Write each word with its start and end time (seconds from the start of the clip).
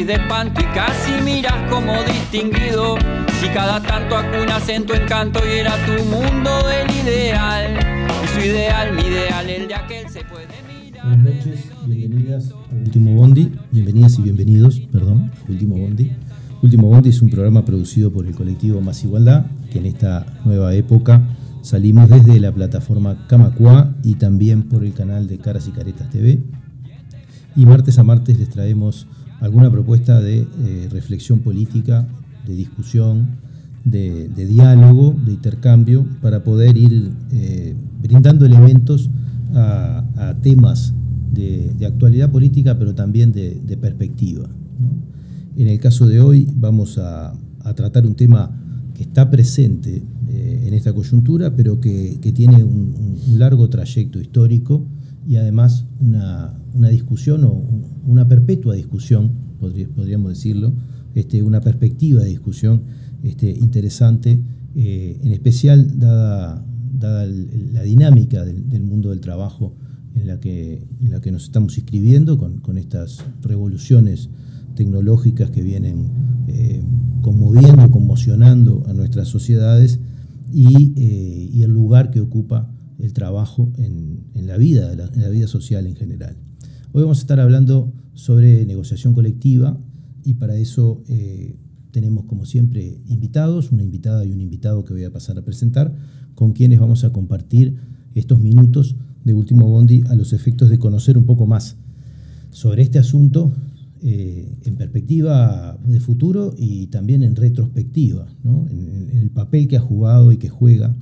morís 0.00 0.06
de 0.06 0.14
espanto 0.14 0.60
y 0.60 0.64
casi 0.74 1.22
miras 1.22 1.70
como 1.70 1.92
distinguido. 2.04 2.96
Si 3.40 3.48
cada 3.48 3.80
tanto 3.82 4.16
acunas 4.16 4.68
en 4.68 4.86
tu 4.86 4.94
encanto 4.94 5.40
y 5.46 5.58
era 5.58 5.72
tu 5.86 6.04
mundo 6.04 6.50
del 6.68 6.90
ideal. 7.04 7.78
Y 8.24 8.28
su 8.28 8.46
ideal, 8.46 8.94
mi 8.94 9.02
ideal, 9.02 9.48
el 9.48 9.68
de 9.68 9.74
aquel 9.74 10.08
se 10.08 10.24
puede 10.24 10.46
mirar. 10.68 11.06
Buenas 11.06 11.36
noches, 11.36 11.70
bienvenidas 11.86 12.52
a 12.52 12.74
Último 12.74 13.14
Bondi, 13.14 13.52
bienvenidas 13.70 14.18
y 14.18 14.22
bienvenidos, 14.22 14.80
perdón, 14.92 15.30
Último 15.48 15.76
Bondi. 15.76 16.12
Último 16.62 16.88
Bondi 16.88 17.08
es 17.08 17.22
un 17.22 17.30
programa 17.30 17.64
producido 17.64 18.12
por 18.12 18.26
el 18.26 18.34
colectivo 18.34 18.80
Más 18.80 19.02
Igualdad, 19.04 19.46
que 19.70 19.78
en 19.78 19.86
esta 19.86 20.26
nueva 20.44 20.74
época 20.74 21.22
salimos 21.62 22.08
desde 22.08 22.38
la 22.40 22.52
plataforma 22.52 23.26
Camacua 23.26 23.94
y 24.02 24.14
también 24.14 24.64
por 24.64 24.84
el 24.84 24.92
canal 24.92 25.26
de 25.26 25.38
Caras 25.38 25.68
y 25.68 25.72
Caretas 25.72 26.10
TV. 26.10 26.40
Y 27.56 27.66
martes 27.66 27.98
a 27.98 28.04
martes 28.04 28.38
les 28.38 28.48
traemos 28.48 29.06
alguna 29.40 29.70
propuesta 29.70 30.20
de 30.20 30.40
eh, 30.40 30.88
reflexión 30.90 31.40
política, 31.40 32.06
de 32.46 32.54
discusión, 32.54 33.38
de, 33.84 34.28
diálogo, 34.28 35.16
de 35.24 35.32
intercambio, 35.32 36.06
para 36.20 36.44
poder 36.44 36.76
ir 36.76 37.12
eh, 37.32 37.74
brindando 38.02 38.44
elementos 38.44 39.08
a, 39.54 40.04
temas 40.42 40.94
de, 41.32 41.74
actualidad 41.86 42.30
política, 42.30 42.78
pero 42.78 42.94
también 42.94 43.32
de, 43.32 43.76
perspectiva. 43.80 44.48
En 45.56 45.68
el 45.68 45.80
caso 45.80 46.06
de 46.06 46.20
hoy 46.20 46.46
vamos 46.54 46.98
a, 46.98 47.32
tratar 47.74 48.06
un 48.06 48.14
tema 48.14 48.50
que 48.94 49.02
está 49.04 49.30
presente 49.30 50.02
eh, 50.28 50.64
en 50.66 50.74
esta 50.74 50.92
coyuntura, 50.92 51.54
pero 51.54 51.80
que, 51.80 52.18
tiene 52.34 52.62
un, 52.62 52.94
largo 53.38 53.68
trayecto 53.68 54.20
histórico 54.20 54.84
y 55.30 55.36
además 55.36 55.86
una, 56.00 56.58
discusión 56.90 57.44
o 57.44 57.52
una 58.04 58.26
perpetua 58.26 58.74
discusión, 58.74 59.30
podríamos 59.94 60.30
decirlo, 60.30 60.74
este, 61.14 61.42
una 61.42 61.60
perspectiva 61.60 62.22
de 62.22 62.30
discusión 62.30 62.82
este, 63.22 63.50
interesante, 63.50 64.42
eh, 64.74 65.20
en 65.22 65.30
especial 65.32 65.98
dada, 66.00 66.66
la 66.98 67.82
dinámica 67.82 68.44
del, 68.44 68.82
mundo 68.82 69.10
del 69.10 69.20
trabajo 69.20 69.76
en 70.14 70.26
la 70.26 70.40
que, 70.40 70.84
la 71.00 71.20
que 71.20 71.30
nos 71.30 71.44
estamos 71.44 71.78
inscribiendo 71.78 72.36
con 72.36 72.76
estas 72.76 73.24
revoluciones 73.40 74.28
tecnológicas 74.74 75.50
que 75.50 75.62
vienen 75.62 76.08
eh, 76.48 76.82
conmoviendo, 77.22 77.90
conmocionando 77.90 78.82
a 78.88 78.92
nuestras 78.92 79.28
sociedades 79.28 80.00
eh, 80.52 81.48
y, 81.52 81.62
el 81.62 81.70
lugar 81.70 82.10
que 82.10 82.20
ocupa 82.20 82.72
el 83.02 83.12
trabajo 83.12 83.72
en, 83.76 84.46
la 84.46 84.56
vida, 84.56 84.92
en 84.92 85.20
la 85.20 85.28
vida 85.28 85.46
social 85.46 85.86
en 85.86 85.96
general. 85.96 86.36
Hoy 86.92 87.02
vamos 87.02 87.18
a 87.18 87.20
estar 87.20 87.40
hablando 87.40 87.92
sobre 88.14 88.66
negociación 88.66 89.14
colectiva 89.14 89.78
y 90.24 90.34
para 90.34 90.56
eso 90.56 91.02
eh, 91.08 91.56
tenemos 91.90 92.24
como 92.24 92.44
siempre 92.44 93.00
invitados, 93.06 93.72
una 93.72 93.82
invitada 93.82 94.24
y 94.24 94.32
un 94.32 94.40
invitado 94.40 94.84
que 94.84 94.92
voy 94.92 95.04
a 95.04 95.12
pasar 95.12 95.38
a 95.38 95.42
presentar, 95.42 95.94
con 96.34 96.52
quienes 96.52 96.80
vamos 96.80 97.04
a 97.04 97.10
compartir 97.10 97.76
estos 98.14 98.40
minutos 98.40 98.96
de 99.24 99.34
Último 99.34 99.68
Bondi 99.68 100.02
a 100.08 100.14
los 100.14 100.32
efectos 100.32 100.68
de 100.70 100.78
conocer 100.78 101.18
un 101.18 101.24
poco 101.24 101.46
más 101.46 101.76
sobre 102.50 102.82
este 102.82 102.98
asunto 102.98 103.52
eh, 104.02 104.56
en 104.64 104.76
perspectiva 104.76 105.78
de 105.84 106.00
futuro 106.00 106.54
y 106.56 106.86
también 106.86 107.22
en 107.22 107.36
retrospectiva, 107.36 108.26
en, 108.44 109.10
el 109.20 109.30
papel 109.30 109.68
que 109.68 109.76
ha 109.76 109.80
jugado 109.80 110.32
y 110.32 110.38
que 110.38 110.48
juega 110.48 110.96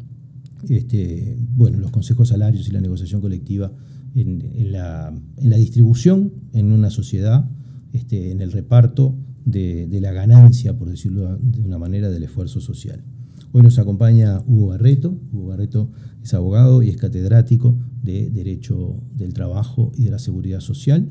este, 0.68 1.36
bueno, 1.54 1.78
los 1.78 1.90
consejos 1.90 2.28
salarios 2.28 2.68
y 2.68 2.72
la 2.72 2.80
negociación 2.80 3.20
colectiva 3.20 3.72
en, 4.14 4.72
la, 4.72 5.12
distribución 5.56 6.32
en 6.52 6.72
una 6.72 6.90
sociedad, 6.90 7.50
este, 7.92 8.30
en 8.30 8.40
el 8.40 8.52
reparto 8.52 9.16
de, 9.44 9.88
la 10.00 10.12
ganancia, 10.12 10.76
por 10.76 10.88
decirlo 10.88 11.38
de 11.38 11.62
una 11.62 11.78
manera, 11.78 12.10
del 12.10 12.24
esfuerzo 12.24 12.60
social. 12.60 13.04
Hoy 13.52 13.62
nos 13.62 13.78
acompaña 13.78 14.42
Hugo 14.46 14.68
Barreto. 14.68 15.18
Hugo 15.32 15.48
Barreto 15.48 15.90
es 16.22 16.34
abogado 16.34 16.82
y 16.82 16.90
es 16.90 16.96
catedrático 16.96 17.78
de 18.02 18.30
Derecho 18.30 19.02
del 19.14 19.32
Trabajo 19.32 19.92
y 19.96 20.04
de 20.04 20.10
la 20.10 20.18
Seguridad 20.18 20.60
Social 20.60 21.08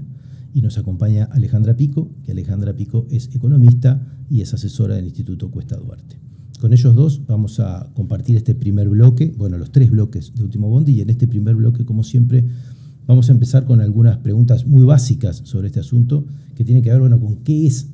y 0.53 0.61
nos 0.61 0.77
acompaña 0.77 1.25
Alejandra 1.25 1.75
Pico, 1.75 2.11
que 2.23 2.31
Alejandra 2.31 2.75
Pico 2.75 3.05
es 3.09 3.33
economista 3.35 4.07
y 4.29 4.41
es 4.41 4.53
asesora 4.53 4.95
del 4.95 5.05
Instituto 5.05 5.51
Cuesta 5.51 5.77
Duarte. 5.77 6.26
Con 6.59 6.73
ellos 6.73 6.95
dos 6.95 7.21
vamos 7.27 7.59
a 7.59 7.91
compartir 7.93 8.35
este 8.35 8.55
primer 8.55 8.89
bloque, 8.89 9.33
bueno, 9.37 9.57
los 9.59 9.71
tres 9.71 9.91
bloques 9.91 10.33
de 10.33 10.43
Último 10.43 10.69
Bondi, 10.69 10.93
y 10.93 11.01
en 11.01 11.09
este 11.11 11.27
primer 11.27 11.55
bloque, 11.55 11.85
como 11.85 12.03
siempre, 12.03 12.45
vamos 13.05 13.29
a 13.29 13.31
empezar 13.31 13.65
con 13.65 13.79
algunas 13.79 14.17
preguntas 14.17 14.65
muy 14.65 14.83
básicas 14.83 15.41
sobre 15.45 15.67
este 15.67 15.79
asunto, 15.79 16.25
que 16.55 16.63
tienen 16.63 16.83
que 16.83 16.89
ver, 16.89 16.99
bueno, 16.99 17.19
con 17.19 17.37
qué 17.37 17.67
es, 17.67 17.89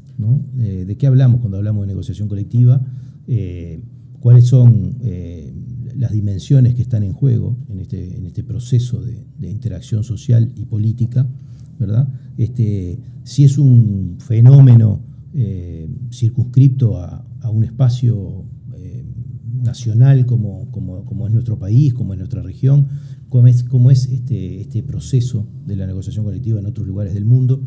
eh, 0.60 0.86
de 0.88 0.98
qué 0.98 1.08
hablamos 1.08 1.42
cuando 1.42 1.58
hablamos 1.58 1.82
de 1.82 1.88
negociación 1.88 2.30
colectiva, 2.30 2.82
eh, 3.28 3.82
cuáles 4.22 4.46
son 4.46 4.96
eh, 5.02 5.54
las 5.98 6.14
dimensiones 6.14 6.74
que 6.74 6.82
están 6.82 7.04
en 7.04 7.12
juego 7.12 7.58
en 7.70 7.80
este, 7.80 8.26
este 8.26 8.44
proceso 8.44 9.02
de, 9.02 9.50
interacción 9.50 10.06
social 10.06 10.54
y 10.56 10.64
política, 10.66 11.28
¿verdad? 11.80 12.08
Este, 12.38 12.98
si 13.26 13.44
es 13.44 13.58
un 13.58 14.16
fenómeno 14.20 15.02
circunscripto 16.12 16.98
a, 17.00 17.26
un 17.52 17.64
espacio 17.66 18.46
nacional 19.64 20.26
como, 20.26 20.70
como, 20.72 21.28
es 21.28 21.34
nuestro 21.34 21.58
país, 21.58 21.94
como 21.94 22.14
es 22.14 22.20
nuestra 22.20 22.42
región, 22.42 22.88
cómo 23.30 23.48
es 23.90 24.06
este, 24.10 24.62
este 24.62 24.84
proceso 24.84 25.48
de 25.66 25.76
la 25.76 25.88
negociación 25.88 26.26
colectiva 26.26 26.60
en 26.60 26.66
otros 26.66 26.86
lugares 26.86 27.14
del 27.14 27.26
mundo, 27.26 27.62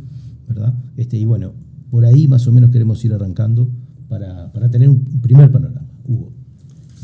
¿verdad? 0.47 0.75
Este, 0.97 1.17
y 1.17 1.25
bueno, 1.25 1.55
por 1.91 2.05
ahí 2.05 2.29
más 2.29 2.47
o 2.47 2.53
menos 2.53 2.71
queremos 2.71 3.05
ir 3.05 3.13
arrancando 3.13 3.71
para, 4.09 4.53
tener 4.71 4.89
un 4.89 5.03
primer 5.21 5.51
panorama. 5.51 5.89
Hugo. 6.05 6.33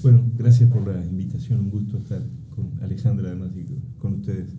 Bueno, 0.02 0.22
gracias 0.36 0.70
por 0.70 0.86
la 0.86 1.04
invitación, 1.04 1.60
un 1.60 1.70
gusto 1.70 1.98
estar 1.98 2.22
con 2.54 2.70
Alejandra 2.82 3.28
además 3.28 3.50
y 3.56 3.98
con 3.98 4.14
ustedes. 4.14 4.54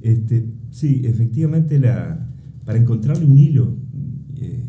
Este, 0.00 0.48
sí, 0.70 1.02
efectivamente 1.04 1.78
la, 1.78 2.28
para 2.64 2.78
encontrarle 2.78 3.26
un 3.26 3.36
hilo 3.36 3.76
eh, 4.36 4.64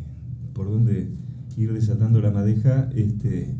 por 0.53 0.69
donde 0.69 1.09
ir 1.57 1.73
desatando 1.73 2.21
la 2.21 2.31
madeja, 2.31 2.89
este, 2.95 3.55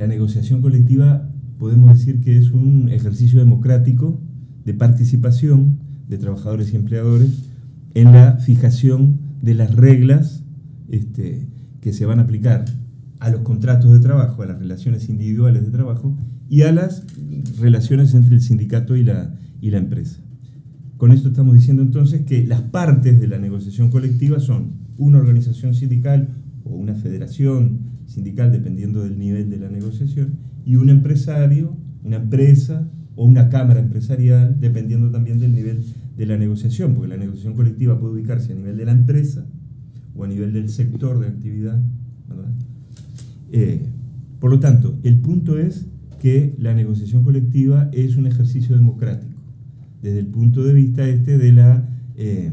la 0.00 0.06
negociación 0.06 0.62
colectiva 0.62 1.30
podemos 1.58 1.92
decir 1.92 2.22
que 2.22 2.38
es 2.38 2.52
un 2.52 2.88
ejercicio 2.88 3.38
democrático 3.38 4.18
de 4.64 4.72
participación 4.72 5.78
de 6.08 6.16
trabajadores 6.16 6.72
y 6.72 6.76
empleadores 6.76 7.50
en 7.92 8.12
la 8.12 8.38
fijación 8.38 9.18
de 9.42 9.52
las 9.52 9.74
reglas 9.74 10.42
este, 10.88 11.46
que 11.82 11.92
se 11.92 12.06
van 12.06 12.18
a 12.18 12.22
aplicar 12.22 12.64
a 13.18 13.28
los 13.28 13.42
contratos 13.42 13.92
de 13.92 14.00
trabajo, 14.00 14.42
a 14.42 14.46
las 14.46 14.58
relaciones 14.58 15.10
individuales 15.10 15.66
de 15.66 15.70
trabajo 15.70 16.16
y 16.48 16.62
a 16.62 16.72
las 16.72 17.04
relaciones 17.60 18.14
entre 18.14 18.36
el 18.36 18.40
sindicato 18.40 18.96
y 18.96 19.04
la, 19.04 19.34
y 19.60 19.68
la 19.68 19.76
empresa. 19.76 20.22
Con 20.96 21.12
esto 21.12 21.28
estamos 21.28 21.52
diciendo 21.52 21.82
entonces 21.82 22.22
que 22.22 22.46
las 22.46 22.62
partes 22.62 23.20
de 23.20 23.28
la 23.28 23.38
negociación 23.38 23.90
colectiva 23.90 24.40
son 24.40 24.72
una 24.96 25.18
organización 25.18 25.74
sindical 25.74 26.30
o 26.64 26.70
una 26.70 26.94
federación 26.94 27.99
sindical, 28.10 28.50
dependiendo 28.50 29.02
del 29.02 29.18
nivel 29.18 29.48
de 29.50 29.58
la 29.58 29.70
negociación, 29.70 30.38
y 30.64 30.76
un 30.76 30.90
empresario, 30.90 31.76
una 32.02 32.16
empresa 32.16 32.88
o 33.14 33.24
una 33.24 33.48
cámara 33.48 33.80
empresarial, 33.80 34.58
dependiendo 34.60 35.10
también 35.10 35.38
del 35.38 35.54
nivel 35.54 35.84
de 36.16 36.26
la 36.26 36.36
negociación, 36.36 36.94
porque 36.94 37.08
la 37.08 37.16
negociación 37.16 37.54
colectiva 37.54 37.98
puede 38.00 38.14
ubicarse 38.14 38.52
a 38.52 38.56
nivel 38.56 38.76
de 38.76 38.84
la 38.84 38.92
empresa 38.92 39.46
o 40.14 40.24
a 40.24 40.28
nivel 40.28 40.52
del 40.52 40.68
sector 40.68 41.20
de 41.20 41.28
actividad. 41.28 41.80
Eh, 43.52 43.86
por 44.40 44.50
lo 44.50 44.58
tanto, 44.58 44.98
el 45.02 45.18
punto 45.20 45.58
es 45.58 45.86
que 46.18 46.54
la 46.58 46.74
negociación 46.74 47.22
colectiva 47.22 47.90
es 47.92 48.16
un 48.16 48.26
ejercicio 48.26 48.76
democrático 48.76 49.40
desde 50.02 50.18
el 50.18 50.26
punto 50.26 50.64
de 50.64 50.72
vista 50.72 51.06
este 51.06 51.38
de 51.38 51.52
la, 51.52 51.88
eh, 52.16 52.52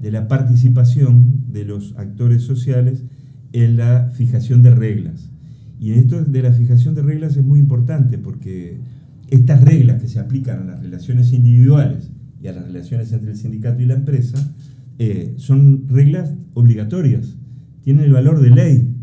de 0.00 0.10
la 0.10 0.28
participación 0.28 1.44
de 1.52 1.64
los 1.64 1.94
actores 1.96 2.42
sociales 2.42 3.04
en 3.52 3.76
la 3.76 4.10
fijación 4.14 4.62
de 4.62 4.70
reglas. 4.70 5.30
Y 5.78 5.92
esto 5.92 6.22
de 6.22 6.42
la 6.42 6.52
fijación 6.52 6.94
de 6.94 7.02
reglas 7.02 7.36
es 7.36 7.44
muy 7.44 7.58
importante 7.58 8.18
porque 8.18 8.80
estas 9.28 9.62
reglas 9.62 10.00
que 10.00 10.08
se 10.08 10.18
aplican 10.18 10.60
a 10.60 10.64
las 10.64 10.82
relaciones 10.82 11.32
individuales 11.32 12.10
y 12.42 12.48
a 12.48 12.52
las 12.52 12.64
relaciones 12.64 13.12
entre 13.12 13.30
el 13.30 13.36
sindicato 13.36 13.80
y 13.80 13.86
la 13.86 13.94
empresa 13.94 14.54
eh, 14.98 15.34
son 15.36 15.88
reglas 15.88 16.34
obligatorias, 16.54 17.38
tienen 17.82 18.04
el 18.04 18.12
valor 18.12 18.40
de 18.42 18.50
ley. 18.50 18.94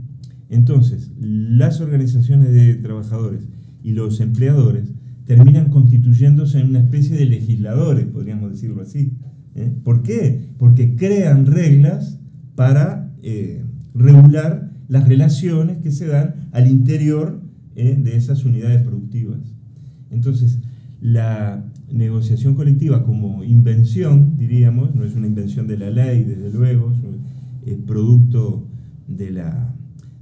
Entonces, 0.49 1.11
las 1.19 1.81
organizaciones 1.81 2.53
de 2.53 2.75
trabajadores 2.75 3.47
y 3.83 3.93
los 3.93 4.19
empleadores 4.21 4.93
terminan 5.25 5.69
constituyéndose 5.69 6.59
en 6.59 6.69
una 6.69 6.79
especie 6.79 7.17
de 7.17 7.25
legisladores, 7.25 8.05
podríamos 8.05 8.51
decirlo 8.51 8.81
así. 8.81 9.13
¿eh? 9.55 9.73
¿Por 9.83 10.03
qué? 10.03 10.51
Porque 10.57 10.95
crean 10.95 11.47
reglas 11.47 12.19
para 12.55 13.11
eh, 13.23 13.63
regular 13.97 14.71
las 14.87 15.07
relaciones 15.07 15.79
que 15.79 15.91
se 15.91 16.07
dan 16.07 16.49
al 16.51 16.67
interior 16.67 17.41
¿eh? 17.75 17.97
de 18.01 18.15
esas 18.15 18.45
unidades 18.45 18.81
productivas. 18.83 19.39
Entonces, 20.09 20.59
la 21.01 21.65
negociación 21.91 22.55
colectiva 22.55 23.05
como 23.05 23.43
invención, 23.43 24.37
diríamos, 24.37 24.95
no 24.95 25.03
es 25.03 25.15
una 25.15 25.27
invención 25.27 25.67
de 25.67 25.77
la 25.77 25.89
ley, 25.89 26.23
desde 26.23 26.51
luego, 26.51 26.93
es 27.65 27.77
producto 27.85 28.67
de 29.07 29.31
la, 29.31 29.75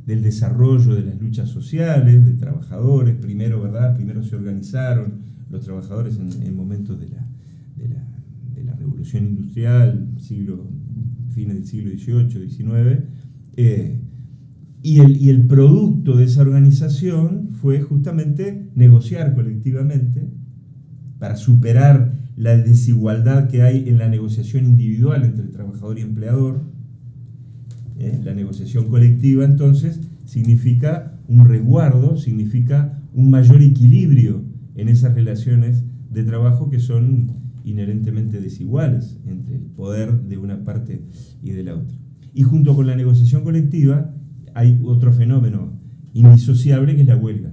del 0.05 0.21
desarrollo 0.21 0.95
de 0.95 1.03
las 1.03 1.19
luchas 1.19 1.49
sociales, 1.49 2.25
de 2.25 2.33
trabajadores, 2.33 3.15
primero, 3.15 3.61
¿verdad? 3.61 3.95
Primero 3.95 4.23
se 4.23 4.35
organizaron 4.35 5.19
los 5.49 5.63
trabajadores 5.63 6.17
en, 6.17 6.55
momentos 6.55 6.99
de 6.99 7.09
la, 7.09 7.27
de 7.77 7.89
la, 7.89 8.03
de, 8.55 8.63
la, 8.63 8.73
revolución 8.75 9.25
industrial, 9.25 10.09
siglo, 10.19 10.67
fines 11.29 11.55
del 11.55 11.65
siglo 11.65 11.91
XVIII, 11.91 12.49
XIX, 12.49 13.03
eh, 13.57 13.99
y, 14.81 14.99
el, 14.99 15.17
y 15.17 15.29
el 15.29 15.47
producto 15.47 16.15
de 16.17 16.25
esa 16.25 16.41
organización 16.41 17.49
fue 17.51 17.81
justamente 17.81 18.69
negociar 18.75 19.33
colectivamente 19.33 20.29
para 21.19 21.37
superar 21.37 22.13
la 22.35 22.57
desigualdad 22.57 23.47
que 23.47 23.61
hay 23.61 23.87
en 23.89 23.97
la 23.97 24.09
negociación 24.09 24.65
individual 24.65 25.23
entre 25.23 25.47
trabajador 25.47 25.97
y 25.97 26.01
empleador. 26.01 26.61
¿eh? 27.97 28.19
La 28.23 28.33
negociación 28.33 28.87
colectiva 28.87 29.45
entonces 29.45 30.01
significa 30.25 31.17
un 31.27 31.45
resguardo, 31.45 32.17
significa 32.17 33.01
un 33.13 33.29
mayor 33.29 33.61
equilibrio 33.61 34.43
en 34.75 34.89
esas 34.89 35.15
relaciones 35.15 35.83
de 36.11 36.23
trabajo 36.23 36.69
que 36.69 36.79
son 36.79 37.31
inherentemente 37.63 38.41
desiguales 38.41 39.17
entre 39.25 39.55
el 39.55 39.63
poder 39.63 40.21
de 40.21 40.37
una 40.37 40.63
parte 40.63 41.01
y 41.41 41.51
de 41.51 41.63
la 41.63 41.75
otra. 41.75 41.97
Y 42.35 42.43
junto 42.43 42.75
con 42.75 42.85
la 42.85 42.95
negociación 42.95 43.43
colectiva 43.43 44.13
hay 44.53 44.79
otro 44.83 45.13
fenómeno 45.13 45.79
indisociable 46.13 46.95
que 46.95 47.01
es 47.01 47.07
la 47.07 47.15
huelga. 47.15 47.51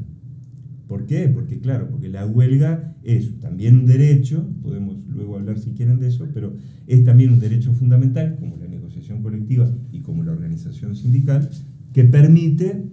¿Por 0.88 1.06
qué? 1.06 1.28
Porque 1.28 1.60
claro, 1.60 1.88
porque 1.88 2.08
la 2.08 2.26
huelga 2.26 2.94
es 3.04 3.38
también 3.38 3.78
un 3.78 3.86
derecho, 3.86 4.46
podemos 4.60 4.98
luego 5.08 5.36
hablar 5.36 5.58
si 5.58 5.70
quieren 5.70 6.00
de 6.00 6.08
eso, 6.08 6.28
pero 6.34 6.54
es 6.88 7.04
también 7.04 7.30
un 7.30 7.38
derecho 7.38 7.72
fundamental, 7.72 8.36
como 8.38 8.56
la 8.56 8.66
negociación 8.66 9.22
colectiva 9.22 9.72
y 9.92 10.00
como 10.00 10.24
la 10.24 10.32
organización 10.32 10.96
sindical, 10.96 11.48
que 11.92 12.04
permite 12.04 12.84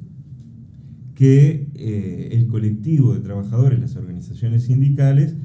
que 1.16 1.70
eh, 1.74 2.30
el 2.34 2.48
colectivo 2.48 3.16
de 3.16 3.20
trabajadores, 3.20 3.80
las 3.80 3.96
organizaciones 3.96 4.64
sindicales, 4.64 5.36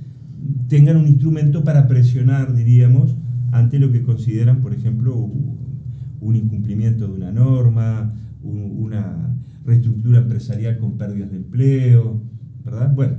tengan 0.68 0.98
un 0.98 1.06
instrumento 1.06 1.64
para 1.64 1.88
presionar, 1.88 2.54
diríamos, 2.54 3.16
ante 3.50 3.78
lo 3.78 3.90
que 3.90 4.02
consideran, 4.02 4.60
por 4.60 4.74
ejemplo, 4.74 5.30
un 6.24 6.36
incumplimiento 6.36 7.06
de 7.06 7.12
una 7.12 7.30
norma, 7.30 8.12
una 8.42 9.36
reestructura 9.64 10.18
empresarial 10.18 10.78
con 10.78 10.96
pérdidas 10.98 11.30
de 11.30 11.36
empleo, 11.36 12.20
¿verdad? 12.64 12.92
Bueno, 12.94 13.16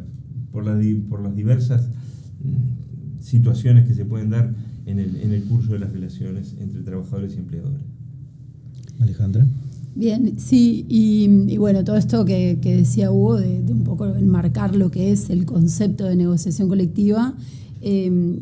por, 0.51 0.63
por 1.09 1.21
las 1.21 1.35
diversas 1.35 1.89
mm, 2.43 3.21
situaciones 3.21 3.87
que 3.87 3.93
se 3.93 4.05
pueden 4.05 4.31
dar 4.31 4.53
en 4.85 4.99
el, 4.99 5.15
en 5.17 5.31
el 5.31 5.43
curso 5.43 5.73
de 5.73 5.79
las 5.79 5.91
relaciones 5.91 6.55
entre 6.59 6.81
trabajadores 6.81 7.35
y 7.35 7.39
empleadores. 7.39 7.81
Alejandra. 8.99 9.45
Bien, 9.95 10.37
sí, 10.37 10.85
y, 10.89 11.57
bueno, 11.57 11.85
todo 11.85 11.95
esto 11.95 12.25
que, 12.25 12.59
decía 12.61 13.11
Hugo, 13.11 13.37
de, 13.37 13.63
un 13.71 13.83
poco 13.83 14.13
enmarcar 14.15 14.75
lo 14.75 14.91
que 14.91 15.11
es 15.11 15.29
el 15.29 15.45
concepto 15.45 16.03
de 16.03 16.17
negociación 16.17 16.67
colectiva, 16.67 17.33
em, 17.81 18.39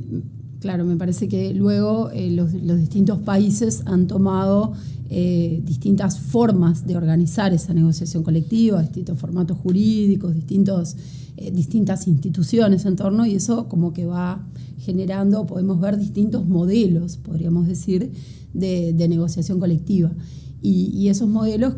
claro, 0.64 0.86
me 0.86 0.96
parece 0.96 1.28
que 1.28 1.54
luego 1.54 2.10
eh, 2.12 2.32
los, 2.32 2.54
distintos 2.54 3.20
países 3.20 3.84
han 3.86 4.08
tomado 4.08 4.72
eh, 5.10 5.62
distintas 5.66 6.18
formas 6.18 6.88
de 6.88 6.96
organizar 6.96 7.54
esa 7.54 7.74
negociación 7.74 8.24
colectiva, 8.24 8.82
distintos 8.82 9.20
formatos 9.20 9.58
jurídicos, 9.58 10.34
distintos, 10.34 10.96
eh, 11.36 11.52
distintas 11.52 12.08
instituciones 12.08 12.86
en 12.86 12.96
torno, 12.96 13.26
y 13.26 13.36
eso 13.36 13.68
como 13.68 13.92
que 13.92 14.06
va 14.06 14.42
generando, 14.80 15.46
podemos 15.46 15.82
ver 15.82 15.98
distintos 15.98 16.48
modelos, 16.48 17.18
podríamos 17.18 17.68
decir, 17.68 18.14
de, 18.54 18.94
negociación 19.10 19.60
colectiva. 19.60 20.12
y 20.62 21.10
esos 21.10 21.28
modelos 21.28 21.74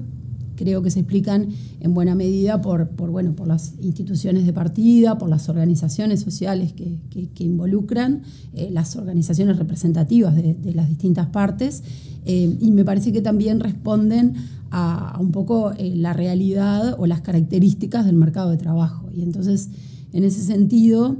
creo 0.56 0.82
que 0.82 0.90
se 0.90 1.00
explican 1.00 1.50
en 1.80 1.94
buena 1.94 2.16
medida 2.16 2.62
por, 2.62 2.90
bueno, 3.12 3.36
por 3.36 3.48
las 3.48 3.74
instituciones 3.82 4.46
de 4.46 4.54
partida, 4.54 5.18
por 5.18 5.30
las 5.30 5.50
organizaciones 5.50 6.22
sociales 6.22 6.74
que, 6.74 7.44
involucran, 7.44 8.24
eh, 8.54 8.70
las 8.72 8.96
organizaciones 8.96 9.58
representativas 9.58 10.36
de, 10.36 10.74
las 10.74 10.90
distintas 10.90 11.28
partes, 11.28 11.84
eh, 12.26 12.58
y 12.60 12.72
me 12.72 12.84
parece 12.84 13.12
que 13.12 13.22
también 13.22 13.60
responden 13.60 14.34
a, 14.72 15.18
un 15.20 15.32
poco 15.32 15.72
eh, 15.78 15.96
la 15.96 16.14
realidad 16.14 16.96
o 16.98 17.06
las 17.06 17.22
características 17.22 18.06
del 18.06 18.16
mercado 18.16 18.52
de 18.52 18.58
trabajo. 18.58 19.10
Y 19.14 19.22
entonces, 19.22 19.70
en 20.14 20.24
ese 20.24 20.42
sentido, 20.42 21.18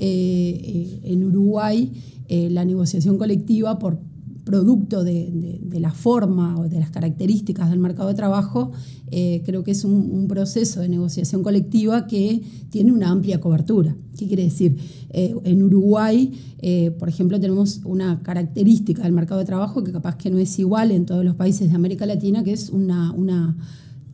en 0.00 1.24
Uruguay, 1.24 1.90
la 2.28 2.64
negociación 2.64 3.18
colectiva 3.18 3.80
por, 3.80 3.98
producto 4.48 5.04
de, 5.04 5.60
la 5.78 5.92
forma 5.92 6.58
o 6.58 6.70
de 6.70 6.80
las 6.80 6.88
características 6.88 7.68
del 7.68 7.78
mercado 7.78 8.08
de 8.08 8.14
trabajo, 8.14 8.72
eh, 9.10 9.42
creo 9.44 9.62
que 9.62 9.72
es 9.72 9.84
un, 9.84 10.26
proceso 10.26 10.80
de 10.80 10.88
negociación 10.88 11.42
colectiva 11.42 12.06
que 12.06 12.40
tiene 12.70 12.92
una 12.92 13.10
amplia 13.10 13.40
cobertura. 13.40 13.94
¿Qué 14.16 14.26
quiere 14.26 14.44
decir? 14.44 14.76
Eh, 15.10 15.34
en 15.44 15.62
Uruguay, 15.62 16.32
eh, 16.60 16.92
por 16.92 17.10
ejemplo, 17.10 17.38
tenemos 17.38 17.82
una 17.84 18.22
característica 18.22 19.02
del 19.02 19.12
mercado 19.12 19.40
de 19.40 19.46
trabajo 19.46 19.84
que 19.84 19.92
capaz 19.92 20.16
que 20.16 20.30
no 20.30 20.38
es 20.38 20.58
igual 20.58 20.92
en 20.92 21.04
todos 21.04 21.24
los 21.26 21.34
países 21.34 21.68
de 21.68 21.74
América 21.74 22.06
Latina, 22.06 22.42
que 22.42 22.54
es 22.54 22.70
una, 22.70 23.12
una 23.12 23.54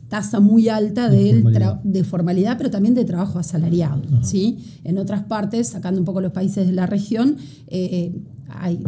tasa 0.08 0.40
muy 0.40 0.68
alta 0.68 1.08
de, 1.08 1.42
formalidad. 1.42 1.80
de 1.84 2.04
formalidad, 2.04 2.58
pero 2.58 2.70
también 2.70 2.94
de 2.94 3.04
trabajo 3.04 3.38
asalariado. 3.38 4.02
¿sí? 4.22 4.58
En 4.82 4.98
otras 4.98 5.22
partes, 5.22 5.68
sacando 5.68 6.00
un 6.00 6.04
poco 6.04 6.20
los 6.20 6.32
países 6.32 6.66
de 6.66 6.72
la 6.72 6.86
región, 6.86 7.36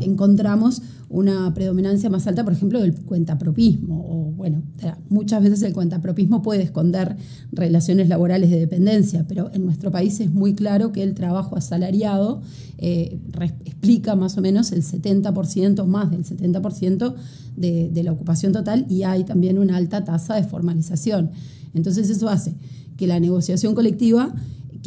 encontramos 0.00 0.82
una 1.08 1.52
predominancia 1.54 2.10
más 2.10 2.26
alta, 2.26 2.44
por 2.44 2.52
ejemplo, 2.52 2.80
del 2.80 2.94
cuentapropismo. 2.94 4.04
O, 4.08 4.32
bueno, 4.32 4.62
muchas 5.08 5.42
veces 5.42 5.62
el 5.62 5.72
cuentapropismo 5.72 6.42
puede 6.42 6.62
esconder 6.62 7.16
relaciones 7.52 8.08
laborales 8.08 8.50
de 8.50 8.58
dependencia, 8.58 9.24
pero 9.28 9.50
en 9.52 9.64
nuestro 9.64 9.90
país 9.90 10.18
es 10.20 10.32
muy 10.32 10.54
claro 10.54 10.92
que 10.92 11.02
el 11.02 11.14
trabajo 11.14 11.56
asalariado 11.56 12.42
eh, 12.78 13.20
explica 13.64 14.16
más 14.16 14.36
o 14.36 14.40
menos 14.40 14.72
el 14.72 14.82
70%, 14.82 15.86
más 15.86 16.10
del 16.10 16.24
70% 16.24 17.14
de, 17.56 17.90
de 17.90 18.02
la 18.02 18.12
ocupación 18.12 18.52
total 18.52 18.86
y 18.88 19.04
hay 19.04 19.24
también 19.24 19.58
una 19.58 19.76
alta 19.76 20.04
tasa 20.04 20.34
de 20.34 20.42
formalización. 20.42 21.30
Entonces 21.72 22.10
eso 22.10 22.28
hace 22.28 22.54
que 22.96 23.06
la 23.06 23.20
negociación 23.20 23.74
colectiva 23.74 24.34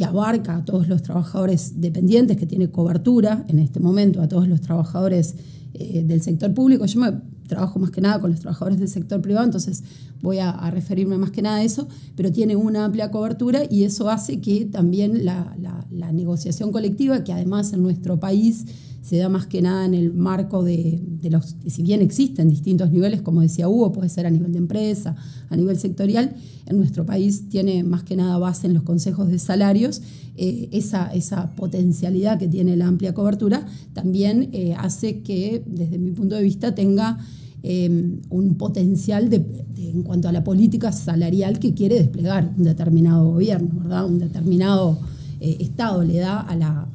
que 0.00 0.06
abarca 0.06 0.56
a 0.56 0.64
todos 0.64 0.88
los 0.88 1.02
trabajadores 1.02 1.78
dependientes, 1.78 2.38
que 2.38 2.46
tiene 2.46 2.70
cobertura 2.70 3.44
en 3.48 3.58
este 3.58 3.80
momento 3.80 4.22
a 4.22 4.28
todos 4.28 4.48
los 4.48 4.62
trabajadores 4.62 5.34
eh, 5.74 6.02
del 6.04 6.22
sector 6.22 6.54
público. 6.54 6.86
Yo 6.86 7.02
trabajo 7.46 7.78
más 7.78 7.90
que 7.90 8.00
nada 8.00 8.18
con 8.18 8.30
los 8.30 8.40
trabajadores 8.40 8.78
del 8.78 8.88
sector 8.88 9.20
privado, 9.20 9.44
entonces 9.44 9.84
voy 10.22 10.38
a, 10.38 10.70
referirme 10.70 11.18
más 11.18 11.32
que 11.32 11.42
nada 11.42 11.56
a 11.56 11.64
eso, 11.64 11.86
pero 12.16 12.32
tiene 12.32 12.56
una 12.56 12.86
amplia 12.86 13.10
cobertura 13.10 13.64
y 13.68 13.84
eso 13.84 14.08
hace 14.08 14.40
que 14.40 14.64
también 14.64 15.26
la 15.26 16.12
negociación 16.14 16.72
colectiva, 16.72 17.22
que 17.22 17.34
además 17.34 17.74
en 17.74 17.82
nuestro 17.82 18.18
país 18.18 18.64
se 19.02 19.16
da 19.16 19.28
más 19.28 19.46
que 19.46 19.62
nada 19.62 19.86
en 19.86 19.94
el 19.94 20.12
marco 20.12 20.62
de, 20.62 21.00
los, 21.30 21.56
si 21.66 21.82
bien 21.82 22.02
existen 22.02 22.48
distintos 22.48 22.90
niveles, 22.90 23.22
como 23.22 23.40
decía 23.40 23.68
Hugo, 23.68 23.92
puede 23.92 24.08
ser 24.08 24.26
a 24.26 24.30
nivel 24.30 24.52
de 24.52 24.58
empresa, 24.58 25.16
a 25.48 25.56
nivel 25.56 25.78
sectorial, 25.78 26.34
en 26.66 26.76
nuestro 26.76 27.06
país 27.06 27.48
tiene 27.48 27.82
más 27.82 28.02
que 28.02 28.16
nada 28.16 28.38
base 28.38 28.66
en 28.66 28.74
los 28.74 28.82
consejos 28.82 29.28
de 29.28 29.38
salarios, 29.38 30.02
eh, 30.36 30.68
esa, 30.72 31.12
esa, 31.12 31.54
potencialidad 31.56 32.38
que 32.38 32.46
tiene 32.46 32.76
la 32.76 32.86
amplia 32.86 33.12
cobertura 33.12 33.66
también 33.92 34.50
eh, 34.52 34.74
hace 34.78 35.20
que, 35.20 35.62
desde 35.66 35.98
mi 35.98 36.12
punto 36.12 36.36
de 36.36 36.42
vista, 36.42 36.74
tenga 36.74 37.18
em, 37.62 38.20
un 38.30 38.54
potencial 38.54 39.28
en 39.32 40.02
cuanto 40.02 40.28
a 40.28 40.32
la 40.32 40.44
política 40.44 40.92
salarial 40.92 41.58
que 41.58 41.74
quiere 41.74 41.96
desplegar 41.96 42.54
un 42.56 42.64
determinado 42.64 43.32
gobierno, 43.32 43.80
¿verdad? 43.80 44.06
un 44.06 44.18
determinado 44.18 44.98
eh, 45.40 45.56
Estado 45.60 46.04
le 46.04 46.18
da 46.18 46.40
a 46.40 46.54
la, 46.54 46.86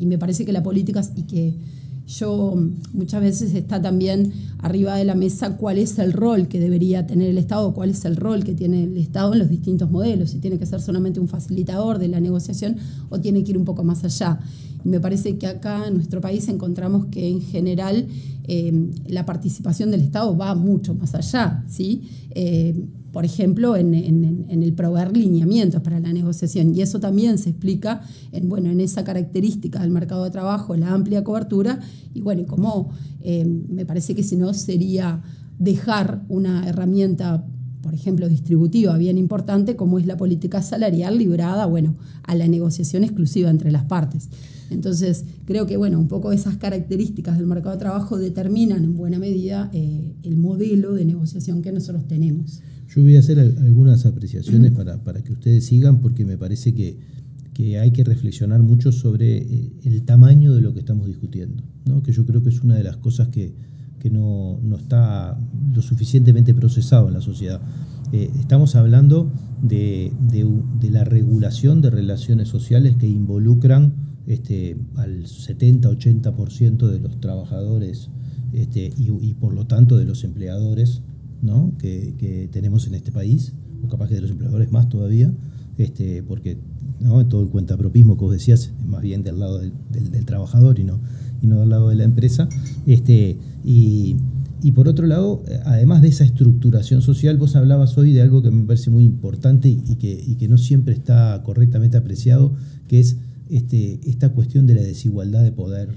y 0.00 0.06
me 0.06 0.18
parece 0.18 0.44
que 0.44 0.52
la 0.52 0.62
política 0.62 1.02
y 1.14 1.22
que 1.24 1.54
yo 2.06 2.56
muchas 2.92 3.20
veces 3.20 3.54
está 3.54 3.80
también 3.80 4.32
arriba 4.58 4.96
de 4.96 5.04
la 5.04 5.14
mesa 5.14 5.56
cuál 5.56 5.78
es 5.78 5.98
el 5.98 6.12
rol 6.12 6.48
que 6.48 6.58
debería 6.58 7.06
tener 7.06 7.28
el 7.28 7.38
Estado, 7.38 7.72
cuál 7.72 7.90
es 7.90 8.04
el 8.04 8.16
rol 8.16 8.42
que 8.42 8.54
tiene 8.54 8.82
el 8.84 8.96
Estado 8.96 9.32
en 9.32 9.38
los 9.38 9.48
distintos 9.48 9.90
modelos, 9.90 10.30
si 10.30 10.38
tiene 10.38 10.58
que 10.58 10.66
ser 10.66 10.80
solamente 10.80 11.20
un 11.20 11.28
facilitador 11.28 11.98
de 11.98 12.08
la 12.08 12.18
negociación 12.18 12.76
o 13.10 13.20
tiene 13.20 13.44
que 13.44 13.52
ir 13.52 13.58
un 13.58 13.64
poco 13.64 13.84
más 13.84 14.02
allá. 14.02 14.40
Me 14.84 15.00
parece 15.00 15.38
que 15.38 15.46
acá 15.46 15.88
en 15.88 15.94
nuestro 15.94 16.20
país 16.20 16.48
encontramos 16.48 17.06
que 17.06 17.28
en 17.28 17.40
general 17.40 18.06
eh, 18.44 18.90
la 19.06 19.26
participación 19.26 19.90
del 19.90 20.00
Estado 20.00 20.36
va 20.36 20.54
mucho 20.54 20.94
más 20.94 21.14
allá. 21.14 21.64
¿sí? 21.68 22.02
Eh, 22.30 22.74
por 23.12 23.24
ejemplo, 23.24 23.76
en, 23.76 23.94
el 23.94 24.72
proveer 24.72 25.16
lineamientos 25.16 25.82
para 25.82 25.98
la 26.00 26.12
negociación. 26.12 26.74
Y 26.74 26.82
eso 26.82 27.00
también 27.00 27.38
se 27.38 27.50
explica 27.50 28.02
en, 28.32 28.48
bueno, 28.48 28.70
en 28.70 28.80
esa 28.80 29.04
característica 29.04 29.80
del 29.80 29.90
mercado 29.90 30.24
de 30.24 30.30
trabajo, 30.30 30.76
la 30.76 30.92
amplia 30.92 31.24
cobertura, 31.24 31.80
y 32.14 32.20
bueno, 32.20 32.46
como 32.46 32.90
eh, 33.22 33.44
me 33.44 33.84
parece 33.84 34.14
que 34.14 34.22
si 34.22 34.36
no 34.36 34.54
sería 34.54 35.22
dejar 35.58 36.24
una 36.28 36.68
herramienta 36.68 37.44
por 37.82 37.94
ejemplo, 37.94 38.28
distributiva 38.28 38.96
bien 38.98 39.18
importante, 39.18 39.74
como 39.74 39.98
es 39.98 40.06
la 40.06 40.16
política 40.16 40.62
salarial 40.62 41.18
librada, 41.18 41.66
bueno, 41.66 41.96
a 42.22 42.34
la 42.34 42.46
negociación 42.46 43.04
exclusiva 43.04 43.50
entre 43.50 43.72
las 43.72 43.84
partes. 43.84 44.28
Entonces, 44.70 45.24
creo 45.44 45.66
que, 45.66 45.76
bueno, 45.76 45.98
un 45.98 46.08
poco 46.08 46.32
esas 46.32 46.56
características 46.56 47.36
del 47.36 47.46
mercado 47.46 47.74
de 47.74 47.80
trabajo 47.80 48.18
determinan 48.18 48.84
en 48.84 48.96
buena 48.96 49.18
medida 49.18 49.70
eh, 49.72 50.14
el 50.22 50.36
modelo 50.36 50.94
de 50.94 51.04
negociación 51.04 51.60
que 51.60 51.72
nosotros 51.72 52.06
tenemos. 52.06 52.62
Yo 52.94 53.02
voy 53.02 53.16
a 53.16 53.20
hacer 53.20 53.38
algunas 53.38 54.06
apreciaciones 54.06 54.72
para, 54.72 55.02
para 55.04 55.22
que 55.22 55.32
ustedes 55.32 55.66
sigan, 55.66 56.00
porque 56.00 56.24
me 56.24 56.36
parece 56.36 56.74
que, 56.74 56.98
que 57.54 57.78
hay 57.78 57.90
que 57.90 58.04
reflexionar 58.04 58.62
mucho 58.62 58.90
sobre 58.90 59.38
eh, 59.38 59.72
el 59.84 60.02
tamaño 60.04 60.54
de 60.54 60.60
lo 60.60 60.72
que 60.72 60.80
estamos 60.80 61.06
discutiendo, 61.06 61.62
¿no? 61.84 62.02
que 62.02 62.12
yo 62.12 62.24
creo 62.26 62.42
que 62.42 62.48
es 62.48 62.62
una 62.62 62.74
de 62.74 62.84
las 62.84 62.96
cosas 62.96 63.28
que, 63.28 63.54
que 64.00 64.10
no, 64.10 64.58
no, 64.62 64.76
está 64.76 65.38
lo 65.74 65.82
suficientemente 65.82 66.54
procesado 66.54 67.08
en 67.08 67.14
la 67.14 67.20
sociedad. 67.20 67.60
Eh, 68.12 68.30
estamos 68.40 68.74
hablando 68.74 69.30
de, 69.62 70.12
de, 70.30 70.90
la 70.90 71.04
regulación 71.04 71.80
de 71.80 71.90
relaciones 71.90 72.48
sociales 72.48 72.96
que 72.96 73.06
involucran 73.06 73.92
este, 74.30 74.76
al 74.94 75.24
70-80% 75.24 76.86
de 76.86 77.00
los 77.00 77.20
trabajadores 77.20 78.10
este, 78.52 78.92
y, 78.96 79.34
por 79.34 79.52
lo 79.54 79.66
tanto 79.66 79.96
de 79.96 80.04
los 80.04 80.22
empleadores 80.22 81.02
que, 81.78 82.48
tenemos 82.52 82.86
en 82.86 82.94
este 82.94 83.10
país, 83.10 83.54
o 83.84 83.88
capaz 83.88 84.08
que 84.08 84.14
de 84.14 84.20
los 84.20 84.30
empleadores 84.30 84.70
más 84.70 84.88
todavía, 84.88 85.32
este, 85.78 86.22
porque 86.22 86.58
¿no? 87.00 87.26
todo 87.26 87.42
el 87.42 87.48
cuentapropismo 87.48 88.16
que 88.16 88.24
vos 88.24 88.32
decías 88.32 88.70
es 88.78 88.86
más 88.86 89.02
bien 89.02 89.24
del 89.24 89.40
lado 89.40 89.58
del, 89.58 89.72
trabajador 90.24 90.78
y 90.78 90.84
no, 90.84 91.00
y 91.42 91.48
no 91.48 91.58
del 91.60 91.70
lado 91.70 91.88
de 91.88 91.96
la 91.96 92.04
empresa. 92.04 92.48
Y, 94.62 94.72
por 94.74 94.86
otro 94.88 95.06
lado, 95.06 95.42
además 95.64 96.02
de 96.02 96.08
esa 96.08 96.22
estructuración 96.22 97.02
social, 97.02 97.36
vos 97.36 97.56
hablabas 97.56 97.98
hoy 97.98 98.12
de 98.12 98.22
algo 98.22 98.42
que 98.42 98.52
me 98.52 98.64
parece 98.64 98.90
muy 98.90 99.04
importante 99.04 99.68
y 99.68 99.96
que 99.96 100.48
no 100.48 100.56
siempre 100.56 100.94
está 100.94 101.42
correctamente 101.42 101.96
apreciado, 101.96 102.54
que 102.86 103.00
es 103.00 103.16
este, 103.50 104.00
esta 104.08 104.30
cuestión 104.30 104.66
de 104.66 104.74
la 104.74 104.82
desigualdad 104.82 105.42
de 105.42 105.52
poder 105.52 105.88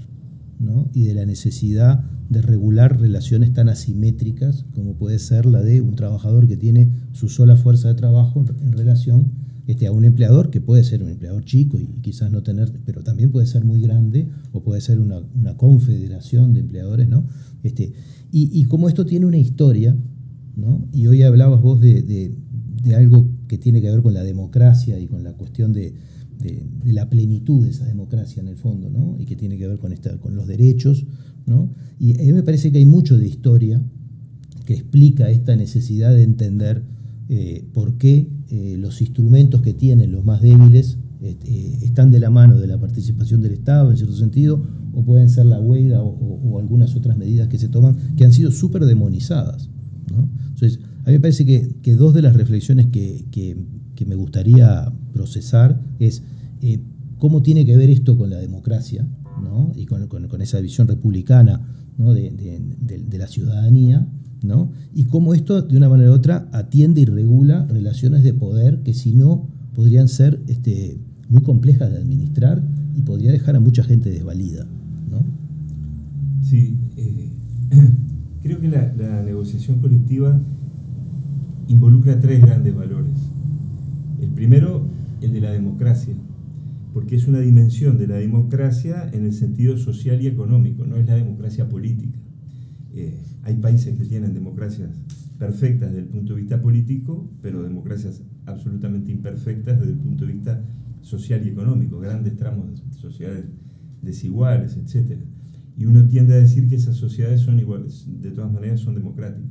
¿no? 0.58 0.90
y 0.92 1.04
de 1.04 1.14
la 1.14 1.26
necesidad 1.26 2.04
de 2.28 2.42
regular 2.42 3.00
relaciones 3.00 3.52
tan 3.52 3.68
asimétricas 3.68 4.64
como 4.74 4.94
puede 4.94 5.18
ser 5.18 5.46
la 5.46 5.62
de 5.62 5.80
un 5.80 5.94
trabajador 5.94 6.48
que 6.48 6.56
tiene 6.56 6.90
su 7.12 7.28
sola 7.28 7.56
fuerza 7.56 7.88
de 7.88 7.94
trabajo 7.94 8.44
en, 8.62 8.72
relación 8.72 9.32
este, 9.66 9.86
a 9.86 9.92
un 9.92 10.04
empleador 10.04 10.50
que 10.50 10.60
puede 10.60 10.84
ser 10.84 11.02
un 11.02 11.10
empleador 11.10 11.44
chico 11.44 11.78
y 11.78 11.86
quizás 12.00 12.30
no 12.30 12.42
tener, 12.42 12.70
pero 12.84 13.02
también 13.02 13.30
puede 13.30 13.46
ser 13.46 13.64
muy 13.64 13.80
grande 13.80 14.28
o 14.52 14.62
puede 14.62 14.80
ser 14.80 15.00
una, 15.00 15.22
confederación 15.56 16.52
de 16.52 16.60
empleadores, 16.60 17.08
¿no? 17.08 17.24
Este, 17.62 17.92
y, 18.30 18.64
como 18.64 18.88
esto 18.88 19.06
tiene 19.06 19.26
una 19.26 19.38
historia, 19.38 19.96
¿no? 20.56 20.88
Y 20.92 21.06
hoy 21.06 21.22
hablabas 21.22 21.62
vos 21.62 21.80
de, 21.80 22.36
algo 22.96 23.30
que 23.46 23.56
tiene 23.56 23.80
que 23.80 23.90
ver 23.90 24.02
con 24.02 24.12
la 24.12 24.24
democracia 24.24 24.98
y 24.98 25.06
con 25.06 25.22
la 25.22 25.32
cuestión 25.34 25.72
de, 25.72 25.94
de, 26.38 26.92
la 26.92 27.08
plenitud 27.08 27.64
de 27.64 27.70
esa 27.70 27.84
democracia 27.86 28.40
en 28.40 28.48
el 28.48 28.56
fondo, 28.56 28.90
¿no? 28.90 29.16
Y 29.18 29.24
que 29.24 29.36
tiene 29.36 29.56
que 29.58 29.66
ver 29.66 29.78
con, 29.78 29.92
esta, 29.92 30.16
con 30.18 30.36
los 30.36 30.46
derechos, 30.46 31.04
¿no? 31.46 31.70
Y 31.98 32.20
a 32.20 32.24
mí 32.24 32.32
me 32.32 32.42
parece 32.42 32.70
que 32.70 32.78
hay 32.78 32.86
mucho 32.86 33.16
de 33.16 33.26
historia 33.26 33.82
que 34.64 34.74
explica 34.74 35.30
esta 35.30 35.56
necesidad 35.56 36.12
de 36.12 36.22
entender 36.22 36.82
eh, 37.28 37.64
por 37.72 37.96
qué 37.96 38.28
eh, 38.50 38.76
los 38.78 39.00
instrumentos 39.00 39.62
que 39.62 39.72
tienen 39.72 40.12
los 40.12 40.24
más 40.24 40.42
débiles 40.42 40.98
eh, 41.22 41.78
están 41.82 42.10
de 42.10 42.20
la 42.20 42.28
mano 42.28 42.58
de 42.58 42.66
la 42.66 42.78
participación 42.78 43.40
del 43.40 43.52
Estado, 43.52 43.90
en 43.90 43.96
cierto 43.96 44.14
sentido, 44.14 44.62
o 44.92 45.02
pueden 45.04 45.30
ser 45.30 45.46
la 45.46 45.58
huelga 45.58 46.02
o, 46.02 46.58
algunas 46.58 46.94
otras 46.96 47.16
medidas 47.16 47.48
que 47.48 47.58
se 47.58 47.68
toman 47.68 47.96
que 48.16 48.24
han 48.24 48.32
sido 48.32 48.50
súper 48.50 48.84
demonizadas. 48.84 49.70
Entonces, 50.54 50.78
a 51.04 51.08
mí 51.08 51.14
me 51.14 51.20
parece 51.20 51.44
que, 51.44 51.94
dos 51.96 52.14
de 52.14 52.22
las 52.22 52.36
reflexiones 52.36 52.86
que, 52.86 53.26
que, 53.30 53.56
me 54.06 54.14
gustaría 54.14 54.92
procesar 55.14 55.80
es 55.98 56.22
eh, 56.60 56.80
cómo 57.18 57.40
tiene 57.40 57.64
que 57.64 57.76
ver 57.76 57.88
esto 57.88 58.18
con 58.18 58.28
la 58.28 58.36
democracia 58.36 59.06
¿no? 59.42 59.72
y 59.74 59.86
con, 59.86 60.42
esa 60.42 60.60
visión 60.60 60.86
republicana 60.86 61.66
¿no? 61.96 62.12
de 62.12 63.18
la 63.18 63.26
ciudadanía 63.26 64.06
¿no? 64.44 64.70
Y 64.92 65.06
cómo 65.06 65.34
esto, 65.34 65.62
de 65.62 65.76
una 65.76 65.88
manera 65.88 66.10
u 66.10 66.14
otra, 66.14 66.48
atiende 66.52 67.00
y 67.00 67.04
regula 67.06 67.66
relaciones 67.66 68.22
de 68.22 68.34
poder 68.34 68.82
que 68.82 68.94
si 68.94 69.14
no 69.14 69.48
podrían 69.74 70.08
ser 70.08 70.40
este, 70.46 70.98
muy 71.28 71.42
complejas 71.42 71.90
de 71.90 71.98
administrar 71.98 72.62
y 72.94 73.02
podría 73.02 73.32
dejar 73.32 73.56
a 73.56 73.60
mucha 73.60 73.82
gente 73.82 74.10
desvalida. 74.10 74.66
¿no? 75.10 75.24
Sí, 76.42 76.76
eh, 76.96 77.30
creo 78.42 78.60
que 78.60 78.68
la, 78.68 78.92
la, 78.94 79.22
negociación 79.22 79.80
colectiva 79.80 80.38
involucra 81.66 82.20
tres 82.20 82.40
grandes 82.40 82.74
valores. 82.74 83.16
El 84.20 84.30
primero, 84.30 84.86
el 85.24 85.32
de 85.32 85.40
la 85.40 85.52
democracia, 85.52 86.14
porque 86.92 87.16
es 87.16 87.26
una 87.26 87.40
dimensión 87.40 87.98
de 87.98 88.06
la 88.06 88.16
democracia 88.16 89.10
en 89.12 89.24
el 89.24 89.32
sentido 89.32 89.76
social 89.76 90.20
y 90.22 90.26
económico, 90.26 90.86
no 90.86 90.96
es 90.96 91.06
la 91.06 91.14
democracia 91.14 91.68
política. 91.68 92.18
Eh, 92.94 93.18
hay 93.42 93.56
países 93.56 93.98
que 93.98 94.04
tienen 94.04 94.32
democracias 94.32 94.90
perfectas 95.38 95.90
desde 95.90 96.02
el 96.02 96.08
punto 96.08 96.34
de 96.34 96.40
vista 96.40 96.62
político, 96.62 97.28
pero 97.42 97.62
democracias 97.62 98.22
absolutamente 98.46 99.10
imperfectas 99.12 99.78
desde 99.80 99.92
el 99.92 99.98
punto 99.98 100.24
de 100.24 100.32
vista 100.32 100.64
social 101.00 101.44
y 101.44 101.50
económico, 101.50 101.98
grandes 101.98 102.36
tramos 102.36 102.68
de 102.70 102.98
sociedades 102.98 103.46
desiguales, 104.00 104.76
etc. 104.76 105.20
Y 105.76 105.86
uno 105.86 106.06
tiende 106.06 106.34
a 106.34 106.36
decir 106.36 106.68
que 106.68 106.76
esas 106.76 106.96
sociedades 106.96 107.40
son 107.40 107.58
iguales, 107.58 108.06
de 108.06 108.30
todas 108.30 108.52
maneras 108.52 108.80
son 108.80 108.94
democráticas. 108.94 109.50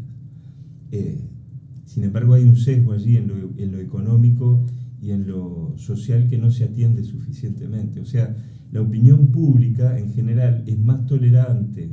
Eh, 0.91 1.19
sin 1.85 2.03
embargo, 2.03 2.33
hay 2.33 2.43
un 2.43 2.55
sesgo 2.55 2.93
allí 2.93 3.17
en 3.17 3.27
lo, 3.27 3.35
en 3.57 3.71
lo 3.71 3.79
económico 3.79 4.65
y 5.03 5.11
en 5.11 5.27
lo 5.27 5.73
social 5.75 6.27
que 6.29 6.37
no 6.37 6.49
se 6.49 6.63
atiende 6.63 7.03
suficientemente. 7.03 7.99
O 7.99 8.05
sea, 8.05 8.37
la 8.71 8.81
opinión 8.81 9.31
pública 9.31 9.99
en 9.99 10.13
general 10.13 10.63
es 10.65 10.79
más 10.79 11.05
tolerante 11.05 11.91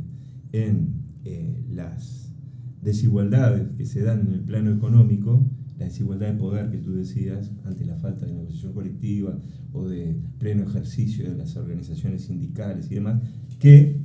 en 0.52 0.94
eh, 1.24 1.64
las 1.68 2.32
desigualdades 2.80 3.68
que 3.76 3.84
se 3.84 4.02
dan 4.02 4.28
en 4.28 4.34
el 4.34 4.40
plano 4.42 4.70
económico, 4.70 5.44
la 5.76 5.86
desigualdad 5.86 6.28
de 6.28 6.38
poder 6.38 6.70
que 6.70 6.78
tú 6.78 6.94
decías 6.94 7.50
ante 7.64 7.84
la 7.84 7.96
falta 7.96 8.26
de 8.26 8.32
negociación 8.32 8.72
colectiva 8.74 9.36
o 9.72 9.88
de 9.88 10.16
pleno 10.38 10.62
ejercicio 10.62 11.28
de 11.28 11.36
las 11.36 11.56
organizaciones 11.56 12.22
sindicales 12.22 12.92
y 12.92 12.94
demás, 12.94 13.20
que 13.58 14.02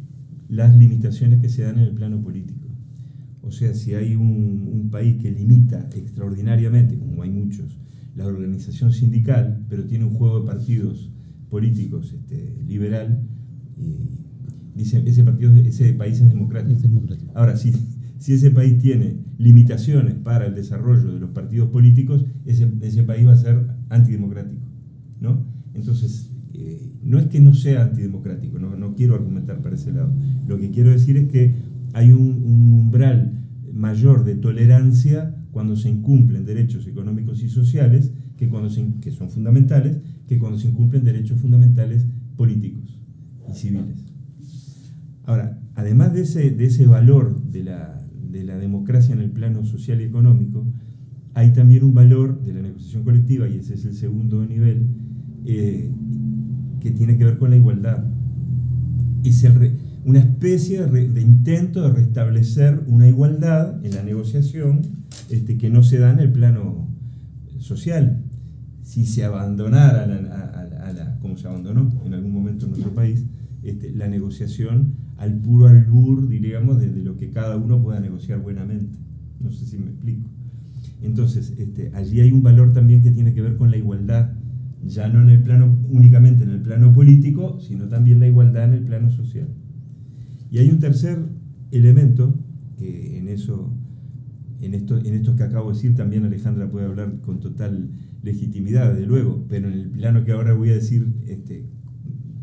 las 0.49 0.75
limitaciones 0.75 1.41
que 1.41 1.49
se 1.49 1.61
dan 1.61 1.77
en 1.77 1.83
el 1.83 1.93
plano 1.93 2.21
político. 2.21 2.69
O 3.43 3.51
sea, 3.51 3.75
si 3.75 3.93
hay 3.93 4.15
un, 4.15 4.67
un 4.67 4.89
país 4.89 5.21
que 5.21 5.29
limita 5.29 5.89
extraordinariamente, 5.93 6.97
como 6.97 7.21
hay 7.21 7.29
muchos, 7.29 7.77
la 8.15 8.25
organización 8.25 8.91
sindical, 8.91 9.65
pero 9.69 9.85
tiene 9.85 10.05
un 10.05 10.13
juego 10.13 10.39
de 10.39 10.45
partidos 10.47 11.11
políticos 11.49 12.13
este, 12.13 12.55
liberal, 12.65 13.21
y 13.77 14.09
dice, 14.73 15.03
ese, 15.05 15.23
partido, 15.23 15.53
ese 15.55 15.93
país 15.93 16.19
es 16.21 16.29
democrático. 16.29 16.75
Es 16.75 16.81
democrático. 16.81 17.31
Ahora, 17.35 17.57
si, 17.57 17.73
si 18.17 18.33
ese 18.33 18.51
país 18.51 18.77
tiene 18.79 19.17
limitaciones 19.37 20.15
para 20.15 20.45
el 20.45 20.55
desarrollo 20.55 21.11
de 21.11 21.19
los 21.19 21.31
partidos 21.31 21.69
políticos, 21.69 22.25
ese, 22.45 22.71
ese 22.81 23.03
país 23.03 23.27
va 23.27 23.33
a 23.33 23.37
ser 23.37 23.67
antidemocrático. 23.89 24.65
¿no? 25.19 25.45
Entonces, 25.73 26.31
eh, 26.53 26.91
no 27.03 27.19
es 27.19 27.27
que 27.27 27.39
no 27.41 27.53
sea 27.53 27.83
antidemocrático, 27.83 28.59
no, 28.59 28.75
no, 28.77 28.95
quiero 28.95 29.15
argumentar 29.15 29.61
para 29.61 29.75
ese 29.75 29.91
lado. 29.91 30.13
Lo 30.47 30.57
que 30.57 30.71
quiero 30.71 30.91
decir 30.91 31.17
es 31.17 31.27
que 31.27 31.55
hay 31.93 32.11
un, 32.11 32.43
un 32.43 32.73
umbral 32.73 33.41
mayor 33.73 34.23
de 34.23 34.35
tolerancia 34.35 35.34
cuando 35.55 35.77
se 35.77 35.87
incumplen 35.87 36.43
derechos 36.43 36.85
económicos 36.85 37.41
y 37.41 37.47
sociales, 37.47 38.11
que, 38.35 38.49
cuando 38.49 38.69
se, 38.69 38.85
que 38.99 39.13
son 39.13 39.29
fundamentales, 39.29 39.99
que 40.27 40.37
cuando 40.37 40.59
se 40.59 40.67
incumplen 40.67 41.05
derechos 41.05 41.39
fundamentales 41.39 42.05
políticos 42.35 42.99
y 43.49 43.53
civiles. 43.53 44.03
Ahora, 45.23 45.57
además 45.75 46.11
de 46.11 46.23
ese, 46.23 46.49
de 46.51 46.65
ese 46.65 46.85
valor 46.87 47.41
de 47.41 47.63
la, 47.63 48.05
de 48.29 48.43
la 48.43 48.57
democracia 48.57 49.13
en 49.15 49.21
el 49.21 49.31
plano 49.31 49.63
social 49.63 50.01
y 50.01 50.03
económico, 50.03 50.65
hay 51.33 51.53
también 51.53 51.85
un 51.85 51.93
valor 51.93 52.43
de 52.43 52.51
la 52.51 52.61
negociación 52.61 53.05
colectiva, 53.05 53.47
y 53.47 53.55
ese 53.55 53.75
es 53.75 53.85
el 53.85 53.93
segundo 53.93 54.45
nivel, 54.45 54.87
eh, 55.45 55.89
que 56.81 56.91
tiene 56.91 57.17
que 57.17 57.23
ver 57.23 57.37
con 57.37 57.51
la 57.51 57.55
igualdad. 57.55 58.03
Es 59.23 59.41
el, 59.45 59.77
una 60.03 60.19
especie 60.19 60.81
de, 60.81 60.87
re, 60.87 61.07
de, 61.07 61.21
intento 61.21 61.81
de 61.81 61.93
restablecer 61.93 62.83
una 62.87 63.07
igualdad 63.07 63.79
en 63.85 63.95
la 63.95 64.03
negociación 64.03 65.04
este, 65.29 65.57
que 65.57 65.69
no 65.69 65.83
se 65.83 65.99
da 65.99 66.11
en 66.11 66.19
el 66.19 66.31
plano 66.31 66.87
social. 67.59 68.23
Si 68.83 69.05
se 69.05 69.23
abandonara, 69.23 70.05
la, 70.05 70.15
a, 70.35 70.41
a, 70.41 70.89
a 70.89 70.93
la, 70.93 71.19
como 71.19 71.37
se 71.37 71.47
abandonó 71.47 71.91
en 72.05 72.13
algún 72.13 72.31
momento 72.31 72.65
en 72.65 72.71
nuestro 72.71 72.93
país, 72.93 73.25
este, 73.63 73.91
la 73.91 74.07
negociación 74.07 74.93
al 75.17 75.33
puro 75.33 75.67
albur, 75.67 76.27
diríamos, 76.27 76.79
de, 76.79 76.89
de, 76.89 77.03
lo 77.03 77.17
que 77.17 77.31
cada 77.31 77.57
uno 77.57 77.81
pueda 77.81 77.99
negociar 77.99 78.39
buenamente. 78.39 78.99
No 79.39 79.51
sé 79.51 79.65
si 79.65 79.77
me 79.77 79.87
explico. 79.87 80.29
Entonces, 81.01 81.53
este, 81.57 81.91
allí 81.93 82.19
hay 82.19 82.31
un 82.31 82.43
valor 82.43 82.73
también 82.73 83.01
que 83.01 83.11
tiene 83.11 83.33
que 83.33 83.41
ver 83.41 83.55
con 83.55 83.71
la 83.71 83.77
igualdad, 83.77 84.33
ya 84.85 85.07
no 85.07 85.21
en 85.21 85.29
el 85.29 85.41
plano, 85.41 85.75
únicamente 85.89 86.43
en 86.43 86.51
el 86.51 86.61
plano 86.61 86.93
político, 86.93 87.59
sino 87.59 87.87
también 87.87 88.19
la 88.19 88.27
igualdad 88.27 88.65
en 88.65 88.73
el 88.73 88.83
plano 88.83 89.09
social. 89.09 89.47
Y 90.51 90.59
hay 90.59 90.69
un 90.69 90.79
tercer 90.79 91.17
elemento, 91.71 92.35
que 92.77 93.17
en 93.17 93.27
eso 93.29 93.73
en 94.61 94.73
esto, 94.73 94.97
en 94.97 95.13
esto 95.13 95.35
que 95.35 95.43
acabo 95.43 95.69
de 95.69 95.75
decir 95.75 95.95
también 95.95 96.25
Alejandra 96.25 96.69
puede 96.69 96.85
hablar 96.85 97.19
con 97.21 97.39
total 97.39 97.89
legitimidad, 98.23 98.93
desde 98.93 99.05
luego, 99.05 99.45
pero 99.47 99.67
en 99.67 99.73
el 99.73 99.89
plano 99.89 100.23
que 100.23 100.31
ahora 100.31 100.53
voy 100.53 100.69
a 100.69 100.75
decir, 100.75 101.13
este, 101.27 101.65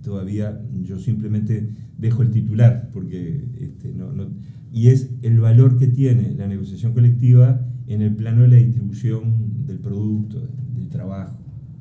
todavía 0.02 0.60
yo 0.82 0.98
simplemente 0.98 1.68
dejo 1.98 2.22
el 2.22 2.30
titular, 2.30 2.90
porque 2.92 3.48
este, 3.58 3.92
no, 3.92 4.12
no, 4.12 4.28
y 4.70 4.88
es 4.88 5.10
el 5.22 5.40
valor 5.40 5.76
que 5.76 5.86
tiene 5.86 6.34
la 6.34 6.46
negociación 6.46 6.92
colectiva 6.92 7.66
en 7.86 8.02
el 8.02 8.14
plano 8.14 8.42
de 8.42 8.48
la 8.48 8.56
distribución 8.56 9.66
del 9.66 9.78
producto, 9.78 10.40
del 10.76 10.88
trabajo, 10.88 11.38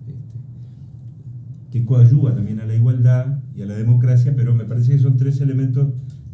este, 0.08 0.16
que 1.72 1.86
coayuda 1.86 2.36
también 2.36 2.60
a 2.60 2.66
la 2.66 2.76
igualdad 2.76 3.40
y 3.56 3.62
a 3.62 3.66
la 3.66 3.76
democracia, 3.76 4.34
pero 4.36 4.56
me 4.56 4.66
parece 4.66 4.94
que 4.94 5.00
son 5.00 5.18
tres 5.18 5.42
elementos 5.42 5.90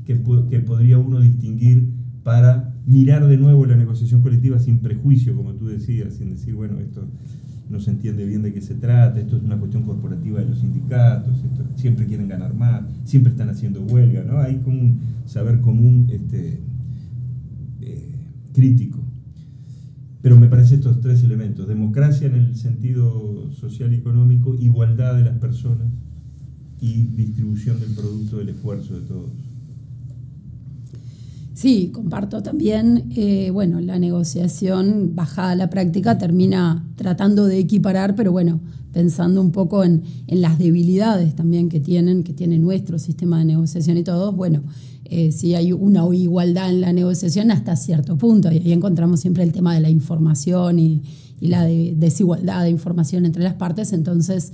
que, 0.05 0.21
que 0.49 0.59
podría 0.59 0.97
uno 0.97 1.19
distinguir 1.19 1.89
para 2.23 2.76
mirar 2.87 3.27
de 3.27 3.37
nuevo 3.37 3.65
la 3.65 3.75
negociación 3.75 4.21
colectiva 4.21 4.57
sin 4.59 4.79
prejuicio, 4.79 5.35
como 5.35 5.53
tú 5.53 5.67
decías, 5.67 6.15
sin 6.15 6.31
decir, 6.31 6.55
bueno, 6.55 6.79
esto 6.79 7.05
no 7.69 7.81
se 7.81 7.91
entiende 7.91 8.25
bien 8.25 8.41
de 8.41 8.53
qué 8.53 8.61
se 8.61 8.75
trata, 8.75 9.19
esto 9.19 9.35
es 9.35 9.43
una 9.43 9.59
cuestión 9.59 9.83
corporativa 9.83 10.39
de 10.39 10.45
los 10.45 10.59
sindicatos, 10.59 11.33
siempre 11.75 12.05
quieren 12.05 12.29
ganar 12.29 12.53
más, 12.53 12.85
siempre 13.03 13.31
están 13.31 13.49
haciendo 13.49 13.81
huelga, 13.81 14.23
¿no? 14.23 14.39
Hay 14.39 14.59
como 14.59 14.79
un 14.79 14.99
saber 15.25 15.59
común 15.59 16.07
este, 16.09 16.61
eh, 17.81 18.09
crítico. 18.53 18.99
Pero 20.21 20.39
me 20.39 20.47
parece 20.47 20.75
estos 20.75 21.01
tres 21.01 21.23
elementos, 21.23 21.67
democracia 21.67 22.27
en 22.27 22.35
el 22.35 22.55
sentido 22.55 23.51
social 23.51 23.93
y 23.93 23.97
económico, 23.97 24.55
igualdad 24.55 25.15
de 25.15 25.23
las 25.23 25.37
personas 25.37 25.87
y 26.79 27.03
distribución 27.03 27.81
del 27.81 27.91
producto 27.91 28.37
del 28.37 28.49
esfuerzo 28.49 28.97
de 28.97 29.01
todos. 29.01 29.46
Sí, 31.57 31.89
comparto 31.91 32.43
también, 32.43 33.05
eh, 33.15 33.49
bueno, 33.49 33.81
la 33.81 33.97
negociación 33.97 35.15
bajada 35.15 35.53
a 35.53 35.55
la 35.55 35.71
práctica 35.71 36.19
termina 36.19 36.87
tratando 36.95 37.47
de 37.47 37.57
equiparar, 37.57 38.13
pero 38.13 38.31
bueno, 38.31 38.59
pensando 38.93 39.41
un 39.41 39.51
poco 39.51 39.83
en, 39.83 40.03
las 40.27 40.59
debilidades 40.59 41.35
también 41.35 41.67
que 41.67 41.79
tienen, 41.79 42.21
que 42.21 42.31
tiene 42.31 42.59
nuestro 42.59 42.99
sistema 42.99 43.39
de 43.39 43.45
negociación 43.45 43.97
y 43.97 44.03
todo, 44.03 44.33
bueno, 44.33 44.61
eh, 45.05 45.31
si 45.31 45.55
hay 45.55 45.71
una 45.71 46.05
igualdad 46.13 46.69
en 46.69 46.79
la 46.79 46.93
negociación 46.93 47.49
hasta 47.49 47.75
cierto 47.75 48.19
punto, 48.19 48.51
y 48.51 48.57
ahí 48.59 48.71
encontramos 48.71 49.21
siempre 49.21 49.41
el 49.41 49.51
tema 49.51 49.73
de 49.73 49.79
la 49.79 49.89
información 49.89 50.77
y, 50.77 51.01
la 51.39 51.65
desigualdad 51.65 52.63
de 52.63 52.69
información 52.69 53.25
entre 53.25 53.43
las 53.43 53.55
partes, 53.55 53.93
entonces, 53.93 54.53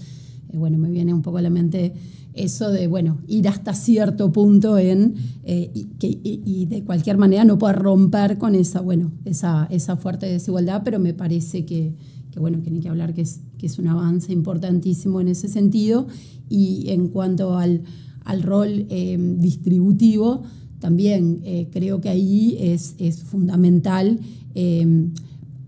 eh, 0.54 0.58
bueno, 0.58 0.78
me 0.78 0.90
viene 0.90 1.14
un 1.14 1.22
poco 1.22 1.40
a 1.40 1.42
la 1.42 1.50
mente 1.50 1.94
eso 2.34 2.72
de, 2.72 2.88
bueno, 2.88 3.20
ir 3.28 3.48
hasta 3.48 3.74
cierto 3.74 4.32
punto 4.32 4.78
en, 4.78 5.16
eh, 5.44 5.72
y, 5.74 5.86
que, 6.00 6.20
y, 6.24 6.66
de 6.66 6.84
cualquier 6.84 7.18
manera 7.18 7.44
no 7.46 7.58
poder 7.58 7.78
romper 7.78 8.38
con 8.38 8.56
esa, 8.56 8.82
bueno, 8.82 9.12
esa, 9.26 9.68
esa 9.70 9.98
fuerte 9.98 10.26
desigualdad, 10.26 10.82
pero 10.84 11.00
me 11.00 11.14
parece 11.14 11.66
que, 11.66 11.96
que 12.32 12.40
bueno, 12.40 12.62
que 12.64 12.72
hay 12.72 12.80
que 12.80 12.90
hablar 12.90 13.14
que 13.14 13.22
es, 13.22 13.42
que 13.58 13.68
es 13.68 13.78
un 13.78 13.88
avance 13.88 14.34
importantísimo 14.34 15.22
en 15.22 15.28
ese 15.28 15.48
sentido. 15.48 16.08
Y 16.50 16.90
en 16.90 17.08
cuanto 17.08 17.58
al, 17.58 17.84
al 18.26 18.42
rol 18.42 18.88
eh, 18.90 19.18
distributivo, 19.38 20.44
también 20.80 21.42
eh, 21.44 21.70
creo 21.72 22.02
que 22.02 22.10
ahí 22.10 22.58
es, 22.60 22.96
es 22.98 23.24
fundamental. 23.24 24.20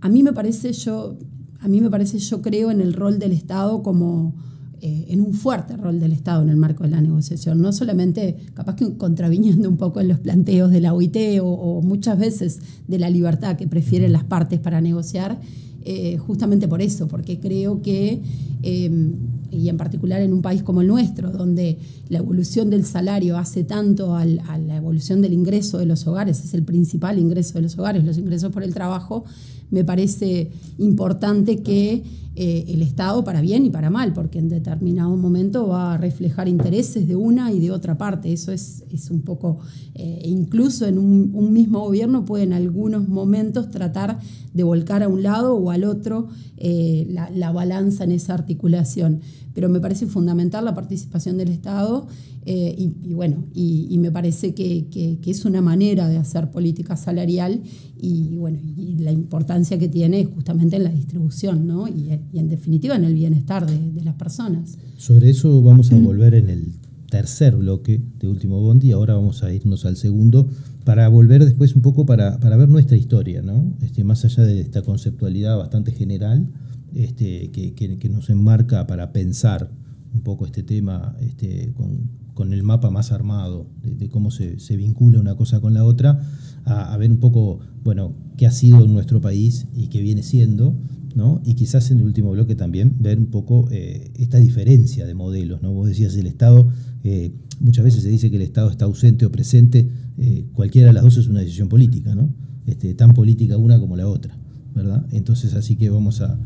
a 0.02 0.10
mí 0.10 0.24
me 0.24 0.34
parece, 0.34 0.74
yo, 0.74 1.16
a 1.60 1.68
mí 1.68 1.80
me 1.80 1.90
parece, 1.90 2.18
yo 2.20 2.42
creo 2.42 2.72
en 2.72 2.82
el 2.82 2.94
rol 2.94 3.20
del 3.20 3.32
Estado 3.32 3.82
como 3.84 4.36
eh, 4.82 5.06
en 5.10 5.22
un 5.22 5.34
fuerte 5.34 5.78
rol 5.78 6.00
del 6.00 6.12
Estado 6.12 6.42
en 6.44 6.50
el 6.50 6.58
marco 6.58 6.84
de 6.84 6.90
la 6.90 7.02
negociación, 7.02 7.62
no 7.62 7.72
solamente 7.72 8.36
capaz 8.54 8.76
que 8.76 8.98
contraviniendo 8.98 9.70
un 9.70 9.78
poco 9.78 10.02
en 10.02 10.08
los 10.08 10.20
planteos 10.20 10.72
de 10.72 10.82
la 10.82 10.94
OIT 10.94 11.40
o, 11.42 11.82
muchas 11.82 12.18
veces 12.20 12.60
de 12.88 13.00
la 13.00 13.10
libertad 13.10 13.58
que 13.58 13.68
prefieren 13.68 14.12
las 14.12 14.24
partes 14.24 14.60
para 14.60 14.82
negociar, 14.82 15.40
eh, 15.84 16.18
justamente 16.18 16.68
por 16.68 16.82
eso, 16.82 17.08
porque 17.08 17.40
creo 17.40 17.82
que, 17.82 18.22
eh, 18.64 19.12
y 19.52 19.70
en 19.70 19.78
particular 19.78 20.22
en 20.22 20.34
un 20.34 20.42
país 20.42 20.64
como 20.64 20.82
el 20.82 20.88
nuestro, 20.88 21.32
donde 21.32 21.78
la 22.10 22.20
evolución 22.20 22.70
del 22.70 22.86
salario 22.86 23.38
hace 23.38 23.64
tanto 23.64 24.16
a 24.16 24.26
la 24.26 24.76
evolución 24.76 25.22
del 25.22 25.34
ingreso 25.34 25.78
de 25.78 25.86
los 25.86 26.08
hogares, 26.08 26.44
es 26.44 26.54
el 26.54 26.64
principal 26.64 27.20
ingreso 27.20 27.54
de 27.56 27.62
los 27.62 27.78
hogares, 27.78 28.04
los 28.04 28.18
ingresos 28.18 28.52
por 28.52 28.64
el 28.64 28.74
trabajo, 28.74 29.26
me 29.72 29.84
parece 29.84 30.52
importante 30.78 31.58
que 31.58 32.04
eh, 32.38 32.66
el 32.68 32.82
Estado, 32.82 33.24
para 33.24 33.40
bien 33.40 33.66
y 33.66 33.70
para 33.70 33.90
mal, 33.90 34.12
porque 34.12 34.40
en 34.40 34.50
determinado 34.50 35.16
momento 35.16 35.70
va 35.70 35.94
a 35.94 35.98
reflejar 35.98 36.50
intereses 36.50 37.08
de 37.08 37.16
una 37.16 37.54
y 37.54 37.60
de 37.60 37.72
otra 37.72 37.98
parte. 37.98 38.34
Eso 38.34 38.52
es, 38.52 38.84
es 38.92 39.10
un 39.10 39.22
poco, 39.22 39.60
eh, 39.94 40.22
incluso 40.26 40.86
en 40.86 40.98
un, 40.98 41.54
mismo 41.54 41.80
gobierno 41.80 42.26
puede 42.26 42.44
en 42.44 42.52
algunos 42.52 43.08
momentos 43.08 43.72
tratar 43.72 44.20
de 44.54 44.64
volcar 44.64 45.02
a 45.02 45.08
un 45.08 45.24
lado 45.24 45.56
o 45.56 45.72
al 45.72 45.86
otro 45.86 46.28
eh, 46.58 47.08
la 47.34 47.52
balanza 47.54 48.04
en 48.04 48.12
esa 48.12 48.34
articulación 48.34 49.22
pero 49.56 49.70
me 49.70 49.80
parece 49.80 50.06
fundamental 50.06 50.66
la 50.66 50.76
participación 50.76 51.38
del 51.38 51.50
Estado 51.50 52.08
eh, 52.46 52.76
y, 52.78 53.14
bueno, 53.14 53.46
y, 53.56 53.98
me 53.98 54.12
parece 54.12 54.54
que, 54.54 55.18
es 55.26 55.46
una 55.46 55.62
manera 55.62 56.08
de 56.10 56.18
hacer 56.18 56.52
política 56.52 56.96
salarial 56.98 57.62
y 58.00 58.36
bueno, 58.36 58.60
y 58.62 58.98
la 59.00 59.12
importancia 59.12 59.80
que 59.80 59.88
tiene 59.88 60.26
justamente 60.26 60.76
en 60.76 60.84
la 60.84 60.92
distribución 60.92 61.66
¿no? 61.66 61.88
y, 61.88 62.12
en 62.34 62.50
definitiva 62.50 62.96
en 62.96 63.06
el 63.06 63.16
bienestar 63.16 63.66
de, 63.66 64.04
las 64.04 64.16
personas. 64.16 64.78
Sobre 64.98 65.32
eso 65.32 65.64
vamos 65.64 65.92
a 65.92 65.98
volver 65.98 66.36
en 66.36 66.50
el 66.50 66.74
tercer 67.10 67.56
bloque 67.56 68.02
de 68.20 68.28
Último 68.28 68.62
Bondi, 68.62 68.92
ahora 68.92 69.16
vamos 69.16 69.42
a 69.42 69.52
irnos 69.54 69.86
al 69.86 69.96
segundo 69.96 70.50
para 70.84 71.08
volver 71.08 71.46
después 71.46 71.76
un 71.76 71.82
poco 71.82 72.06
para, 72.06 72.40
para 72.40 72.58
ver 72.58 72.70
nuestra 72.70 72.98
historia, 72.98 73.42
¿no? 73.42 73.74
Este, 73.82 74.04
más 74.04 74.26
allá 74.26 74.44
de 74.44 74.60
esta 74.60 74.84
conceptualidad 74.84 75.58
bastante 75.58 75.92
general 75.94 76.48
este, 76.96 77.52
que, 77.52 78.10
nos 78.10 78.30
enmarca 78.30 78.88
para 78.88 79.12
pensar 79.12 79.70
un 80.14 80.22
poco 80.22 80.46
este 80.46 80.64
tema 80.64 81.16
este, 81.20 81.74
con, 81.74 82.54
el 82.54 82.64
mapa 82.64 82.90
más 82.90 83.12
armado 83.12 83.68
de, 83.84 84.08
cómo 84.10 84.32
se, 84.32 84.56
vincula 84.78 85.20
una 85.20 85.36
cosa 85.36 85.60
con 85.60 85.74
la 85.74 85.84
otra, 85.84 86.22
a, 86.64 86.96
ver 86.98 87.12
un 87.12 87.20
poco, 87.20 87.60
bueno, 87.84 88.14
qué 88.38 88.48
ha 88.48 88.52
sido 88.52 88.88
nuestro 88.88 89.22
país 89.22 89.68
y 89.74 89.88
qué 89.88 90.02
viene 90.02 90.24
siendo, 90.24 90.76
¿no? 91.16 91.42
Y 91.46 91.54
quizás 91.56 91.92
en 91.92 92.00
el 92.00 92.06
último 92.06 92.32
bloque 92.32 92.56
también 92.56 92.96
ver 93.00 93.20
un 93.20 93.28
poco 93.28 93.68
eh, 93.72 94.12
esta 94.16 94.38
diferencia 94.38 95.06
de 95.06 95.14
modelos, 95.14 95.62
¿no? 95.62 95.72
Vos 95.74 95.88
decías 95.88 96.16
el 96.16 96.28
Estado, 96.28 96.70
eh, 97.04 97.34
muchas 97.60 97.86
veces 97.86 98.04
se 98.04 98.10
dice 98.10 98.30
que 98.30 98.36
el 98.36 98.42
Estado 98.42 98.70
está 98.70 98.86
ausente 98.86 99.26
o 99.26 99.32
presente, 99.32 99.90
eh, 100.18 100.46
cualquiera 100.54 100.88
de 100.88 100.94
las 100.94 101.04
dos 101.04 101.18
es 101.18 101.28
una 101.28 101.40
decisión 101.40 101.70
política, 101.70 102.16
¿no? 102.16 102.34
Este, 102.66 102.94
tan 102.94 103.14
política 103.14 103.58
una 103.58 103.80
como 103.80 103.96
la 103.96 104.08
otra. 104.08 104.38
¿Verdad? 104.76 105.06
Entonces 105.12 105.54
así 105.56 105.78
que 105.78 105.90
vamos 105.90 106.22
a, 106.22 106.38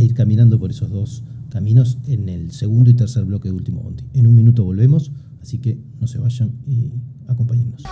ir 0.00 0.14
caminando 0.14 0.58
por 0.58 0.70
esos 0.70 0.90
dos 0.90 1.24
caminos 1.48 1.98
en 2.06 2.28
el 2.28 2.52
segundo 2.52 2.90
y 2.90 2.94
tercer 2.94 3.24
bloque 3.24 3.48
de 3.48 3.54
Último 3.54 3.80
Bondi. 3.80 4.04
En 4.12 4.26
un 4.26 4.34
minuto 4.34 4.62
volvemos, 4.62 5.10
así 5.42 5.58
que 5.58 5.78
no 5.98 6.06
se 6.06 6.18
vayan 6.18 6.52
y 6.66 6.92
acompáñennos. 7.26 7.82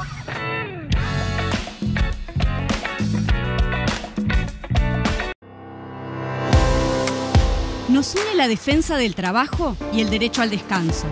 Nos 7.89 8.15
une 8.15 8.37
la 8.37 8.47
defensa 8.47 8.97
del 8.97 9.15
trabajo 9.15 9.77
y 9.93 10.03
el 10.03 10.11
derecho 10.11 10.43
al 10.43 10.51
descanso, 10.51 11.07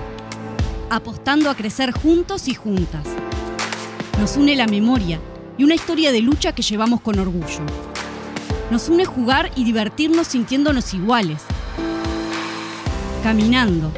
apostando 0.90 1.50
a 1.50 1.56
crecer 1.56 1.90
juntos 1.90 2.46
y 2.46 2.54
juntas. 2.54 3.06
Nos 4.20 4.36
une 4.36 4.54
la 4.54 4.66
memoria 4.66 5.18
y 5.58 5.64
una 5.64 5.74
historia 5.74 6.12
de 6.12 6.20
lucha 6.20 6.52
que 6.52 6.62
llevamos 6.62 7.00
con 7.00 7.18
orgullo 7.18 7.64
nos 8.70 8.88
une 8.88 9.04
jugar 9.04 9.50
y 9.54 9.64
divertirnos 9.64 10.26
sintiéndonos 10.26 10.92
iguales. 10.94 11.42
Caminando, 13.22 13.92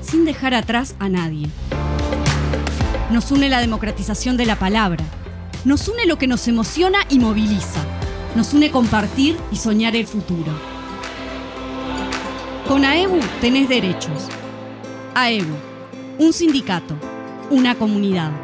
sin 0.00 0.24
dejar 0.24 0.54
atrás 0.54 0.94
a 0.98 1.08
nadie. 1.08 1.48
Nos 3.10 3.30
une 3.30 3.48
la 3.48 3.60
democratización 3.60 4.36
de 4.36 4.46
la 4.46 4.56
palabra. 4.56 5.04
Nos 5.64 5.88
une 5.88 6.06
lo 6.06 6.16
que 6.16 6.26
nos 6.26 6.48
emociona 6.48 6.98
y 7.08 7.18
moviliza. 7.18 7.80
Nos 8.34 8.54
une 8.54 8.70
compartir 8.70 9.36
y 9.52 9.56
soñar 9.56 9.94
el 9.94 10.06
futuro. 10.06 10.52
Con 12.66 12.84
AEBU 12.84 13.20
tenés 13.40 13.68
derechos. 13.68 14.28
AEBU, 15.14 15.54
un 16.18 16.32
sindicato, 16.32 16.96
una 17.50 17.74
comunidad. 17.74 18.43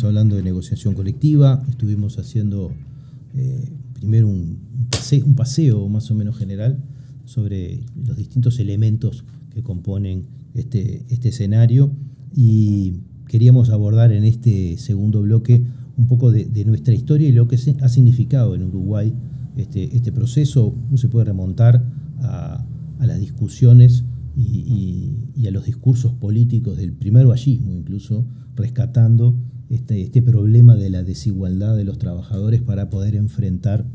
Estábamos 0.00 0.16
hablando 0.16 0.36
de 0.36 0.42
negociación 0.42 0.94
colectiva, 0.94 1.62
estuvimos 1.68 2.18
haciendo 2.18 2.72
eh, 3.34 3.68
primero 3.92 4.28
un, 4.28 4.58
paseo, 5.36 5.86
más 5.90 6.10
o 6.10 6.14
menos 6.14 6.38
general 6.38 6.82
sobre 7.26 7.80
los 8.06 8.16
distintos 8.16 8.58
elementos 8.60 9.24
que 9.52 9.62
componen 9.62 10.24
este, 10.54 11.04
este 11.10 11.28
escenario 11.28 11.90
y 12.34 12.94
queríamos 13.28 13.68
abordar 13.68 14.10
en 14.12 14.24
este 14.24 14.78
segundo 14.78 15.20
bloque 15.20 15.66
un 15.98 16.06
poco 16.06 16.30
de, 16.30 16.64
nuestra 16.64 16.94
historia 16.94 17.28
y 17.28 17.32
lo 17.32 17.46
que 17.46 17.56
ha 17.56 17.88
significado 17.90 18.54
en 18.54 18.62
Uruguay 18.62 19.12
este, 19.58 19.94
este 19.94 20.12
proceso. 20.12 20.74
Se 20.94 21.08
puede 21.08 21.26
remontar 21.26 21.84
a, 22.22 22.64
las 23.00 23.20
discusiones 23.20 24.04
y, 24.34 25.46
a 25.46 25.50
los 25.50 25.66
discursos 25.66 26.14
políticos 26.14 26.78
del 26.78 26.94
primer 26.94 27.26
vallismo, 27.26 27.74
incluso 27.74 28.24
rescatando 28.56 29.36
este, 29.70 30.02
este, 30.02 30.20
problema 30.20 30.76
de 30.76 30.90
la 30.90 31.02
desigualdad 31.02 31.76
de 31.76 31.84
los 31.84 31.98
trabajadores 31.98 32.60
para 32.60 32.90
poder 32.90 33.14
enfrentar 33.14 33.86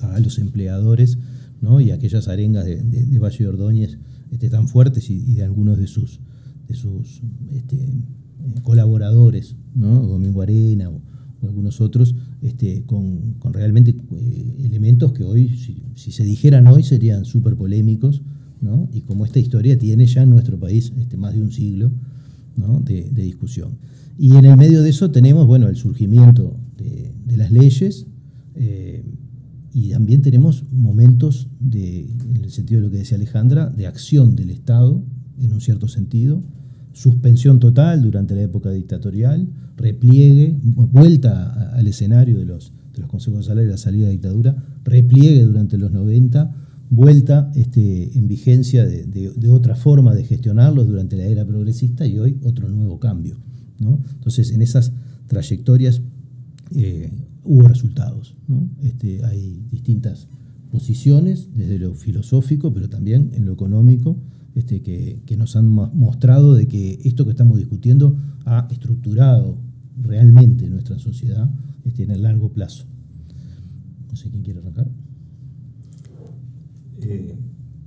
a 0.00 0.18
los 0.20 0.38
empleadores 0.38 1.18
¿no? 1.60 1.80
y 1.80 1.90
aquellas 1.90 2.28
arengas 2.28 2.64
de, 2.64 3.18
Valle 3.18 3.38
de 3.38 3.48
Ordóñez 3.48 3.98
este, 4.30 4.48
tan 4.48 4.68
fuertes 4.68 5.10
y, 5.10 5.34
de 5.34 5.44
algunos 5.44 5.78
de 5.78 5.86
sus, 5.86 6.20
de 6.66 6.74
sus 6.74 7.20
este, 7.52 7.76
eh, 7.76 8.60
colaboradores, 8.62 9.56
¿no? 9.74 10.02
Domingo 10.06 10.42
Arena 10.42 10.90
o, 10.90 11.00
algunos 11.42 11.80
otros, 11.80 12.14
este, 12.40 12.84
con, 12.86 13.36
realmente 13.52 13.90
eh, 14.12 14.56
elementos 14.60 15.12
que 15.12 15.24
hoy, 15.24 15.48
si, 15.94 16.12
se 16.12 16.24
dijeran 16.24 16.68
hoy, 16.68 16.84
serían 16.84 17.24
súper 17.24 17.56
polémicos, 17.56 18.22
¿no? 18.60 18.88
y 18.92 19.00
como 19.00 19.26
esta 19.26 19.40
historia 19.40 19.76
tiene 19.76 20.06
ya 20.06 20.22
en 20.22 20.30
nuestro 20.30 20.58
país 20.58 20.92
este, 20.96 21.16
más 21.16 21.34
de 21.34 21.42
un 21.42 21.50
siglo 21.50 21.90
de, 22.84 23.10
discusión. 23.10 23.78
Y 24.18 24.36
en 24.36 24.44
el 24.44 24.56
medio 24.56 24.82
de 24.82 24.90
eso 24.90 25.10
tenemos 25.10 25.46
bueno, 25.46 25.68
el 25.68 25.76
surgimiento 25.76 26.58
de, 26.76 27.12
las 27.36 27.50
leyes 27.50 28.06
eh, 28.54 29.04
y 29.72 29.90
también 29.90 30.20
tenemos 30.20 30.64
momentos, 30.70 31.48
de, 31.58 32.02
en 32.02 32.44
el 32.44 32.50
sentido 32.50 32.80
de 32.80 32.86
lo 32.86 32.92
que 32.92 32.98
decía 32.98 33.16
Alejandra, 33.16 33.70
de 33.70 33.86
acción 33.86 34.36
del 34.36 34.50
Estado, 34.50 35.02
en 35.40 35.52
un 35.52 35.60
cierto 35.60 35.88
sentido, 35.88 36.42
suspensión 36.92 37.58
total 37.58 38.02
durante 38.02 38.34
la 38.34 38.42
época 38.42 38.70
dictatorial, 38.70 39.48
repliegue, 39.76 40.58
vuelta 40.62 41.70
al 41.74 41.86
escenario 41.86 42.38
de 42.38 42.44
los, 42.44 42.72
de 42.94 43.02
consejos 43.02 43.40
de 43.40 43.46
salario 43.46 43.70
la 43.70 43.78
salida 43.78 44.06
de 44.06 44.12
dictadura, 44.12 44.62
repliegue 44.84 45.42
durante 45.44 45.78
los 45.78 45.90
90, 45.90 46.54
vuelta 46.90 47.50
este, 47.54 48.18
en 48.18 48.28
vigencia 48.28 48.84
de, 48.84 49.50
otra 49.50 49.74
forma 49.74 50.14
de 50.14 50.24
gestionarlos 50.24 50.86
durante 50.86 51.16
la 51.16 51.24
era 51.24 51.46
progresista 51.46 52.06
y 52.06 52.18
hoy 52.18 52.38
otro 52.42 52.68
nuevo 52.68 52.98
cambio. 53.00 53.38
Entonces, 54.14 54.50
en 54.52 54.62
esas 54.62 54.92
trayectorias 55.26 56.02
eh, 56.74 57.10
hubo 57.44 57.68
resultados. 57.68 58.36
Este, 58.82 59.24
hay 59.24 59.62
distintas 59.70 60.28
posiciones 60.70 61.48
desde 61.54 61.78
lo 61.78 61.94
filosófico, 61.94 62.72
pero 62.72 62.88
también 62.88 63.30
en 63.34 63.44
lo 63.46 63.52
económico, 63.52 64.16
este, 64.54 64.82
que, 64.82 65.36
nos 65.36 65.56
han 65.56 65.68
mostrado 65.68 66.54
de 66.54 66.66
que 66.66 67.00
esto 67.04 67.24
que 67.24 67.30
estamos 67.30 67.58
discutiendo 67.58 68.16
ha 68.44 68.68
estructurado 68.70 69.58
realmente 70.00 70.68
nuestra 70.68 70.98
sociedad 70.98 71.50
este, 71.84 72.04
en 72.04 72.10
el 72.10 72.22
largo 72.22 72.52
plazo. 72.52 72.84
No 74.10 74.16
sé 74.16 74.30
quién 74.30 74.42
quiere 74.42 74.60
arrancar. 74.60 74.90
Eh, 77.00 77.34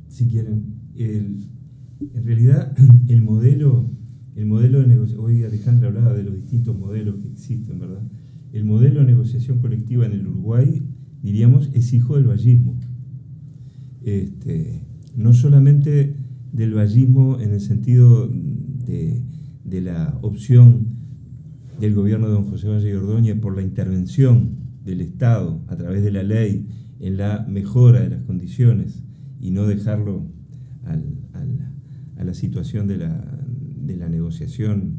si 0.10 0.26
quieren, 0.26 0.64
en 0.96 2.26
realidad 2.26 2.74
el 3.08 3.22
modelo, 3.22 3.90
el 4.36 4.46
modelo 4.46 4.84
de 4.84 5.16
hoy 5.18 5.44
Alejandra 5.44 5.88
hablaba 5.88 6.14
de 6.14 6.24
los 6.24 6.36
distintos 6.36 6.78
modelos 6.78 7.16
que 7.18 7.30
existen, 7.30 7.80
¿verdad? 7.80 8.02
El 8.52 8.66
modelo 8.66 9.00
de 9.00 9.06
negociación 9.06 9.60
colectiva 9.60 10.06
en 10.06 10.12
el 10.12 10.28
Uruguay, 10.28 10.84
diríamos, 11.24 11.70
es 11.74 11.94
hijo 11.94 12.16
del 12.16 12.26
vallismo. 12.26 12.78
Este, 14.04 14.82
no 15.16 15.34
solamente 15.34 16.16
del 16.52 16.74
vallismo 16.74 17.40
en 17.40 17.52
el 17.52 17.62
sentido 17.62 18.28
de, 18.28 19.24
la 19.82 20.18
opción 20.22 20.88
del 21.80 21.94
gobierno 21.94 22.28
de 22.28 22.34
don 22.34 22.46
José 22.46 22.70
Valle 22.70 22.90
y 22.90 23.34
por 23.36 23.56
la 23.56 23.62
intervención 23.62 24.52
del 24.86 25.02
Estado 25.02 25.62
a 25.68 25.76
través 25.76 26.02
de 26.04 26.12
la 26.12 26.24
ley 26.24 26.68
en 27.00 27.18
la 27.18 27.46
mejora 27.50 28.00
de 28.00 28.10
las 28.10 28.24
condiciones 28.24 29.04
y 29.40 29.52
no 29.52 29.68
dejarlo 29.68 30.28
a 30.86 32.24
la 32.24 32.34
situación 32.34 32.88
de 32.88 32.98
la, 32.98 33.45
negociación 33.94 34.98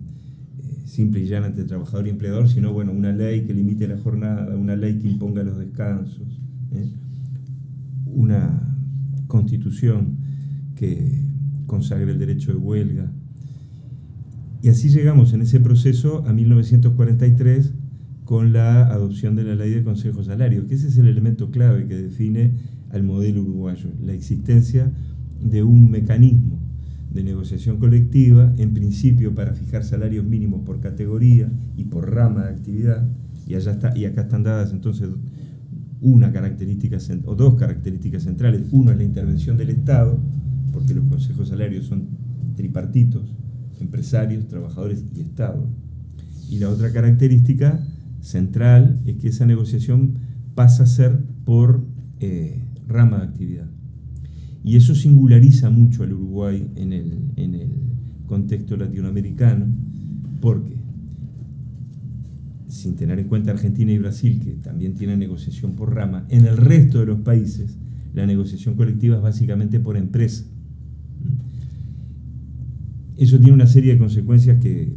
eh, 0.58 0.82
simple 0.86 1.20
y 1.20 1.26
llana 1.26 1.48
entre 1.48 1.64
trabajador 1.64 2.06
y 2.06 2.10
empleador, 2.10 2.48
sino 2.48 2.72
bueno, 2.72 2.92
una 2.92 3.12
ley 3.12 3.44
que 3.44 3.54
limite 3.54 3.86
la 3.88 3.98
jornada, 3.98 4.54
una 4.56 4.76
ley 4.76 4.98
que 4.98 5.08
imponga 5.08 5.42
los 5.42 5.58
descansos, 5.58 6.40
¿eh? 6.72 6.88
una 8.06 8.76
constitución 9.26 10.16
que 10.76 11.20
consagre 11.66 12.12
el 12.12 12.18
derecho 12.18 12.52
de 12.52 12.58
huelga. 12.58 13.12
Y 14.62 14.68
así 14.68 14.88
llegamos 14.88 15.32
en 15.32 15.42
ese 15.42 15.60
proceso 15.60 16.24
a 16.26 16.32
1943 16.32 17.72
con 18.24 18.52
la 18.52 18.86
adopción 18.88 19.36
de 19.36 19.44
la 19.44 19.54
ley 19.54 19.70
de 19.70 19.84
consejo 19.84 20.24
salario, 20.24 20.66
que 20.66 20.74
ese 20.74 20.88
es 20.88 20.98
el 20.98 21.06
elemento 21.06 21.50
clave 21.50 21.86
que 21.86 21.96
define 21.96 22.54
al 22.90 23.02
modelo 23.02 23.42
uruguayo, 23.42 23.90
la 24.04 24.12
existencia 24.12 24.92
de 25.40 25.62
un 25.62 25.90
mecanismo 25.90 26.55
de 27.10 27.24
negociación 27.24 27.78
colectiva, 27.78 28.52
en 28.58 28.74
principio 28.74 29.34
para 29.34 29.54
fijar 29.54 29.84
salarios 29.84 30.24
mínimos 30.24 30.62
por 30.62 30.80
categoría 30.80 31.50
y 31.76 31.84
por 31.84 32.12
rama 32.12 32.44
de 32.44 32.50
actividad, 32.50 33.08
y, 33.46 33.54
allá 33.54 33.72
está, 33.72 33.96
y 33.96 34.04
acá 34.04 34.22
están 34.22 34.42
dadas 34.42 34.72
entonces 34.72 35.08
una 36.00 36.32
característica 36.32 36.98
o 37.24 37.34
dos 37.34 37.54
características 37.54 38.24
centrales. 38.24 38.62
Uno 38.70 38.90
es 38.90 38.98
la 38.98 39.04
intervención 39.04 39.56
del 39.56 39.70
Estado, 39.70 40.18
porque 40.72 40.94
los 40.94 41.04
consejos 41.06 41.48
salarios 41.48 41.86
son 41.86 42.08
tripartitos, 42.54 43.34
empresarios, 43.80 44.46
trabajadores 44.46 45.04
y 45.14 45.20
Estado. 45.20 45.68
Y 46.50 46.58
la 46.58 46.68
otra 46.68 46.92
característica 46.92 47.80
central 48.20 49.00
es 49.06 49.16
que 49.16 49.28
esa 49.28 49.46
negociación 49.46 50.18
pasa 50.54 50.82
a 50.82 50.86
ser 50.86 51.18
por 51.44 51.84
eh, 52.20 52.62
rama 52.86 53.18
de 53.18 53.24
actividad. 53.24 53.75
Y 54.66 54.74
eso 54.74 54.96
singulariza 54.96 55.70
mucho 55.70 56.02
al 56.02 56.12
Uruguay 56.12 56.66
en 56.74 56.92
el, 56.92 57.18
en 57.36 57.54
el 57.54 57.70
contexto 58.26 58.76
latinoamericano, 58.76 59.64
porque 60.40 60.74
sin 62.66 62.96
tener 62.96 63.20
en 63.20 63.28
cuenta 63.28 63.52
Argentina 63.52 63.92
y 63.92 63.98
Brasil, 63.98 64.40
que 64.42 64.54
también 64.54 64.94
tienen 64.94 65.20
negociación 65.20 65.76
por 65.76 65.94
rama, 65.94 66.26
en 66.30 66.46
el 66.46 66.56
resto 66.56 66.98
de 66.98 67.06
los 67.06 67.20
países 67.20 67.78
la 68.12 68.26
negociación 68.26 68.74
colectiva 68.74 69.18
es 69.18 69.22
básicamente 69.22 69.78
por 69.78 69.96
empresa. 69.96 70.44
Eso 73.16 73.38
tiene 73.38 73.52
una 73.52 73.68
serie 73.68 73.92
de 73.92 73.98
consecuencias 73.98 74.58
que 74.58 74.96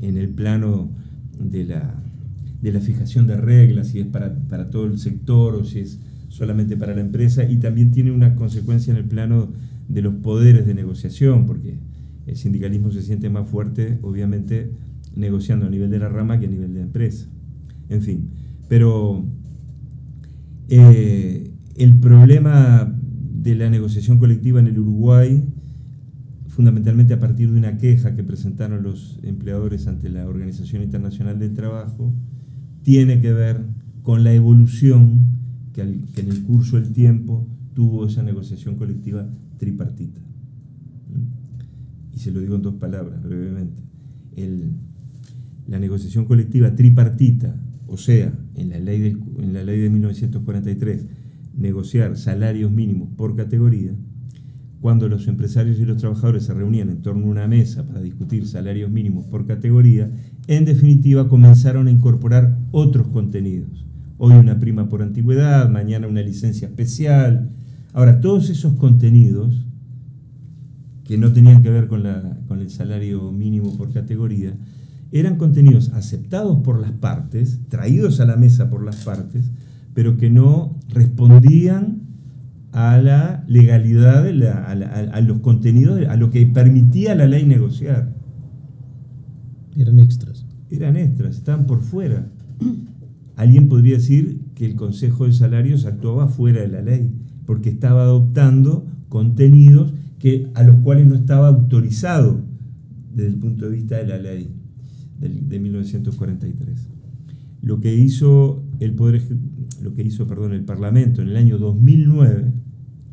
en 0.00 0.16
el 0.16 0.30
plano 0.30 0.90
de 1.38 1.64
la, 1.64 2.02
de 2.62 2.72
la 2.72 2.80
fijación 2.80 3.26
de 3.26 3.36
reglas, 3.36 3.88
si 3.88 4.00
es 4.00 4.06
para, 4.06 4.34
para, 4.48 4.70
todo 4.70 4.86
el 4.86 4.98
sector 4.98 5.54
o 5.54 5.64
si 5.64 5.80
es 5.80 6.00
solamente 6.34 6.76
para 6.76 6.94
la 6.94 7.00
empresa, 7.00 7.48
y 7.48 7.58
también 7.58 7.90
tiene 7.90 8.10
una 8.10 8.34
consecuencia 8.34 8.90
en 8.90 8.96
el 8.96 9.04
plano 9.04 9.52
de 9.88 10.02
los 10.02 10.14
poderes 10.14 10.66
de 10.66 10.74
negociación, 10.74 11.46
porque 11.46 11.78
el 12.26 12.36
sindicalismo 12.36 12.90
se 12.90 13.02
siente 13.02 13.30
más 13.30 13.48
fuerte, 13.48 13.98
obviamente, 14.02 14.72
negociando 15.14 15.66
a 15.66 15.70
nivel 15.70 15.90
de 15.90 15.98
la 15.98 16.08
rama 16.08 16.40
que 16.40 16.46
a 16.46 16.50
nivel 16.50 16.72
de 16.72 16.80
la 16.80 16.86
empresa. 16.86 17.26
En 17.88 18.02
fin, 18.02 18.30
pero 18.68 19.24
eh, 20.68 21.50
el 21.76 21.94
problema 22.00 22.92
de 23.42 23.54
la 23.54 23.70
negociación 23.70 24.18
colectiva 24.18 24.58
en 24.58 24.66
el 24.66 24.78
Uruguay 24.78 25.44
fundamentalmente 26.54 27.12
a 27.12 27.18
partir 27.18 27.50
de 27.50 27.58
una 27.58 27.78
queja 27.78 28.14
que 28.14 28.22
presentaron 28.22 28.84
los 28.84 29.18
empleadores 29.24 29.88
ante 29.88 30.08
la 30.08 30.24
Organización 30.28 30.84
Internacional 30.84 31.40
del 31.40 31.52
Trabajo, 31.52 32.14
tiene 32.82 33.20
que 33.20 33.32
ver 33.32 33.62
con 34.02 34.22
la 34.22 34.32
evolución 34.32 35.43
que, 35.74 35.82
en 35.82 36.30
el 36.30 36.42
curso 36.44 36.80
del 36.80 36.92
tiempo 36.92 37.46
tuvo 37.74 38.06
esa 38.06 38.22
negociación 38.22 38.76
colectiva 38.76 39.28
tripartita. 39.58 40.20
Y 42.14 42.18
se 42.18 42.30
lo 42.30 42.40
digo 42.40 42.54
en 42.54 42.62
dos 42.62 42.76
palabras, 42.76 43.22
brevemente. 43.22 43.82
la 45.66 45.78
negociación 45.78 46.24
colectiva 46.24 46.74
tripartita, 46.74 47.60
o 47.88 47.96
sea, 47.96 48.32
en 48.54 48.70
la, 48.70 48.78
ley 48.78 49.16
en 49.38 49.52
la 49.52 49.64
ley 49.64 49.80
de 49.80 49.90
1943, 49.90 51.06
negociar 51.56 52.16
salarios 52.16 52.70
mínimos 52.70 53.08
por 53.16 53.36
categoría, 53.36 53.92
cuando 54.80 55.08
los 55.08 55.26
empresarios 55.28 55.78
y 55.78 55.86
los 55.86 55.96
trabajadores 55.96 56.44
se 56.44 56.52
reunían 56.52 56.90
en 56.90 57.00
torno 57.00 57.24
a 57.24 57.30
una 57.30 57.48
mesa 57.48 57.86
para 57.86 58.02
discutir 58.02 58.46
salarios 58.46 58.90
mínimos 58.90 59.24
por 59.24 59.46
categoría, 59.46 60.10
en 60.46 60.64
definitiva 60.66 61.28
comenzaron 61.28 61.88
a 61.88 61.90
incorporar 61.90 62.58
otros 62.70 63.08
contenidos. 63.08 63.84
Hoy 64.16 64.32
una 64.32 64.58
prima 64.60 64.88
por 64.88 65.02
antigüedad, 65.02 65.68
mañana 65.68 66.06
una 66.06 66.22
licencia 66.22 66.68
especial. 66.68 67.50
Ahora, 67.92 68.20
todos 68.20 68.48
esos 68.48 68.74
contenidos 68.74 69.66
que 71.04 71.18
no 71.18 71.32
tenían 71.32 71.62
que 71.62 71.70
ver 71.70 71.88
con, 71.88 72.02
la, 72.02 72.38
con 72.46 72.60
el 72.60 72.70
salario 72.70 73.30
mínimo 73.32 73.76
por 73.76 73.92
categoría, 73.92 74.54
eran 75.12 75.36
contenidos 75.36 75.90
aceptados 75.90 76.62
por 76.62 76.80
las 76.80 76.92
partes, 76.92 77.60
traídos 77.68 78.20
a 78.20 78.24
la 78.24 78.36
mesa 78.36 78.70
por 78.70 78.84
las 78.84 79.04
partes, 79.04 79.50
pero 79.94 80.16
que 80.16 80.30
no 80.30 80.76
respondían 80.88 82.02
a 82.72 82.98
la 82.98 83.44
legalidad, 83.46 84.26
a, 84.26 85.20
los 85.20 85.38
contenidos, 85.38 86.04
a 86.08 86.16
lo 86.16 86.30
que 86.30 86.44
permitía 86.46 87.14
la 87.14 87.26
ley 87.26 87.44
negociar. 87.44 88.12
Eran 89.76 90.00
extras. 90.00 90.44
Eran 90.70 90.96
extras, 90.96 91.36
estaban 91.36 91.66
por 91.66 91.80
fuera. 91.80 92.26
Alguien 93.36 93.68
podría 93.68 93.96
decir 93.96 94.40
que 94.54 94.66
el 94.66 94.76
Consejo 94.76 95.26
de 95.26 95.32
Salarios 95.32 95.86
actuaba 95.86 96.28
fuera 96.28 96.60
de 96.60 96.68
la 96.68 96.82
ley, 96.82 97.10
porque 97.46 97.70
estaba 97.70 98.02
adoptando 98.02 98.86
contenidos 99.08 99.92
que, 100.18 100.50
a 100.54 100.62
los 100.62 100.76
cuales 100.76 101.06
no 101.06 101.14
estaba 101.14 101.48
autorizado 101.48 102.40
desde 103.14 103.28
el 103.28 103.36
punto 103.36 103.66
de 103.66 103.76
vista 103.76 103.96
de 103.96 104.06
la 104.06 104.18
ley 104.18 104.50
de 105.20 105.58
1943. 105.58 106.88
Lo 107.62 107.80
que 107.80 107.94
hizo 107.94 108.62
el 108.80 108.92
poder 108.92 109.22
lo 109.82 109.94
que 109.94 110.02
hizo, 110.02 110.26
perdón, 110.26 110.52
el 110.52 110.64
Parlamento 110.64 111.22
en 111.22 111.28
el 111.28 111.36
año 111.36 111.58
2009, 111.58 112.52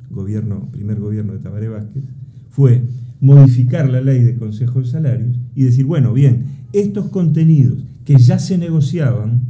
gobierno, 0.09 0.69
primer 0.71 0.99
gobierno 0.99 1.33
de 1.33 1.39
Tabaré 1.39 1.67
Vázquez, 1.67 2.03
fue 2.49 2.83
modificar 3.19 3.89
la 3.89 4.01
ley 4.01 4.23
de 4.23 4.35
Consejo 4.35 4.79
de 4.79 4.87
Salarios 4.87 5.37
y 5.53 5.63
decir, 5.63 5.85
bueno, 5.85 6.13
bien, 6.13 6.45
estos 6.73 7.09
contenidos 7.09 7.83
que 8.05 8.17
ya 8.17 8.39
se 8.39 8.57
negociaban, 8.57 9.41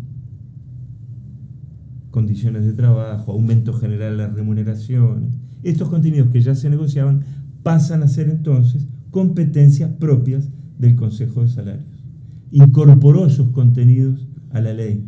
condiciones 2.12 2.65
de 2.65 2.74
trabajo, 2.74 3.32
aumento 3.32 3.74
general 3.74 4.17
de 4.17 4.24
las 4.24 4.34
remuneraciones, 4.34 5.34
estos 5.63 5.89
contenidos 5.89 6.30
que 6.30 6.41
ya 6.41 6.56
se 6.56 6.69
negociaban 6.69 7.21
pasan 7.63 8.04
a 8.04 8.08
ser 8.08 8.30
entonces 8.30 8.88
competencias 9.12 9.89
propias 9.91 10.50
del 10.78 10.95
Consejo 10.95 11.41
de 11.41 11.50
Salarios. 11.50 12.04
Incorporó 12.52 13.26
esos 13.28 13.50
contenidos 13.50 14.28
a 14.50 14.62
la 14.62 14.74
ley. 14.74 15.06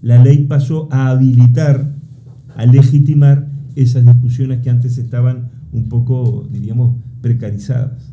La 0.00 0.22
ley 0.22 0.44
pasó 0.44 0.88
a 0.90 1.08
habilitar, 1.08 1.94
a 2.54 2.64
legitimar 2.66 3.50
esas 3.74 4.04
discusiones 4.04 4.60
que 4.60 4.70
antes 4.70 4.96
estaban 4.98 5.50
un 5.72 5.88
poco, 5.88 6.48
diríamos, 6.50 6.96
precarizadas. 7.20 8.12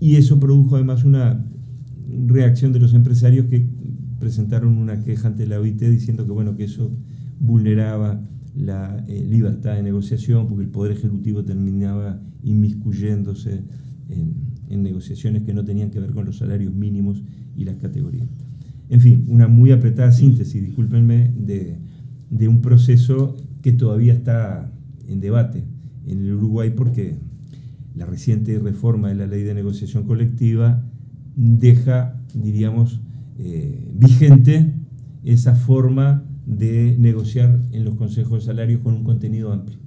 Y 0.00 0.16
eso 0.16 0.38
produjo 0.38 0.76
además 0.76 1.04
una 1.04 1.44
reacción 2.26 2.72
de 2.72 2.80
los 2.80 2.94
empresarios 2.94 3.46
que 3.46 3.68
presentaron 4.18 4.76
una 4.78 5.02
queja 5.02 5.28
ante 5.28 5.46
la 5.46 5.60
OIT 5.60 5.80
diciendo 5.82 6.26
que, 6.26 6.32
bueno, 6.32 6.56
que 6.56 6.64
eso 6.64 6.90
vulneraba 7.40 8.20
la 8.54 9.04
eh, 9.06 9.24
libertad 9.28 9.76
de 9.76 9.82
negociación 9.82 10.48
porque 10.48 10.64
el 10.64 10.70
Poder 10.70 10.92
Ejecutivo 10.92 11.44
terminaba 11.44 12.20
inmiscuyéndose 12.42 13.62
en, 14.08 14.48
negociaciones 14.68 15.44
que 15.44 15.54
no 15.54 15.64
tenían 15.64 15.90
que 15.90 15.98
ver 15.98 16.10
con 16.10 16.26
los 16.26 16.36
salarios 16.36 16.74
mínimos 16.74 17.22
y 17.56 17.64
las 17.64 17.76
categorías. 17.76 18.28
En 18.90 19.00
fin, 19.00 19.24
una 19.28 19.48
muy 19.48 19.70
apretada 19.70 20.12
síntesis, 20.12 20.62
discúlpenme, 20.62 21.32
de, 21.36 21.78
de 22.30 22.48
un 22.48 22.60
proceso 22.60 23.34
que 23.62 23.72
todavía 23.72 24.12
está 24.12 24.70
en 25.06 25.20
debate 25.20 25.64
en 26.06 26.18
el 26.24 26.34
Uruguay 26.34 26.72
porque 26.76 27.16
la 27.94 28.06
reciente 28.06 28.58
reforma 28.58 29.08
de 29.08 29.14
la 29.14 29.26
ley 29.26 29.42
de 29.42 29.54
negociación 29.54 30.04
colectiva 30.04 30.84
deja, 31.34 32.20
diríamos, 32.34 33.00
eh, 33.38 33.92
vigente 33.94 34.74
esa 35.22 35.54
forma 35.54 36.24
de 36.44 36.96
negociar 36.98 37.60
en 37.72 37.84
los 37.84 37.94
consejos 37.94 38.40
de 38.40 38.46
salarios 38.46 38.80
con 38.80 38.94
un 38.94 39.04
contenido 39.04 39.52
amplio. 39.52 39.78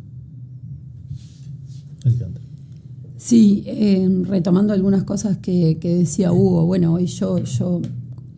Sí, 3.17 3.63
eh, 3.67 4.09
retomando 4.23 4.73
algunas 4.73 5.03
cosas 5.03 5.37
que, 5.37 5.77
decía 5.81 6.31
Hugo, 6.31 6.65
bueno, 6.65 6.93
hoy 6.93 7.05
yo, 7.05 7.37
yo 7.39 7.81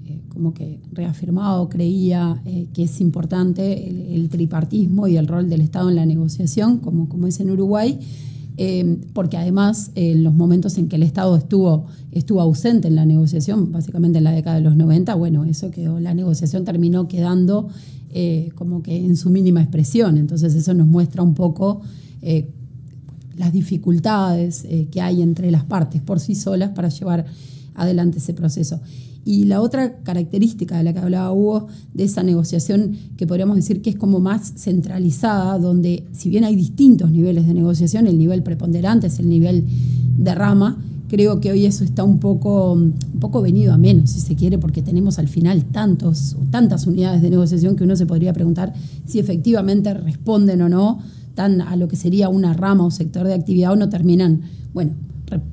eh, 0.06 0.20
como 0.30 0.54
que 0.54 0.80
reafirmado, 0.92 1.70
creía 1.70 2.42
que 2.74 2.84
es 2.84 3.00
importante 3.00 4.16
el, 4.16 4.30
tripartismo 4.30 5.08
y 5.08 5.18
el 5.18 5.28
rol 5.28 5.50
del 5.50 5.62
Estado 5.62 5.90
en 5.90 5.96
la 5.96 6.06
negociación, 6.06 6.80
como, 6.80 7.08
como 7.08 7.28
es 7.28 7.40
en 7.40 7.52
Uruguay. 7.52 8.00
Em, 8.56 9.00
porque 9.14 9.36
además 9.36 9.90
en 9.96 10.24
los 10.24 10.34
momentos 10.36 10.78
en 10.78 10.88
que 10.88 10.98
el 10.98 11.04
Estado 11.04 11.36
estuvo, 11.36 11.88
estuvo 12.12 12.40
ausente 12.40 12.88
en 12.88 12.96
la 12.96 13.06
negociación, 13.06 13.72
básicamente 13.72 14.20
en 14.20 14.26
la 14.26 14.32
década 14.32 14.58
de 14.58 14.62
los 14.62 14.76
90, 14.76 15.16
bueno, 15.16 15.44
eso 15.46 15.72
quedó, 15.72 16.00
la 16.00 16.14
negociación 16.14 16.64
terminó 16.64 17.08
quedando 17.08 17.70
eh, 18.12 18.52
como 18.54 18.84
que 18.84 18.96
en 18.96 19.18
su 19.18 19.32
mínima 19.32 19.62
expresión, 19.62 20.18
entonces 20.18 20.54
eso 20.54 20.76
nos 20.76 20.86
muestra 20.86 21.24
un 21.24 21.34
poco 21.34 21.82
eh, 22.22 22.48
las 23.38 23.52
dificultades 23.52 24.66
eh, 24.66 24.88
que 24.92 25.02
hay 25.02 25.24
entre 25.24 25.50
las 25.50 25.64
partes 25.64 26.04
por 26.04 26.20
sí 26.20 26.36
solas 26.36 26.70
para 26.76 26.90
llevar 26.90 27.26
adelante 27.74 28.20
ese 28.20 28.36
proceso. 28.36 28.80
Y 29.26 29.46
la 29.46 29.62
otra 29.62 30.00
característica 30.04 30.78
de 30.78 30.84
la 30.84 30.94
que 30.94 31.00
hablaba 31.00 31.32
Hugo, 31.32 31.68
de 31.94 32.04
esa 32.04 32.24
negociación 32.24 32.98
que 33.16 33.26
podríamos 33.26 33.56
decir 33.56 33.82
que 33.82 33.90
es 33.90 33.96
como 33.96 34.20
más 34.20 34.54
centralizada, 34.58 35.58
donde 35.60 36.06
si 36.12 36.30
bien 36.30 36.44
hay 36.44 36.56
distintos 36.56 37.12
niveles 37.12 37.48
de 37.48 37.54
negociación, 37.54 38.08
el 38.08 38.18
nivel 38.18 38.44
preponderante 38.44 39.08
es 39.08 39.20
el 39.20 39.30
nivel 39.30 39.66
de 40.18 40.36
rama, 40.36 40.78
creo 41.14 41.40
que 41.40 41.52
hoy 41.52 41.68
eso 41.68 41.84
está 41.84 42.04
un 42.04 42.18
poco, 42.18 42.74
un 42.74 42.94
poco 43.20 43.42
venido 43.42 43.72
a 43.72 43.78
menos, 43.78 44.10
si 44.10 44.20
se 44.20 44.36
quiere, 44.36 44.58
porque 44.58 44.82
tenemos 44.82 45.20
al 45.20 45.28
final 45.28 45.64
tantos, 45.66 46.36
tantas 46.50 46.88
unidades 46.88 47.22
de 47.22 47.30
negociación 47.30 47.76
que 47.76 47.84
uno 47.84 47.96
se 47.96 48.08
podría 48.08 48.34
preguntar 48.34 48.74
si 49.06 49.20
efectivamente 49.20 49.94
responden 49.94 50.64
o 50.64 50.70
no 50.70 51.00
tan 51.36 51.62
a 51.62 51.76
lo 51.76 51.88
que 51.88 51.96
sería 51.96 52.30
una 52.30 52.54
rama 52.54 52.86
o 52.86 52.90
sector 52.90 53.28
de 53.28 53.36
actividad 53.36 53.74
o 53.74 53.76
no 53.76 53.90
terminan, 53.90 54.42
bueno, 54.74 54.94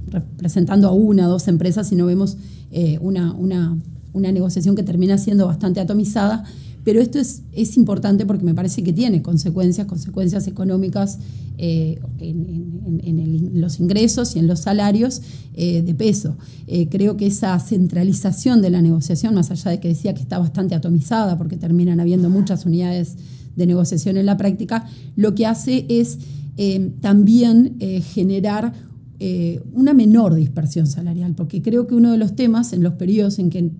representando 0.09 0.89
a 0.89 0.93
una 0.93 1.27
o 1.27 1.31
dos 1.31 1.47
empresas 1.47 1.93
y 1.93 1.95
no 1.97 2.07
vemos 2.07 2.39
eh, 2.71 2.99
una, 3.01 3.33
una, 3.33 3.77
una, 4.13 4.31
negociación 4.31 4.77
que 4.77 4.83
termina 4.83 5.19
siendo 5.19 5.47
bastante 5.47 5.81
atomizada. 5.81 6.45
Pero 6.85 7.01
esto 7.01 7.19
es, 7.19 7.43
es 7.53 7.77
importante 7.77 8.25
porque 8.25 8.45
me 8.45 8.55
parece 8.55 8.83
que 8.83 8.93
tiene 8.93 9.23
consecuencias, 9.23 9.87
consecuencias 9.87 10.47
económicas 10.47 11.19
eh, 11.59 12.01
en, 12.19 13.61
los 13.61 13.81
ingresos 13.81 14.35
y 14.35 14.39
en 14.39 14.47
los 14.47 14.61
salarios 14.61 15.21
eh, 15.55 15.83
de 15.83 15.95
peso. 15.95 16.37
creo 16.91 17.17
que 17.17 17.27
esa 17.27 17.59
centralización 17.59 18.63
de 18.63 18.71
la 18.71 18.81
negociación, 18.81 19.35
más 19.35 19.51
allá 19.51 19.73
de 19.73 19.81
que 19.81 19.89
decía 19.89 20.15
que 20.15 20.23
está 20.23 20.39
bastante 20.39 20.75
atomizada 20.75 21.37
porque 21.37 21.57
terminan 21.57 22.01
habiendo 22.01 22.31
muchas 22.31 22.65
unidades 22.65 23.17
de 23.57 23.67
negociación 23.67 24.17
en 24.17 24.25
la 24.25 24.37
práctica, 24.39 24.87
lo 25.17 25.35
que 25.35 25.47
hace 25.47 25.85
es 25.89 26.19
también 27.01 27.79
generar 28.15 28.73
eh, 29.23 29.61
una 29.75 29.93
menor 29.93 30.35
dispersión 30.35 30.87
salarial, 30.87 31.35
porque 31.35 31.61
creo 31.61 31.87
que 31.87 31.95
uno 31.95 32.11
de 32.11 32.17
los 32.17 32.35
temas 32.35 32.73
en 32.73 32.83
los 32.83 32.95
periodos 32.95 33.39
en 33.39 33.51
que 33.51 33.71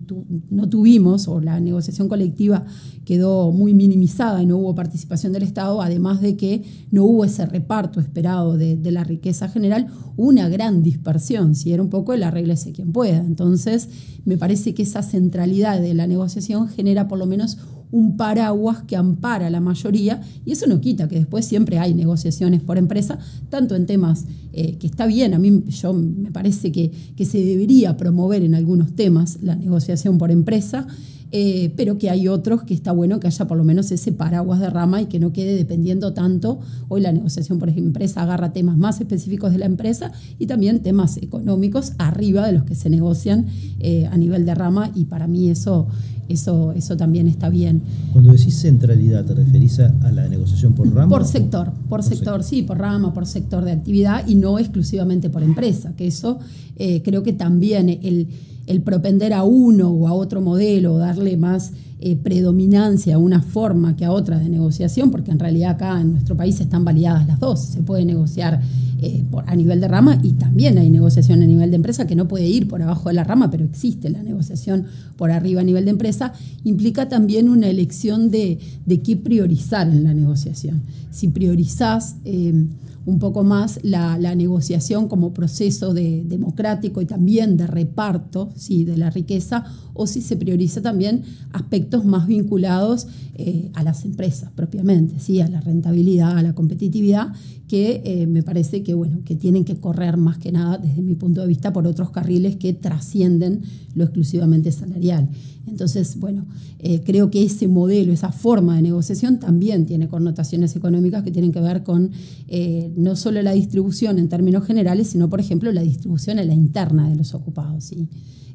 no 0.51 0.69
tuvimos 0.69 1.29
o 1.29 1.41
la 1.41 1.59
negociación 1.61 2.11
colectiva 2.11 2.67
quedó 3.07 3.51
muy 3.51 3.73
minimizada 3.73 4.43
y 4.43 4.47
no 4.47 4.59
hubo 4.59 4.75
participación 4.75 5.33
del 5.33 5.45
Estado, 5.45 5.81
además 5.81 6.21
de 6.21 6.37
que 6.37 6.63
no 6.91 7.05
hubo 7.05 7.25
ese 7.25 7.47
reparto 7.47 8.01
esperado 8.01 8.59
de, 8.59 8.79
la 8.91 9.03
riqueza 9.03 9.49
general, 9.49 9.87
una 10.19 10.51
gran 10.51 10.83
dispersión, 10.83 11.55
si 11.55 11.73
era 11.73 11.83
un 11.83 11.89
poco 11.89 12.13
el 12.13 12.23
arreglese 12.23 12.73
quien 12.73 12.93
pueda. 12.93 13.17
Entonces, 13.17 13.89
me 14.27 14.37
parece 14.37 14.75
que 14.75 14.83
esa 14.83 15.03
centralidad 15.03 15.81
de 15.81 15.95
la 15.95 16.07
negociación 16.07 16.69
genera 16.69 17.09
por 17.09 17.19
lo 17.19 17.25
menos 17.25 17.57
un 17.93 18.17
paraguas 18.17 18.83
que 18.83 18.97
ampara 18.97 19.49
a 19.49 19.51
la 19.51 19.61
mayoría 19.61 20.21
y 20.45 20.53
eso 20.53 20.67
no 20.67 20.81
quita 20.81 21.09
que 21.09 21.17
después 21.17 21.45
siempre 21.45 21.79
hay 21.79 21.95
negociaciones 21.95 22.63
por 22.63 22.79
empresa, 22.79 23.19
tanto 23.49 23.75
en 23.75 23.87
temas 23.87 24.27
eh, 24.53 24.77
que 24.79 24.87
está 24.87 25.07
bien, 25.07 25.35
a 25.35 25.39
mí 25.39 25.65
yo 25.69 25.93
me 25.93 26.31
parece 26.31 26.73
que, 26.73 26.91
que 27.17 27.25
se 27.25 27.43
debería 27.45 27.97
promover 27.97 28.43
en 28.43 28.55
algunos 28.55 28.95
temas 28.95 29.39
la 29.43 29.57
negociación 29.57 30.19
por 30.19 30.31
empresa, 30.31 30.87
eh, 31.33 31.73
pero 31.77 31.97
que 31.97 32.11
hay 32.11 32.27
otros 32.27 32.65
que 32.65 32.75
está 32.75 32.91
bueno 32.91 33.21
que 33.21 33.29
haya 33.29 33.47
por 33.47 33.57
lo 33.57 33.63
menos 33.63 33.93
ese 33.93 34.11
paraguas 34.11 34.59
de 34.59 34.69
rama 34.69 35.01
y 35.01 35.07
que 35.07 35.21
no 35.21 35.33
quede 35.33 35.55
dependiendo 35.55 36.13
tanto. 36.13 36.59
Hoy 36.89 37.01
la 37.01 37.13
negociación 37.13 37.59
por 37.59 37.69
empresa 37.69 38.23
agarra 38.23 38.53
temas 38.53 38.77
más 38.77 39.01
específicos 39.01 39.53
de 39.53 39.59
la 39.59 39.67
empresa 39.67 40.11
y 40.39 40.47
también 40.47 40.81
temas 40.81 41.19
económicos 41.19 41.93
arriba 41.99 42.47
de 42.47 42.53
los 42.53 42.65
que 42.65 42.75
se 42.75 42.91
negocian 42.91 43.47
eh, 43.79 44.07
a 44.11 44.17
nivel 44.17 44.45
de 44.45 44.55
rama 44.55 44.91
y 44.95 45.05
para 45.05 45.29
mí 45.29 45.51
eso, 45.51 45.87
eso, 46.31 46.73
eso 46.73 46.97
también 46.97 47.29
está 47.29 47.49
bien. 47.49 47.83
Cuando 48.13 48.33
decís 48.33 48.61
centralidad, 48.61 49.25
¿te 49.25 49.35
referís 49.35 49.79
a, 49.81 49.93
la 50.13 50.29
negociación 50.29 50.75
por 50.75 50.93
rama? 50.93 51.09
Por 51.09 51.25
sector, 51.25 51.73
por, 51.89 52.03
sector, 52.03 52.43
sí, 52.43 52.63
por 52.63 52.79
rama, 52.79 53.13
por 53.13 53.27
sector 53.27 53.65
de 53.65 53.73
actividad 53.73 54.27
y 54.27 54.35
no 54.35 54.59
exclusivamente 54.59 55.31
por 55.31 55.43
empresa, 55.43 55.95
que 55.97 56.07
eso 56.07 56.39
eh, 56.77 57.03
creo 57.03 57.23
que 57.23 57.33
también 57.33 57.89
el 57.89 58.29
el 58.67 58.83
propender 58.83 59.33
a 59.33 59.43
uno 59.43 59.91
o 59.91 60.09
a 60.09 60.13
otro 60.13 60.41
modelo, 60.41 60.99
darle 60.99 61.37
más 61.37 61.73
eh, 62.03 62.17
predominancia 62.17 63.17
a 63.17 63.19
una 63.19 63.43
forma 63.43 63.95
que 63.95 64.07
a 64.07 64.13
otra 64.13 64.39
de 64.39 64.49
negociación, 64.49 65.11
porque 65.11 65.31
en 65.31 65.39
realidad 65.39 65.73
acá 65.73 66.01
en 66.01 66.13
nuestro 66.13 66.37
país 66.37 66.59
están 66.61 66.85
validadas 66.85 67.27
las 67.27 67.39
dos. 67.41 67.61
Se 67.61 67.83
puede 67.83 68.07
negociar 68.07 68.63
eh, 69.03 69.25
a 69.47 69.57
nivel 69.57 69.81
de 69.81 69.89
rama 69.89 70.19
y 70.23 70.33
también 70.33 70.79
hay 70.79 70.89
negociación 70.89 71.43
a 71.43 71.47
nivel 71.47 71.71
de 71.71 71.77
empresa 71.77 72.07
que 72.07 72.17
no 72.17 72.27
puede 72.27 72.47
ir 72.47 72.69
por 72.69 72.81
abajo 72.81 73.09
de 73.09 73.15
la 73.17 73.25
rama, 73.25 73.51
pero 73.51 73.65
existe 73.65 74.09
la 74.09 74.23
negociación 74.23 74.87
por 75.17 75.31
arriba 75.31 75.61
a 75.61 75.65
nivel 75.65 75.85
de 75.85 75.91
empresa. 75.91 76.33
Implica 76.65 77.09
también 77.09 77.49
una 77.49 77.69
elección 77.69 78.31
de, 78.31 78.59
qué 79.05 79.17
priorizar 79.17 79.89
en 79.89 80.05
la 80.05 80.15
negociación. 80.15 80.81
Si 81.11 81.29
priorizás... 81.29 82.17
Eh, 82.25 82.67
un 83.07 83.19
poco 83.19 83.45
más 83.45 83.81
la, 83.83 84.19
negociación 84.35 85.09
como 85.09 85.33
proceso 85.33 85.95
de, 85.95 86.23
democrático 86.25 87.01
y 87.01 87.07
también 87.07 87.57
de 87.57 87.67
reparto 87.67 88.51
¿sí? 88.57 88.85
de 88.85 88.97
la 88.97 89.11
riqueza, 89.11 89.65
o 89.95 90.07
si 90.07 90.21
se 90.21 90.37
prioriza 90.37 90.81
también 90.81 91.23
aspectos 91.53 92.05
más 92.05 92.27
vinculados 92.27 93.09
eh, 93.35 93.71
a 93.75 93.83
las 93.83 94.05
empresas 94.05 94.51
propiamente, 94.55 95.19
¿sí? 95.19 95.41
a 95.41 95.49
la 95.49 95.61
rentabilidad, 95.61 96.37
a 96.37 96.43
la 96.43 96.55
competitividad, 96.55 97.33
que 97.71 98.03
eh, 98.05 98.27
me 98.27 98.43
parece 98.43 98.83
que, 98.83 98.95
bueno, 98.95 99.21
que 99.25 99.37
tienen 99.37 99.65
que 99.65 99.77
correr 99.77 100.17
más 100.17 100.39
que 100.39 100.51
nada, 100.51 100.77
desde 100.77 101.03
mi 101.03 101.15
punto 101.15 101.41
de 101.41 101.47
vista, 101.47 101.73
por 101.73 101.87
otros 101.87 102.11
carriles 102.11 102.57
que 102.57 102.73
trascienden 102.73 103.63
lo 103.95 104.03
exclusivamente 104.03 104.73
salarial. 104.73 105.29
Entonces, 105.69 106.19
bueno, 106.19 106.47
eh, 106.81 107.03
creo 107.05 107.31
que 107.31 107.45
ese 107.45 107.69
modelo, 107.69 108.13
esa 108.13 108.33
forma 108.33 108.75
de 108.75 108.83
negociación 108.83 109.39
también 109.39 109.87
tiene 109.87 110.09
connotaciones 110.09 110.75
económicas 110.75 111.23
que 111.23 111.31
tienen 111.31 111.53
que 111.53 111.61
ver 111.61 111.85
con 111.85 112.11
eh, 112.49 112.91
no 112.97 113.15
solo 113.15 113.41
la 113.41 113.53
distribución 113.53 114.19
en 114.19 114.29
términos 114.29 114.65
generales, 114.65 115.07
sino, 115.07 115.31
por 115.31 115.39
ejemplo, 115.39 115.71
la 115.71 115.83
distribución 115.83 116.41
a 116.41 116.45
la 116.45 116.55
interna 116.55 117.09
de 117.09 117.15
los 117.15 117.35
ocupados, 117.35 117.85
¿sí? 117.85 118.09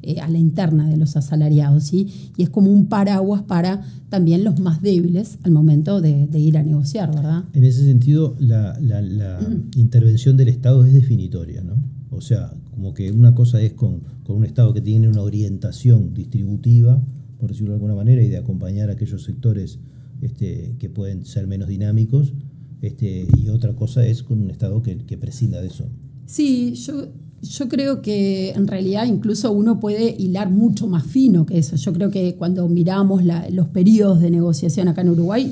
Eh, 0.06 0.20
a 0.20 0.28
la 0.28 0.38
interna 0.38 0.88
de 0.88 0.96
los 0.96 1.16
asalariados. 1.16 1.82
¿sí? 1.82 2.06
Y 2.36 2.44
es 2.44 2.48
como 2.48 2.70
un 2.70 2.86
paraguas 2.86 3.42
para 3.42 3.82
también 4.08 4.44
los 4.44 4.60
más 4.60 4.80
débiles 4.80 5.38
al 5.42 5.50
momento 5.50 6.00
de, 6.00 6.28
ir 6.38 6.56
a 6.56 6.62
negociar, 6.62 7.12
¿verdad? 7.12 7.42
En 7.54 7.64
ese 7.64 7.84
sentido, 7.84 8.36
la, 8.38 8.78
intervención 9.76 10.36
del 10.36 10.46
Estado 10.46 10.84
es 10.84 10.92
definitoria, 10.92 11.60
¿no? 11.64 11.74
O 12.10 12.20
sea, 12.20 12.54
como 12.70 12.94
que 12.94 13.10
una 13.10 13.34
cosa 13.34 13.60
es 13.60 13.72
con, 13.72 14.02
con 14.22 14.36
un 14.36 14.44
Estado 14.44 14.72
que 14.72 14.80
tiene 14.80 15.08
una 15.08 15.22
orientación 15.22 16.14
distributiva, 16.14 17.02
por 17.40 17.50
decirlo 17.50 17.70
de 17.70 17.78
alguna 17.78 17.96
manera, 17.96 18.22
y 18.22 18.28
de 18.28 18.36
acompañar 18.36 18.90
a 18.90 18.92
aquellos 18.92 19.24
sectores 19.24 19.80
este, 20.20 20.76
que 20.78 20.88
pueden 20.88 21.24
ser 21.24 21.48
menos 21.48 21.66
dinámicos, 21.66 22.32
este, 22.80 23.26
y 23.36 23.48
otra 23.48 23.74
cosa 23.74 24.06
es 24.06 24.22
con 24.22 24.40
un 24.40 24.52
Estado 24.52 24.82
que, 24.82 24.98
que 24.98 25.18
prescinda 25.18 25.60
de 25.60 25.66
eso. 25.66 25.88
Sí, 26.26 26.74
yo, 26.74 27.08
yo 27.42 27.68
creo 27.68 28.02
que 28.02 28.50
en 28.50 28.66
realidad 28.66 29.06
incluso 29.06 29.52
uno 29.52 29.78
puede 29.78 30.16
hilar 30.18 30.50
mucho 30.50 30.86
más 30.86 31.04
fino 31.04 31.46
que 31.46 31.58
eso. 31.58 31.76
Yo 31.76 31.92
creo 31.92 32.10
que 32.10 32.34
cuando 32.34 32.68
miramos 32.68 33.22
los 33.50 33.68
periodos 33.68 34.20
de 34.20 34.30
negociación 34.30 34.88
acá 34.88 35.02
en 35.02 35.10
Uruguay, 35.10 35.44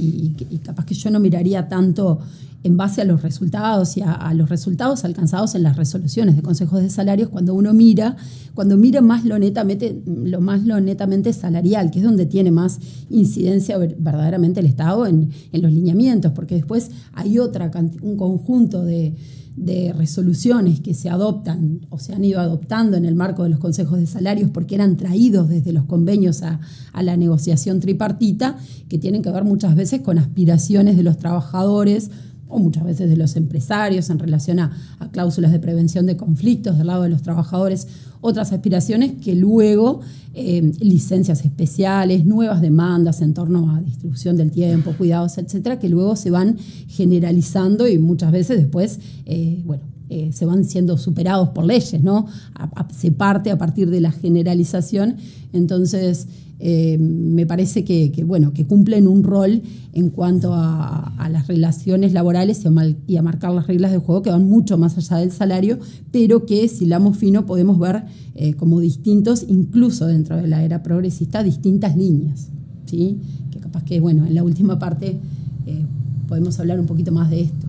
y, 0.50 0.58
capaz 0.58 0.86
que 0.86 0.94
yo 0.94 1.10
no 1.10 1.20
miraría 1.20 1.68
tanto 1.68 2.20
en 2.62 2.78
base 2.78 3.02
a 3.02 3.04
los 3.04 3.20
resultados 3.20 3.98
y 3.98 4.00
a, 4.00 4.32
los 4.32 4.48
resultados 4.48 5.04
alcanzados 5.04 5.54
en 5.54 5.62
las 5.62 5.76
resoluciones 5.76 6.34
de 6.34 6.40
consejos 6.40 6.80
de 6.80 6.88
salarios, 6.88 7.28
cuando 7.28 7.52
uno 7.52 7.74
mira, 7.74 8.16
cuando 8.54 8.78
mira 8.78 9.02
más 9.02 9.26
lo 9.26 9.38
netamente, 9.38 10.02
lo 10.06 10.40
más 10.40 10.64
lo 10.64 10.80
netamente 10.80 11.34
salarial, 11.34 11.90
que 11.90 11.98
es 11.98 12.04
donde 12.04 12.24
tiene 12.24 12.50
más 12.50 12.78
incidencia 13.10 13.76
verdaderamente 13.76 14.60
el 14.60 14.66
Estado 14.66 15.06
en, 15.06 15.30
en 15.52 15.62
los 15.62 15.70
lineamientos, 15.70 16.32
porque 16.32 16.54
después 16.54 16.90
hay 17.12 17.38
otra 17.38 17.70
un 18.00 18.16
conjunto 18.16 18.82
de 18.82 19.14
de 19.56 19.92
resoluciones 19.92 20.80
que 20.80 20.94
se 20.94 21.08
adoptan 21.08 21.86
o 21.88 21.98
se 21.98 22.12
han 22.12 22.24
ido 22.24 22.40
adoptando 22.40 22.96
en 22.96 23.04
el 23.04 23.14
marco 23.14 23.44
de 23.44 23.50
los 23.50 23.60
consejos 23.60 24.00
de 24.00 24.06
salarios 24.06 24.50
porque 24.50 24.74
eran 24.74 24.96
traídos 24.96 25.48
desde 25.48 25.72
los 25.72 25.84
convenios 25.84 26.42
a, 26.42 26.60
la 27.00 27.16
negociación 27.16 27.80
tripartita, 27.80 28.56
que 28.88 28.98
tienen 28.98 29.22
que 29.22 29.30
ver 29.30 29.44
muchas 29.44 29.74
veces 29.74 30.00
con 30.00 30.18
aspiraciones 30.18 30.96
de 30.96 31.02
los 31.02 31.18
trabajadores 31.18 32.10
o 32.48 32.58
muchas 32.58 32.84
veces 32.84 33.08
de 33.10 33.16
los 33.16 33.36
empresarios 33.36 34.10
en 34.10 34.18
relación 34.18 34.60
a, 34.60 34.72
cláusulas 35.12 35.52
de 35.52 35.58
prevención 35.58 36.06
de 36.06 36.16
conflictos 36.16 36.78
del 36.78 36.88
lado 36.88 37.02
de 37.02 37.08
los 37.08 37.22
trabajadores, 37.22 37.86
otras 38.20 38.52
aspiraciones 38.52 39.12
que 39.22 39.34
luego, 39.34 40.00
eh, 40.34 40.72
licencias 40.80 41.44
especiales, 41.44 42.24
nuevas 42.24 42.60
demandas 42.60 43.20
en 43.20 43.34
torno 43.34 43.70
a 43.70 43.80
distribución 43.80 44.36
del 44.36 44.50
tiempo, 44.50 44.92
cuidados, 44.96 45.38
etcétera, 45.38 45.78
que 45.78 45.88
luego 45.88 46.16
se 46.16 46.30
van 46.30 46.56
generalizando 46.88 47.86
y 47.86 47.98
muchas 47.98 48.32
veces 48.32 48.58
después, 48.58 48.98
eh, 49.26 49.62
bueno, 49.64 49.84
eh, 50.10 50.30
se 50.32 50.44
van 50.44 50.64
siendo 50.64 50.98
superados 50.98 51.48
por 51.50 51.64
leyes, 51.64 52.02
¿no? 52.02 52.26
se 52.94 53.10
parte 53.10 53.50
a 53.50 53.58
partir 53.58 53.90
de 53.90 54.00
la 54.00 54.12
generalización. 54.12 55.16
Entonces, 55.52 56.28
eh, 56.60 56.98
me 56.98 57.46
parece 57.46 57.84
que, 57.84 58.10
bueno, 58.24 58.52
que 58.52 58.64
cumplen 58.64 59.08
un 59.08 59.24
rol 59.24 59.62
en 59.92 60.10
cuanto 60.10 60.54
a, 60.54 61.10
las 61.30 61.48
relaciones 61.48 62.12
laborales 62.12 62.62
y 63.06 63.16
a, 63.16 63.22
marcar 63.22 63.52
las 63.52 63.66
reglas 63.66 63.90
del 63.90 64.00
juego 64.00 64.22
que 64.22 64.30
van 64.30 64.48
mucho 64.48 64.78
más 64.78 64.96
allá 64.96 65.16
del 65.16 65.32
salario, 65.32 65.78
pero 66.12 66.46
que 66.46 66.68
si 66.68 66.86
lamos 66.86 67.16
fino 67.16 67.44
podemos 67.44 67.78
ver 67.78 68.04
eh, 68.34 68.54
como 68.54 68.78
distintos, 68.80 69.44
incluso 69.48 70.06
dentro 70.06 70.36
de 70.36 70.46
la 70.46 70.62
era 70.62 70.82
progresista, 70.82 71.42
distintas 71.42 71.96
líneas. 71.96 72.50
¿sí? 72.86 73.18
Que 73.50 73.58
capaz 73.58 73.84
que, 73.84 74.00
bueno, 74.00 74.24
en 74.24 74.34
la 74.34 74.44
última 74.44 74.78
parte 74.78 75.18
eh, 75.66 75.84
podemos 76.28 76.58
hablar 76.60 76.78
un 76.78 76.86
poquito 76.86 77.10
más 77.10 77.30
de 77.30 77.42
esto. 77.42 77.66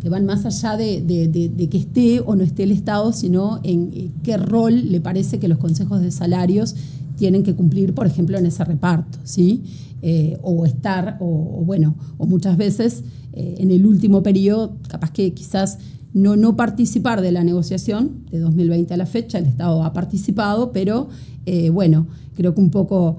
que 0.00 0.08
van 0.08 0.24
más 0.24 0.46
allá 0.46 0.76
de, 0.76 1.02
de, 1.02 1.68
que 1.68 1.78
esté 1.78 2.20
o 2.20 2.36
no 2.36 2.42
esté 2.44 2.62
el 2.62 2.70
Estado, 2.70 3.12
sino 3.12 3.60
en 3.64 4.12
qué 4.22 4.36
rol 4.38 4.90
le 4.90 5.00
parece 5.00 5.38
que 5.38 5.48
los 5.48 5.58
consejos 5.58 6.00
de 6.00 6.10
salarios 6.10 6.74
tienen 7.16 7.42
que 7.42 7.54
cumplir, 7.54 7.94
por 7.94 8.06
ejemplo, 8.06 8.38
en 8.38 8.46
ese 8.46 8.64
reparto, 8.64 9.18
¿sí? 9.24 9.64
Eh, 10.02 10.36
o 10.42 10.66
estar, 10.66 11.16
o, 11.20 11.62
bueno, 11.64 11.96
o 12.18 12.26
muchas 12.26 12.56
veces 12.56 13.02
eh, 13.32 13.56
en 13.58 13.70
el 13.70 13.86
último 13.86 14.22
periodo, 14.22 14.76
capaz 14.88 15.10
que 15.10 15.32
quizás 15.32 15.78
no, 16.12 16.36
no 16.36 16.54
participar 16.54 17.22
de 17.22 17.32
la 17.32 17.42
negociación 17.42 18.24
de 18.30 18.38
2020 18.38 18.92
a 18.92 18.96
la 18.98 19.06
fecha, 19.06 19.38
el 19.38 19.46
Estado 19.46 19.82
ha 19.82 19.92
participado, 19.92 20.70
pero 20.72 21.08
eh, 21.46 21.70
bueno, 21.70 22.06
creo 22.34 22.54
que 22.54 22.60
un 22.60 22.70
poco 22.70 23.18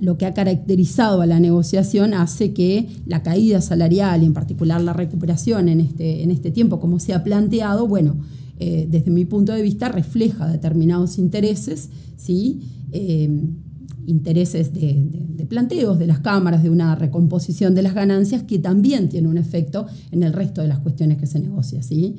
lo 0.00 0.18
que 0.18 0.26
ha 0.26 0.34
caracterizado 0.34 1.22
a 1.22 1.26
la 1.26 1.40
negociación 1.40 2.12
hace 2.12 2.52
que 2.52 2.88
la 3.06 3.22
caída 3.22 3.60
salarial 3.62 4.22
y 4.22 4.26
en 4.26 4.34
particular 4.34 4.82
la 4.82 4.92
recuperación 4.92 5.68
en 5.68 5.80
este, 5.80 6.22
en 6.22 6.30
este 6.30 6.50
tiempo, 6.50 6.78
como 6.78 7.00
se 7.00 7.14
ha 7.14 7.24
planteado, 7.24 7.88
bueno, 7.88 8.16
desde 8.58 9.12
mi 9.12 9.24
punto 9.24 9.52
de 9.52 9.62
vista 9.62 9.88
refleja 9.88 10.48
determinados 10.48 11.16
intereses, 11.16 11.90
¿sí? 12.16 12.60
Em, 12.92 13.56
intereses 14.06 14.72
de, 14.72 15.46
planteos 15.50 15.98
de 15.98 16.06
las 16.06 16.20
cámaras, 16.20 16.62
de 16.62 16.70
una 16.70 16.94
recomposición 16.94 17.74
de 17.74 17.82
las 17.82 17.94
ganancias, 17.94 18.42
que 18.42 18.58
también 18.58 19.10
tiene 19.10 19.28
un 19.28 19.36
efecto 19.36 19.86
en 20.10 20.22
el 20.22 20.32
resto 20.32 20.62
de 20.62 20.68
las 20.68 20.78
cuestiones 20.78 21.18
que 21.18 21.26
se 21.26 21.38
negocia, 21.40 21.82
¿sí? 21.82 22.16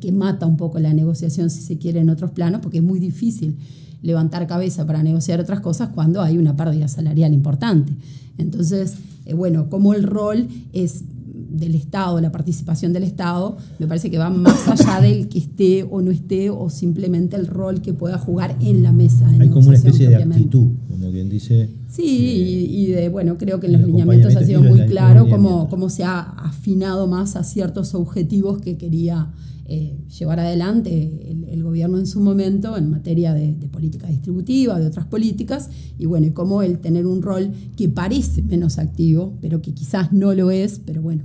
Que 0.00 0.12
mata 0.12 0.46
un 0.46 0.56
poco 0.56 0.78
la 0.78 0.92
negociación, 0.92 1.50
si 1.50 1.60
se 1.60 1.78
quiere, 1.78 1.98
en 1.98 2.10
otros 2.10 2.30
planos, 2.30 2.60
porque 2.60 2.78
es 2.78 2.84
muy 2.84 3.00
difícil 3.00 3.56
levantar 4.02 4.46
cabeza 4.46 4.86
para 4.86 5.02
negociar 5.02 5.40
otras 5.40 5.60
cosas 5.60 5.90
cuando 5.94 6.22
hay 6.22 6.38
una 6.38 6.56
pérdida 6.56 6.86
salarial 6.88 7.34
importante. 7.34 7.92
Entonces, 8.38 8.94
eh, 9.26 9.34
bueno, 9.34 9.68
como 9.68 9.94
el 9.94 10.02
rol 10.02 10.48
es 10.72 11.04
del 11.52 11.74
Estado, 11.74 12.20
la 12.20 12.32
participación 12.32 12.92
del 12.92 13.04
Estado, 13.04 13.56
me 13.78 13.86
parece 13.86 14.10
que 14.10 14.18
va 14.18 14.30
más 14.30 14.68
allá 14.68 15.00
del 15.00 15.28
que 15.28 15.38
esté 15.38 15.82
o 15.84 16.00
no 16.02 16.10
esté 16.10 16.50
o 16.50 16.70
simplemente 16.70 17.36
el 17.36 17.46
rol 17.46 17.82
que 17.82 17.92
pueda 17.92 18.18
jugar 18.18 18.56
en 18.60 18.82
la 18.82 18.92
mesa. 18.92 19.28
Hay 19.38 19.48
como 19.48 19.68
una 19.68 19.76
especie 19.76 20.08
de 20.08 20.16
actitud, 20.16 20.68
como 20.88 21.10
quien 21.10 21.28
dice. 21.28 21.70
Sí, 21.88 22.68
y, 22.70 22.86
de, 22.86 23.08
bueno, 23.08 23.36
creo 23.36 23.60
que 23.60 23.66
en 23.66 23.74
los 23.74 23.82
lineamientos 23.82 24.34
ha 24.36 24.44
sido 24.44 24.62
muy 24.62 24.86
claro 24.86 25.28
cómo, 25.28 25.68
cómo 25.68 25.90
se 25.90 26.04
ha 26.04 26.20
afinado 26.20 27.06
más 27.06 27.36
a 27.36 27.44
ciertos 27.44 27.94
objetivos 27.94 28.60
que 28.60 28.78
quería 28.78 29.30
eh, 29.74 29.96
llevar 30.18 30.40
adelante 30.40 31.30
el, 31.48 31.62
gobierno 31.62 31.96
en 31.96 32.06
su 32.06 32.20
momento 32.20 32.76
en 32.76 32.90
materia 32.90 33.32
de, 33.32 33.54
política 33.68 34.08
distributiva, 34.08 34.78
de 34.78 34.86
otras 34.86 35.06
políticas, 35.06 35.70
y 35.98 36.04
bueno, 36.04 36.26
y 36.26 36.32
cómo 36.32 36.62
el 36.62 36.80
tener 36.80 37.06
un 37.06 37.22
rol 37.22 37.52
que 37.76 37.88
parece 37.88 38.42
menos 38.42 38.78
activo, 38.78 39.38
pero 39.40 39.62
que 39.62 39.72
quizás 39.72 40.12
no 40.12 40.34
lo 40.34 40.50
es, 40.50 40.80
pero 40.84 41.00
bueno, 41.00 41.22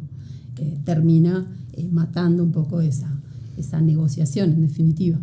termina 0.84 1.48
eh, 1.74 1.88
matando 1.92 2.44
un 2.44 2.52
poco 2.52 2.82
esa, 2.82 3.22
esa 3.58 3.82
negociación 3.82 4.54
en 4.54 4.62
definitiva. 4.62 5.20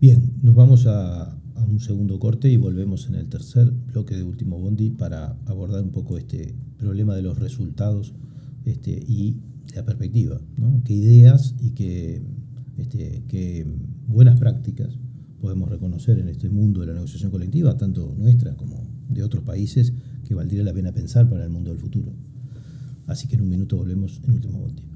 Bien, 0.00 0.32
nos 0.42 0.54
vamos 0.54 0.86
a, 0.86 1.36
un 1.68 1.78
segundo 1.78 2.18
corte 2.18 2.50
y 2.50 2.56
volvemos 2.56 3.06
en 3.06 3.14
el 3.14 3.28
tercer 3.28 3.70
bloque 3.92 4.16
de 4.16 4.24
Último 4.24 4.58
Bondi 4.58 4.90
para 4.90 5.36
abordar 5.46 5.82
un 5.82 5.90
poco 5.90 6.18
este 6.18 6.54
problema 6.78 7.14
de 7.14 7.22
los 7.22 7.38
resultados 7.38 8.12
este, 8.64 8.90
y 8.90 9.36
la 9.74 9.84
perspectiva, 9.84 10.40
qué 10.84 10.94
ideas 10.94 11.54
y 11.60 11.70
qué, 11.70 12.22
este, 12.76 13.22
qué 13.28 13.66
buenas 14.08 14.38
prácticas 14.40 14.98
podemos 15.40 15.68
reconocer 15.68 16.18
en 16.18 16.28
este 16.28 16.50
mundo 16.50 16.80
de 16.80 16.88
la 16.88 16.94
negociación 16.94 17.30
colectiva, 17.30 17.76
tanto 17.76 18.14
nuestra 18.18 18.56
como 18.56 18.82
de 19.08 19.22
otros 19.22 19.42
países, 19.44 19.92
que 20.24 20.34
valdría 20.34 20.62
la 20.62 20.72
pena 20.72 20.92
pensar 20.92 21.28
para 21.28 21.44
el 21.44 21.50
mundo 21.50 21.70
del 21.70 21.78
futuro. 21.78 22.12
Así 23.10 23.26
que 23.26 23.34
en 23.34 23.42
un 23.42 23.48
minuto 23.48 23.76
volvemos 23.76 24.20
en 24.22 24.34
último 24.34 24.60
bondi. 24.60 24.89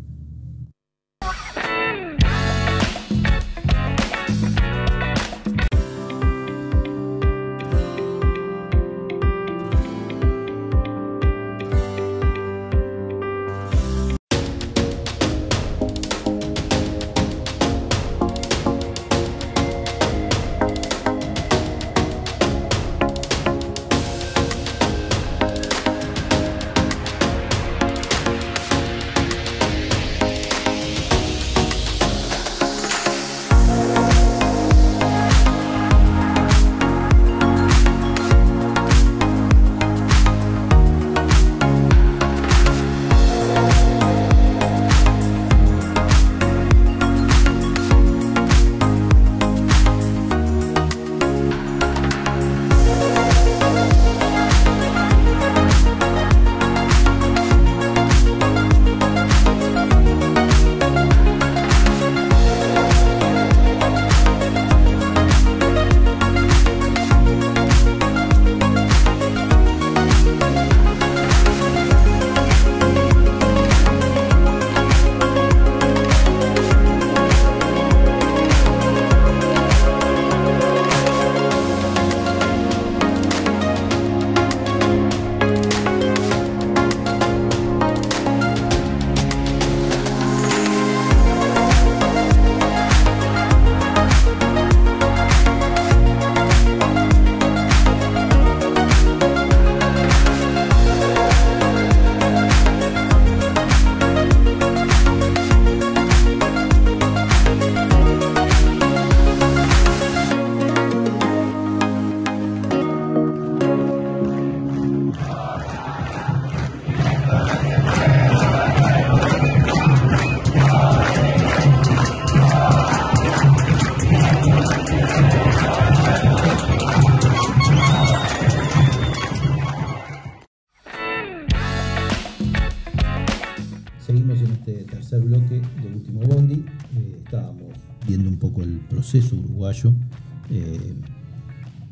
Eh, 140.51 140.95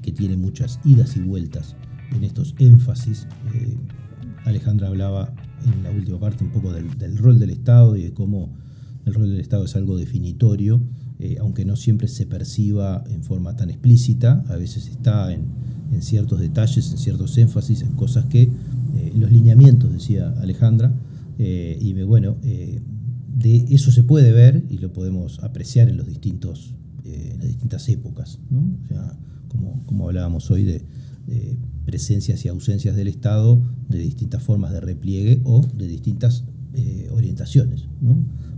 que 0.03 0.13
tiene 0.13 0.37
muchas 0.37 0.81
idas 0.85 1.17
y 1.17 1.21
vueltas 1.21 1.77
en 2.15 2.25
estos 2.25 2.55
énfasis. 2.59 3.27
Eh, 3.55 3.77
Alejandra 4.45 4.89
hablaba 4.89 5.33
en 5.65 5.83
la 5.85 5.91
última 5.91 6.19
parte 6.19 6.45
un 6.45 6.51
poco 6.51 6.73
del, 6.73 7.17
rol 7.19 7.39
del 7.39 7.51
Estado 7.51 7.97
y 7.97 8.03
de 8.03 8.13
cómo 8.13 8.53
el 9.05 9.15
rol 9.15 9.31
del 9.31 9.41
Estado 9.41 9.65
es 9.65 9.77
algo 9.77 9.97
definitorio, 9.97 10.81
eh, 11.19 11.37
aunque 11.41 11.65
no 11.65 11.77
siempre 11.77 12.09
se 12.09 12.27
perciba 12.27 13.05
en 13.11 13.23
forma 13.23 13.57
tan 13.57 13.71
explícita, 13.71 14.45
a 14.49 14.57
veces 14.57 14.89
está 14.89 15.33
en, 15.33 15.47
ciertos 16.01 16.41
detalles, 16.41 16.91
en 16.91 16.99
ciertos 16.99 17.37
énfasis, 17.37 17.83
en 17.83 17.93
cosas 17.93 18.25
que, 18.25 18.43
en 18.43 19.21
los 19.21 19.31
lineamientos, 19.31 19.93
decía 19.93 20.35
Alejandra, 20.41 20.91
y 21.39 21.93
bueno, 22.05 22.37
de 22.41 23.67
eso 23.69 23.93
se 23.93 24.03
puede 24.03 24.33
ver 24.33 24.65
y 24.71 24.79
lo 24.79 24.91
podemos 24.93 25.41
apreciar 25.41 25.91
en 25.91 25.99
los 25.99 26.07
distintos 26.07 26.75
en 27.05 27.39
las 27.39 27.49
distintas 27.49 27.89
épocas, 27.89 28.39
como, 29.49 29.85
como, 29.87 30.09
hablábamos 30.09 30.51
hoy 30.51 30.65
de, 30.65 30.85
presencias 31.85 32.45
y 32.45 32.49
ausencias 32.49 32.97
del 32.97 33.09
Estado, 33.09 33.61
de 33.89 33.99
distintas 33.99 34.43
formas 34.43 34.73
de 34.73 34.81
repliegue 34.81 35.41
o 35.45 35.67
de 35.67 35.87
distintas 35.89 36.45
eh, 36.75 37.09
orientaciones 37.11 37.89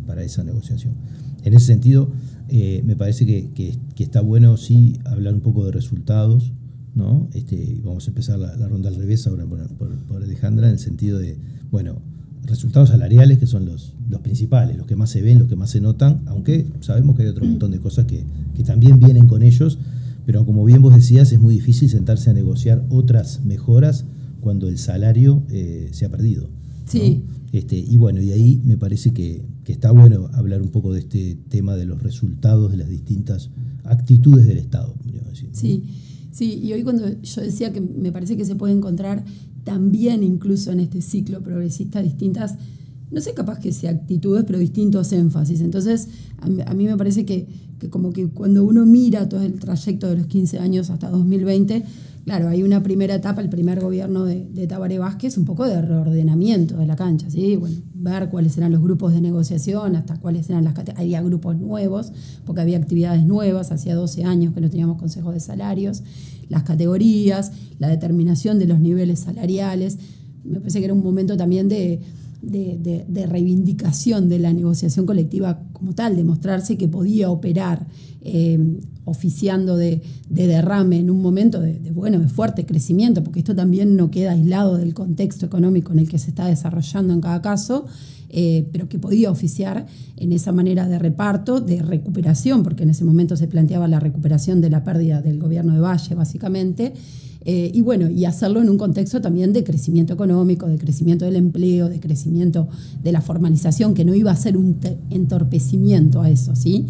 para 0.07 0.23
esa 0.23 0.45
negociación. 0.45 0.95
En 1.43 1.55
ese 1.55 1.67
sentido, 1.67 2.11
eh, 2.49 2.83
me 2.85 2.97
parece 2.97 3.27
que, 3.27 3.79
está 3.99 4.21
bueno 4.21 4.57
sí 4.57 4.99
hablar 5.05 5.35
un 5.35 5.41
poco 5.41 5.65
de 5.65 5.73
resultados. 5.73 6.53
¿no? 6.95 7.29
Este, 7.35 7.81
vamos 7.85 8.07
a 8.07 8.11
empezar 8.11 8.39
la, 8.39 8.69
ronda 8.69 8.89
al 8.89 8.95
revés 8.95 9.27
ahora 9.27 9.47
por, 9.47 10.23
Alejandra, 10.23 10.69
en 10.69 10.75
el 10.75 10.79
sentido 10.79 11.19
de, 11.19 11.39
bueno, 11.71 12.03
resultados 12.47 12.91
salariales 12.91 13.39
que 13.39 13.47
son 13.47 13.67
los, 13.67 13.95
los 14.09 14.21
principales, 14.21 14.77
los 14.77 14.87
que 14.87 14.97
más 14.97 15.11
se 15.11 15.23
ven, 15.23 15.39
los 15.39 15.49
que 15.49 15.57
más 15.57 15.71
se 15.71 15.81
notan, 15.81 16.23
aunque 16.27 16.67
sabemos 16.81 17.17
que 17.17 17.23
hay 17.23 17.29
otro 17.29 17.45
montón 17.45 17.71
de 17.71 17.81
cosas 17.81 18.07
que, 18.07 18.25
que 18.55 18.63
también 18.63 18.99
vienen 19.01 19.27
con 19.27 19.43
ellos, 19.43 19.79
pero 20.27 20.45
como 20.47 20.65
bien 20.65 20.83
vos 20.83 20.95
decías, 20.95 21.33
es 21.33 21.41
muy 21.41 21.55
difícil 21.55 21.89
sentarse 21.89 22.31
a 22.31 22.33
negociar 22.33 22.85
otras 22.89 23.45
mejoras 23.45 24.05
cuando 24.41 24.69
el 24.69 24.79
salario 24.79 25.43
eh, 25.51 25.89
se 25.93 26.05
ha 26.05 26.11
perdido. 26.11 26.49
Sí. 26.87 27.23
Este, 27.53 27.79
y 27.79 27.97
bueno, 27.97 28.21
y 28.21 28.33
ahí 28.33 28.61
me 28.65 28.77
parece 28.77 29.13
que, 29.13 29.43
está 29.67 29.93
bueno 29.93 30.29
hablar 30.35 30.61
un 30.61 30.69
poco 30.69 30.93
de 30.93 31.01
este 31.01 31.39
tema 31.49 31.75
de 31.75 31.87
los 31.87 32.03
resultados 32.03 32.71
de 32.71 32.77
las 32.77 32.89
distintas 32.89 33.49
actitudes 33.85 34.47
del 34.47 34.59
Estado, 34.59 34.95
decir. 35.31 35.49
Sí, 35.53 35.85
sí, 36.33 36.61
y 36.63 36.73
hoy 36.75 36.83
cuando 36.83 37.07
yo 37.23 37.41
decía 37.41 37.73
que 37.73 37.81
me 37.81 38.13
parece 38.13 38.37
que 38.37 38.45
se 38.45 38.57
puede 38.57 38.75
encontrar 38.75 39.25
también 39.65 40.23
incluso 40.23 40.71
en 40.73 40.81
este 40.81 41.01
ciclo 41.03 41.43
progresista 41.43 42.03
distintas 42.03 42.57
no 43.15 43.21
sé 43.21 43.33
capaz 43.33 43.61
que 43.61 43.73
sea 43.73 43.93
actitudes, 43.93 44.45
pero 44.45 44.59
distintos 44.59 45.13
énfasis. 45.13 45.61
Entonces, 45.61 46.09
a 46.39 46.75
mí, 46.75 46.85
me 46.85 46.97
parece 46.97 47.25
que, 47.25 47.47
como 47.91 48.13
que 48.13 48.29
cuando 48.29 48.65
uno 48.65 48.87
mira 48.87 49.29
todo 49.29 49.43
el 49.43 49.59
trayecto 49.59 50.09
de 50.09 50.17
los 50.17 50.27
15 50.27 50.59
años 50.59 50.91
hasta 50.91 51.11
2020, 51.11 51.85
claro, 52.25 52.49
hay 52.49 52.63
una 52.63 52.83
primera 52.83 53.15
etapa, 53.15 53.41
el 53.41 53.49
primer 53.49 53.81
gobierno 53.81 54.25
de, 54.25 54.47
de 54.49 54.67
Tabaré 54.67 54.99
Vázquez, 54.99 55.37
un 55.37 55.45
poco 55.45 55.67
de 55.67 55.81
reordenamiento 55.81 56.77
de 56.77 56.87
la 56.87 56.97
cancha, 56.97 57.31
¿sí? 57.31 57.57
Bueno, 57.57 57.77
ver 58.05 58.29
cuáles 58.29 58.57
eran 58.59 58.71
los 58.71 58.83
grupos 58.83 59.13
de 59.13 59.21
negociación, 59.21 59.97
hasta 59.97 60.17
cuáles 60.21 60.49
eran 60.51 60.65
las 60.65 60.75
Había 60.97 61.23
grupos 61.23 61.57
nuevos, 61.57 62.13
porque 62.45 62.61
había 62.61 62.77
actividades 62.77 63.25
nuevas, 63.25 63.73
hacía 63.73 63.95
12 63.95 64.25
años 64.25 64.55
que 64.55 64.61
no 64.61 64.71
teníamos 64.71 64.99
consejos 64.99 65.33
de 65.35 65.41
salarios, 65.41 66.03
las 66.49 66.63
categorías, 66.63 67.53
la 67.79 67.89
determinación 67.89 68.59
de 68.59 68.67
los 68.67 68.79
niveles 68.79 69.21
salariales. 69.21 69.99
Me 70.45 70.59
parece 70.61 70.79
que 70.79 70.85
era 70.85 70.95
un 70.95 71.03
momento 71.03 71.37
también 71.37 71.69
de 71.69 72.01
de, 72.47 73.27
reivindicación 73.27 74.29
de 74.29 74.39
la 74.39 74.53
negociación 74.53 75.07
colectiva 75.07 75.61
como 75.73 75.95
tal, 75.95 76.17
demostrarse 76.17 76.77
que 76.77 76.89
podía 76.89 77.31
operar 77.31 77.87
eh, 78.23 78.59
oficiando 79.05 79.77
de, 79.77 80.03
derrame 80.29 80.99
en 80.99 81.11
un 81.11 81.21
momento 81.21 81.61
de, 81.61 81.79
bueno, 81.93 82.19
de 82.19 82.29
fuerte 82.29 82.65
crecimiento, 82.65 83.23
porque 83.23 83.41
esto 83.41 83.55
también 83.55 83.97
no 83.97 84.11
queda 84.11 84.33
aislado 84.33 84.77
del 84.79 84.95
contexto 84.95 85.47
económico 85.47 85.93
en 85.93 85.99
el 85.99 86.09
que 86.09 86.19
se 86.19 86.31
está 86.31 86.47
desarrollando 86.47 87.13
en 87.13 87.21
cada 87.21 87.43
caso, 87.43 87.87
eh, 88.31 88.67
pero 88.73 88.89
que 88.89 88.99
podía 88.99 89.31
oficiar 89.31 89.87
en 90.17 90.33
esa 90.33 90.53
manera 90.53 90.89
de 90.89 90.99
reparto, 90.99 91.61
de 91.61 91.83
recuperación, 91.83 92.63
porque 92.63 92.83
en 92.83 92.91
ese 92.91 93.05
momento 93.05 93.37
se 93.37 93.47
planteaba 93.47 93.87
la 93.87 94.01
recuperación 94.01 94.61
de 94.61 94.71
la 94.71 94.83
pérdida 94.83 95.23
del 95.23 95.39
gobierno 95.39 95.75
de 95.75 95.81
Valle, 95.81 96.15
básicamente. 96.15 96.95
Eh, 97.47 97.71
y 97.75 97.83
bueno, 97.83 98.09
y 98.09 98.25
hacerlo 98.25 98.63
en 98.63 98.71
un 98.71 98.79
contexto 98.79 99.21
también 99.21 99.53
de 99.53 99.65
crecimiento 99.65 100.15
económico, 100.15 100.67
de 100.67 100.79
crecimiento 100.79 101.27
del 101.27 101.37
empleo, 101.37 101.89
de 101.89 102.01
crecimiento 102.01 102.69
de 103.03 103.13
la 103.13 103.21
formalización, 103.21 103.93
que 103.93 104.05
no 104.05 104.15
iba 104.15 104.31
a 104.31 104.37
ser 104.37 104.57
un 104.57 104.79
entorpecimiento 105.11 106.23
a 106.23 106.31
eso, 106.31 106.57
¿sí? 106.57 106.87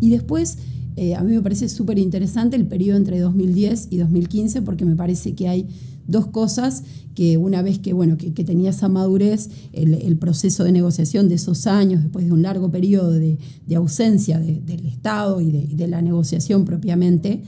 Y 0.00 0.10
después, 0.10 0.58
eh, 0.96 1.14
a 1.14 1.22
mí 1.22 1.32
me 1.32 1.40
parece 1.40 1.70
súper 1.70 1.98
interesante 1.98 2.56
el 2.56 2.66
periodo 2.66 2.98
entre 2.98 3.18
2010 3.18 3.88
y 3.90 3.96
2015, 3.96 4.60
porque 4.60 4.84
me 4.84 4.94
parece 4.94 5.34
que 5.34 5.48
hay 5.48 5.68
dos 6.06 6.26
cosas 6.26 6.82
que 7.14 7.38
una 7.38 7.62
vez 7.62 7.78
que, 7.78 7.94
bueno, 7.94 8.18
que, 8.18 8.30
tenía 8.44 8.70
esa 8.70 8.88
madurez, 8.88 9.48
el, 9.72 10.18
proceso 10.18 10.64
de 10.64 10.72
negociación 10.72 11.28
de 11.28 11.36
esos 11.36 11.66
años, 11.66 12.02
después 12.02 12.26
de 12.26 12.32
un 12.32 12.42
largo 12.42 12.70
periodo 12.70 13.12
de, 13.12 13.38
ausencia 13.74 14.38
del 14.38 14.84
Estado 14.84 15.40
y 15.40 15.50
de 15.50 15.88
la 15.88 16.02
negociación 16.02 16.66
propiamente, 16.66 17.42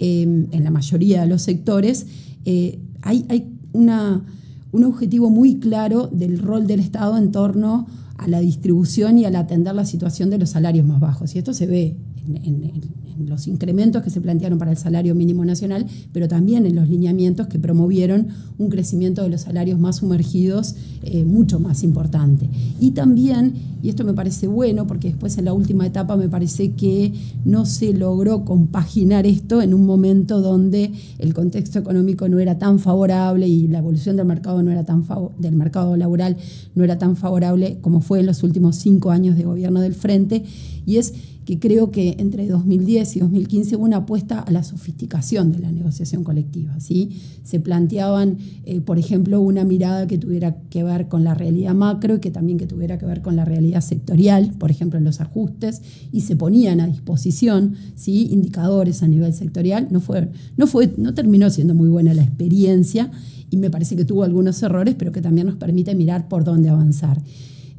Em, 0.00 0.46
en 0.52 0.62
la 0.62 0.70
mayoría 0.70 1.22
de 1.22 1.26
los 1.26 1.42
sectores, 1.42 2.06
eh, 2.44 2.78
hay, 3.02 3.24
una, 3.72 4.24
un 4.70 4.84
objetivo 4.84 5.28
muy 5.28 5.58
claro 5.58 6.08
del 6.12 6.38
rol 6.38 6.66
del 6.66 6.80
Estado 6.80 7.18
en 7.18 7.32
torno 7.32 7.86
a 8.16 8.28
la 8.28 8.40
distribución 8.40 9.18
y 9.18 9.24
al 9.24 9.34
atender 9.34 9.74
la 9.74 9.84
situación 9.84 10.30
de 10.30 10.38
los 10.38 10.50
salarios 10.50 10.86
más 10.86 11.00
bajos. 11.00 11.34
Y 11.34 11.38
esto 11.38 11.52
se 11.52 11.66
ve 11.66 11.96
en, 12.26 12.72
los 13.18 13.46
incrementos 13.46 14.02
que 14.02 14.10
se 14.10 14.20
plantearon 14.20 14.58
para 14.58 14.70
el 14.70 14.76
salario 14.76 15.14
mínimo 15.14 15.44
nacional, 15.44 15.86
pero 16.12 16.28
también 16.28 16.66
en 16.66 16.74
los 16.74 16.88
lineamientos 16.88 17.46
que 17.46 17.58
promovieron 17.58 18.28
un 18.58 18.68
crecimiento 18.68 19.22
de 19.22 19.28
los 19.28 19.42
salarios 19.42 19.78
más 19.78 19.96
sumergidos 19.96 20.74
eh, 21.02 21.24
mucho 21.24 21.60
más 21.60 21.82
importante. 21.82 22.48
Y 22.80 22.92
también, 22.92 23.54
y 23.82 23.88
esto 23.88 24.04
me 24.04 24.14
parece 24.14 24.46
bueno, 24.46 24.86
porque 24.86 25.08
después 25.08 25.38
en 25.38 25.44
la 25.44 25.52
última 25.52 25.86
etapa 25.86 26.16
me 26.16 26.28
parece 26.28 26.72
que 26.72 27.12
no 27.44 27.66
se 27.66 27.92
logró 27.92 28.44
compaginar 28.44 29.26
esto 29.26 29.62
en 29.62 29.74
un 29.74 29.86
momento 29.86 30.40
donde 30.40 30.92
el 31.18 31.34
contexto 31.34 31.78
económico 31.78 32.28
no 32.28 32.38
era 32.38 32.58
tan 32.58 32.78
favorable 32.78 33.46
y 33.46 33.68
la 33.68 33.78
evolución 33.78 34.16
del 34.16 34.26
mercado 34.26 34.62
no 34.62 34.70
era 34.70 34.84
tan 34.84 35.04
del 35.38 35.54
mercado 35.54 35.96
laboral 35.96 36.36
no 36.74 36.84
era 36.84 36.98
tan 36.98 37.16
favorable 37.16 37.78
como 37.80 38.00
fue 38.00 38.20
en 38.20 38.26
los 38.26 38.42
últimos 38.42 38.76
cinco 38.76 39.10
años 39.10 39.36
de 39.36 39.44
gobierno 39.44 39.80
del 39.80 39.94
frente 39.94 40.44
y 40.86 40.96
es 40.96 41.14
que 41.48 41.58
creo 41.58 41.90
que 41.90 42.16
entre 42.18 42.46
2010 42.46 43.16
y 43.16 43.20
2015 43.20 43.76
hubo 43.76 43.84
una 43.86 43.96
apuesta 43.96 44.40
a 44.40 44.50
la 44.50 44.62
sofisticación 44.62 45.50
de 45.50 45.60
la 45.60 45.72
negociación 45.72 46.22
colectiva. 46.22 46.78
¿sí? 46.78 47.22
Se 47.42 47.58
planteaban, 47.58 48.36
eh, 48.66 48.82
por 48.82 48.98
ejemplo, 48.98 49.40
una 49.40 49.64
mirada 49.64 50.06
que 50.06 50.18
tuviera 50.18 50.58
que 50.68 50.82
ver 50.82 51.08
con 51.08 51.24
la 51.24 51.32
realidad 51.32 51.74
macro 51.74 52.16
y 52.16 52.18
que 52.20 52.30
también 52.30 52.58
que 52.58 52.66
tuviera 52.66 52.98
que 52.98 53.06
ver 53.06 53.22
con 53.22 53.34
la 53.34 53.46
realidad 53.46 53.80
sectorial, 53.80 54.52
por 54.58 54.70
ejemplo, 54.70 54.98
en 54.98 55.04
los 55.04 55.22
ajustes, 55.22 55.80
y 56.12 56.20
se 56.20 56.36
ponían 56.36 56.80
a 56.80 56.86
disposición 56.86 57.76
¿sí? 57.94 58.28
indicadores 58.30 59.02
a 59.02 59.08
nivel 59.08 59.32
sectorial. 59.32 59.88
No, 59.90 60.00
fue, 60.00 60.28
no, 60.58 60.66
fue, 60.66 60.92
no 60.98 61.14
terminó 61.14 61.48
siendo 61.48 61.72
muy 61.74 61.88
buena 61.88 62.12
la 62.12 62.24
experiencia 62.24 63.10
y 63.48 63.56
me 63.56 63.70
parece 63.70 63.96
que 63.96 64.04
tuvo 64.04 64.24
algunos 64.24 64.62
errores, 64.62 64.96
pero 64.98 65.12
que 65.12 65.22
también 65.22 65.46
nos 65.46 65.56
permite 65.56 65.94
mirar 65.94 66.28
por 66.28 66.44
dónde 66.44 66.68
avanzar. 66.68 67.22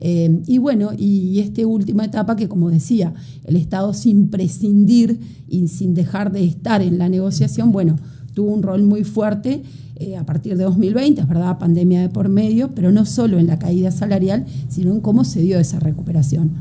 Eh, 0.01 0.41
y 0.47 0.57
bueno, 0.57 0.91
y 0.97 1.39
esta 1.39 1.65
última 1.67 2.05
etapa 2.05 2.35
que, 2.35 2.47
como 2.47 2.69
decía, 2.69 3.13
el 3.43 3.55
Estado 3.55 3.93
sin 3.93 4.29
prescindir 4.29 5.19
y 5.47 5.67
sin 5.67 5.93
dejar 5.93 6.31
de 6.31 6.45
estar 6.45 6.81
en 6.81 6.97
la 6.97 7.09
negociación, 7.09 7.71
bueno, 7.71 7.97
tuvo 8.33 8.53
un 8.53 8.63
rol 8.63 8.83
muy 8.83 9.03
fuerte 9.03 9.63
eh, 10.01 10.15
a 10.15 10.25
partir 10.25 10.55
de 10.55 10.63
2020, 10.63 11.19
es 11.19 11.27
verdad, 11.27 11.57
pandemia 11.57 11.99
de 11.99 12.07
por 12.07 12.29
medio, 12.29 12.69
pero 12.73 12.91
no 12.91 13.05
solo 13.05 13.37
en 13.37 13.47
la 13.47 13.59
caída 13.59 13.91
salarial, 13.91 14.45
sino 14.69 14.93
en 14.93 15.01
cómo 15.01 15.25
se 15.25 15.41
dio 15.41 15.59
esa 15.59 15.79
recuperación. 15.79 16.51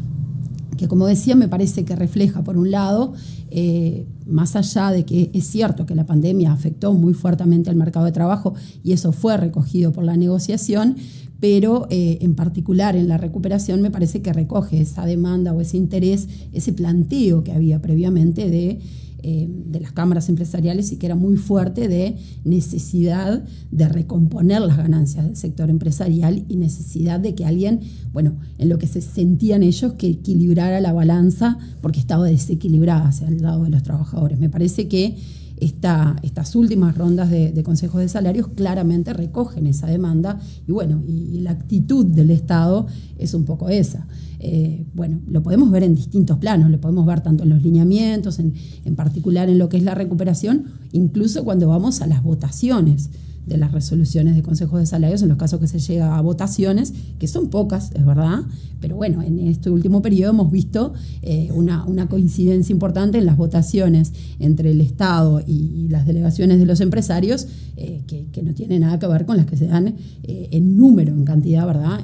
Que 0.77 0.89
como 0.89 1.07
decía 1.07 1.37
me 1.37 1.49
parece 1.49 1.85
que 1.85 1.95
refleja, 1.95 2.43
por 2.43 2.59
un 2.59 2.73
lado, 2.73 3.13
eh, 3.51 4.07
más 4.27 4.57
allá 4.57 4.91
de 4.91 5.05
que 5.05 5.31
es 5.33 5.47
cierto 5.47 5.87
que 5.87 5.95
la 5.95 6.05
pandemia 6.05 6.53
afectó 6.53 6.93
muy 6.95 7.15
fuertemente 7.15 7.71
al 7.71 7.77
mercado 7.77 8.07
de 8.07 8.13
trabajo 8.13 8.55
y 8.83 8.93
eso 8.93 9.13
fue 9.13 9.37
recogido 9.37 9.93
por 9.93 10.03
la 10.03 10.17
negociación, 10.17 10.97
pero 11.41 11.87
eh, 11.91 12.19
en 12.21 12.35
particular 12.35 12.97
en 12.97 13.09
la 13.09 13.19
recuperación 13.19 13.81
me 13.81 13.91
parece 13.91 14.23
que 14.23 14.33
recoge 14.33 14.81
esa 14.81 15.07
demanda 15.07 15.53
o 15.53 15.61
ese 15.61 15.77
interés, 15.77 16.29
ese 16.53 16.73
planteo 16.73 17.45
que 17.45 17.53
había 17.53 17.81
previamente 17.81 18.51
de, 18.51 18.81
eh, 19.23 19.49
de 19.49 19.81
las 19.81 19.93
cámaras 19.93 20.29
empresariales 20.29 20.91
y 20.91 20.97
que 20.97 21.07
era 21.07 21.15
muy 21.15 21.37
fuerte 21.37 21.89
de 21.89 22.17
necesidad 22.45 23.45
de 23.71 23.89
recomponer 23.89 24.63
las 24.63 24.77
ganancias 24.77 25.27
del 25.27 25.37
sector 25.37 25.71
empresarial 25.71 26.45
y 26.49 26.57
necesidad 26.57 27.21
de 27.21 27.35
que 27.35 27.45
alguien, 27.45 27.81
bueno, 28.13 28.37
en 28.59 28.69
lo 28.69 28.79
que 28.79 28.89
se 28.89 29.01
sentían 29.01 29.63
ellos, 29.63 29.93
que 29.93 30.09
equilibrara 30.09 30.81
la 30.81 30.93
balanza 30.93 31.59
porque 31.81 32.01
estaba 32.01 32.27
desequilibrada 32.27 33.09
hacia 33.09 33.29
el 33.29 33.43
lado 33.43 33.65
de 33.65 33.71
los 33.71 33.85
trabajadores. 33.85 34.41
Me 34.41 34.49
parece 34.49 34.89
que 34.89 35.17
estas 35.61 36.55
últimas 36.55 36.97
rondas 36.97 37.31
de, 37.31 37.63
consejos 37.63 38.01
de 38.01 38.09
salarios 38.09 38.49
claramente 38.49 39.13
recogen 39.13 39.67
esa 39.67 39.87
demanda 39.87 40.41
y 40.67 40.73
bueno, 40.73 41.03
y, 41.07 41.41
la 41.41 41.53
actitud 41.53 42.05
del 42.05 42.31
Estado 42.31 42.87
es 43.19 43.33
un 43.35 43.45
poco 43.45 43.69
esa. 43.69 44.07
Eh, 44.41 44.85
bueno, 44.95 45.21
lo 45.29 45.43
podemos 45.43 45.71
ver 45.71 45.83
en 45.83 45.95
distintos 45.95 46.39
planos, 46.39 46.71
lo 46.71 46.81
podemos 46.81 47.07
ver 47.07 47.21
tanto 47.21 47.45
en 47.45 47.51
los 47.51 47.63
lineamientos, 47.63 48.39
en, 48.39 48.55
en 48.85 48.97
particular 48.97 49.49
en 49.49 49.59
lo 49.59 49.69
que 49.69 49.77
es 49.77 49.83
la 49.83 49.95
recuperación, 49.95 50.65
incluso 50.93 51.45
cuando 51.45 51.69
vamos 51.69 52.01
a 52.03 52.07
las 52.07 52.23
votaciones 52.23 53.11
de 53.49 53.57
las 53.57 53.73
resoluciones 53.73 54.37
de 54.37 54.43
consejos 54.43 54.81
de 54.81 54.87
salarios 54.87 55.23
en 55.23 55.29
los 55.29 55.39
casos 55.39 55.61
que 55.61 55.67
se 55.67 55.79
llega 55.79 56.17
a 56.17 56.21
votaciones, 56.21 56.93
que 57.19 57.27
son 57.27 57.49
pocas, 57.49 57.91
es 57.95 58.05
verdad, 58.05 58.43
pero 58.81 58.97
bueno, 58.97 59.23
en 59.23 59.39
este 59.41 59.71
último 59.71 60.03
periodo 60.03 60.31
hemos 60.31 60.53
visto 60.53 60.93
eh, 61.23 61.51
una, 61.53 61.85
coincidencia 62.09 62.73
importante 62.73 63.19
en 63.19 63.27
las 63.27 63.37
votaciones 63.37 64.13
entre 64.39 64.71
el 64.71 64.81
Estado 64.81 65.43
y, 65.47 65.89
las 65.89 66.07
delegaciones 66.07 66.59
de 66.59 66.67
los 66.67 66.81
empresarios, 66.81 67.49
eh, 67.77 68.03
que, 68.07 68.43
no 68.43 68.53
tiene 68.53 68.79
nada 68.79 68.99
que 68.99 69.07
ver 69.07 69.25
con 69.25 69.37
las 69.37 69.47
que 69.47 69.57
se 69.57 69.67
dan 69.67 69.95
eh, 70.23 70.49
en 70.53 70.77
número, 70.77 71.13
en 71.13 71.25
cantidad, 71.25 71.67
¿verdad? 71.67 72.01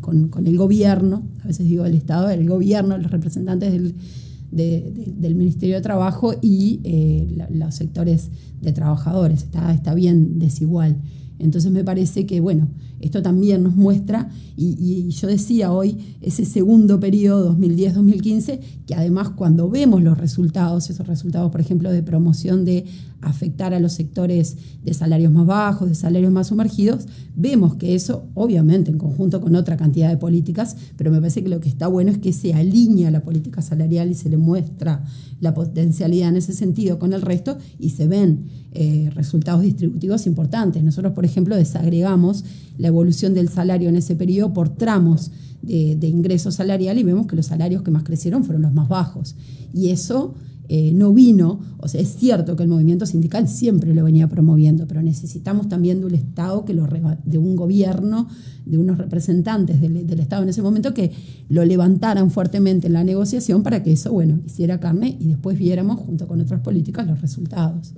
con, 0.00 0.30
el 0.46 0.56
gobierno, 0.56 1.24
a 1.42 1.48
veces 1.48 1.66
digo 1.66 1.84
el 1.84 1.94
Estado, 1.94 2.30
el 2.30 2.48
gobierno, 2.48 2.96
los 2.98 3.10
representantes 3.10 3.72
del 3.72 3.94
del 4.50 5.34
Ministerio 5.34 5.76
de 5.76 5.80
Trabajo 5.80 6.34
y 6.40 6.80
eh, 6.84 7.46
los 7.50 7.74
sectores 7.74 8.30
de 8.60 8.72
trabajadores. 8.72 9.44
Está, 9.44 9.72
está 9.72 9.94
bien 9.94 10.38
desigual. 10.38 10.96
Entonces 11.38 11.72
me 11.72 11.84
parece 11.84 12.26
que, 12.26 12.40
bueno, 12.40 12.68
esto 13.00 13.22
también 13.22 13.62
nos 13.62 13.74
muestra, 13.74 14.28
y, 14.56 15.08
yo 15.08 15.26
decía 15.26 15.72
hoy, 15.72 15.96
ese 16.20 16.44
segundo 16.44 17.00
periodo 17.00 17.56
2010-2015, 17.56 18.60
que 18.86 18.94
además 18.94 19.30
cuando 19.30 19.70
vemos 19.70 20.02
los 20.02 20.18
resultados, 20.18 20.90
esos 20.90 21.06
resultados, 21.06 21.50
por 21.50 21.62
ejemplo, 21.62 21.90
de 21.90 22.02
promoción 22.02 22.66
de 22.66 22.84
afectar 23.22 23.74
a 23.74 23.80
los 23.80 23.92
sectores 23.92 24.56
de 24.82 24.94
salarios 24.94 25.32
más 25.32 25.46
bajos, 25.46 25.88
de 25.88 25.94
salarios 25.94 26.32
más 26.32 26.48
sumergidos, 26.48 27.06
vemos 27.36 27.74
que 27.76 27.94
eso, 27.94 28.24
obviamente, 28.34 28.90
en 28.90 28.98
conjunto 28.98 29.40
con 29.40 29.54
otra 29.54 29.76
cantidad 29.76 30.08
de 30.08 30.16
políticas, 30.16 30.76
pero 30.96 31.10
me 31.10 31.18
parece 31.18 31.42
que 31.42 31.48
lo 31.48 31.60
que 31.60 31.68
está 31.68 31.86
bueno 31.86 32.10
es 32.10 32.18
que 32.18 32.32
se 32.32 32.54
alinea 32.54 33.10
la 33.10 33.22
política 33.22 33.62
salarial 33.62 34.10
y 34.10 34.14
se 34.14 34.28
le 34.28 34.36
muestra 34.36 35.04
la 35.40 35.54
potencialidad 35.54 36.30
en 36.30 36.36
ese 36.36 36.52
sentido 36.52 36.98
con 36.98 37.12
el 37.12 37.22
resto 37.22 37.58
y 37.78 37.90
se 37.90 38.06
ven 38.06 38.46
eh, 38.72 39.10
resultados 39.14 39.62
distributivos 39.62 40.26
importantes. 40.26 40.82
Nosotros, 40.82 41.12
por 41.12 41.24
ejemplo, 41.24 41.56
desagregamos 41.56 42.44
la 42.78 42.88
evolución 42.88 43.34
del 43.34 43.48
salario 43.48 43.88
en 43.88 43.96
ese 43.96 44.16
periodo 44.16 44.52
por 44.52 44.70
tramos 44.70 45.30
de, 45.62 45.96
de 45.96 46.08
ingreso 46.08 46.50
salarial 46.50 46.98
y 46.98 47.02
vemos 47.02 47.26
que 47.26 47.36
los 47.36 47.46
salarios 47.46 47.82
que 47.82 47.90
más 47.90 48.02
crecieron 48.02 48.44
fueron 48.44 48.62
los 48.62 48.72
más 48.72 48.88
bajos. 48.88 49.34
Y 49.74 49.90
eso 49.90 50.34
eh, 50.72 50.92
no 50.94 51.12
vino, 51.12 51.58
o 51.78 51.88
sea, 51.88 52.00
es 52.00 52.14
cierto 52.14 52.54
que 52.54 52.62
el 52.62 52.68
movimiento 52.68 53.04
sindical 53.04 53.48
siempre 53.48 53.92
lo 53.92 54.04
venía 54.04 54.28
promoviendo, 54.28 54.86
pero 54.86 55.02
necesitamos 55.02 55.68
también 55.68 55.98
de 55.98 56.06
un 56.06 56.14
Estado, 56.14 56.64
que 56.64 56.74
lo 56.74 56.86
de 57.24 57.38
un 57.38 57.56
gobierno, 57.56 58.28
de 58.66 58.78
unos 58.78 58.96
representantes 58.96 59.80
del, 59.80 60.20
Estado 60.20 60.44
en 60.44 60.50
ese 60.50 60.62
momento 60.62 60.94
que 60.94 61.10
lo 61.48 61.64
levantaran 61.64 62.30
fuertemente 62.30 62.86
en 62.86 62.92
la 62.92 63.02
negociación 63.02 63.64
para 63.64 63.82
que 63.82 63.90
eso, 63.90 64.12
bueno, 64.12 64.38
hiciera 64.46 64.78
carne 64.78 65.16
y 65.18 65.26
después 65.26 65.58
viéramos, 65.58 65.98
junto 65.98 66.28
con 66.28 66.40
otras 66.40 66.60
políticas, 66.60 67.04
los 67.04 67.20
resultados. 67.20 67.92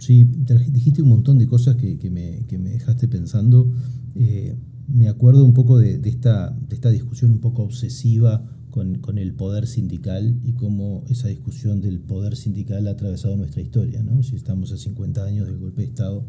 Sí, 0.00 0.28
dijiste 0.72 1.02
un 1.02 1.08
montón 1.08 1.38
de 1.38 1.46
cosas 1.46 1.76
que, 1.76 2.10
me, 2.10 2.42
dejaste 2.68 3.06
pensando. 3.06 3.70
Eh, 4.16 4.56
me 4.88 5.08
acuerdo 5.08 5.44
un 5.44 5.54
poco 5.54 5.78
de, 5.78 6.00
esta, 6.02 6.50
de 6.50 6.74
esta 6.74 6.90
discusión 6.90 7.30
un 7.30 7.38
poco 7.38 7.62
obsesiva 7.62 8.42
con, 8.72 9.18
el 9.18 9.34
poder 9.34 9.66
sindical 9.66 10.40
y 10.42 10.54
cómo 10.54 11.04
esa 11.08 11.28
discusión 11.28 11.82
del 11.82 12.00
poder 12.00 12.36
sindical 12.36 12.88
ha 12.88 12.92
atravesado 12.92 13.36
nuestra 13.36 13.60
historia. 13.60 14.02
¿no? 14.02 14.22
Si 14.22 14.34
estamos 14.34 14.72
a 14.72 14.78
50 14.78 15.22
años 15.22 15.46
del 15.46 15.58
golpe 15.58 15.82
de 15.82 15.88
Estado, 15.88 16.24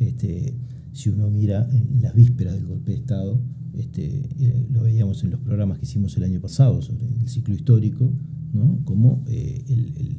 este, 0.00 0.54
si 0.92 1.08
uno 1.08 1.30
mira 1.30 1.68
en 1.72 2.02
las 2.02 2.14
vísperas 2.14 2.54
del 2.54 2.66
golpe 2.66 2.90
de 2.90 2.98
Estado, 2.98 3.40
este, 3.74 4.28
eh, 4.40 4.66
lo 4.72 4.82
veíamos 4.82 5.22
en 5.22 5.30
los 5.30 5.40
programas 5.40 5.78
que 5.78 5.84
hicimos 5.84 6.16
el 6.16 6.24
año 6.24 6.40
pasado 6.40 6.82
sobre 6.82 7.06
el 7.06 7.28
ciclo 7.28 7.54
histórico, 7.54 8.10
¿no? 8.52 8.80
como 8.84 9.22
eh, 9.28 9.62
el, 9.68 10.16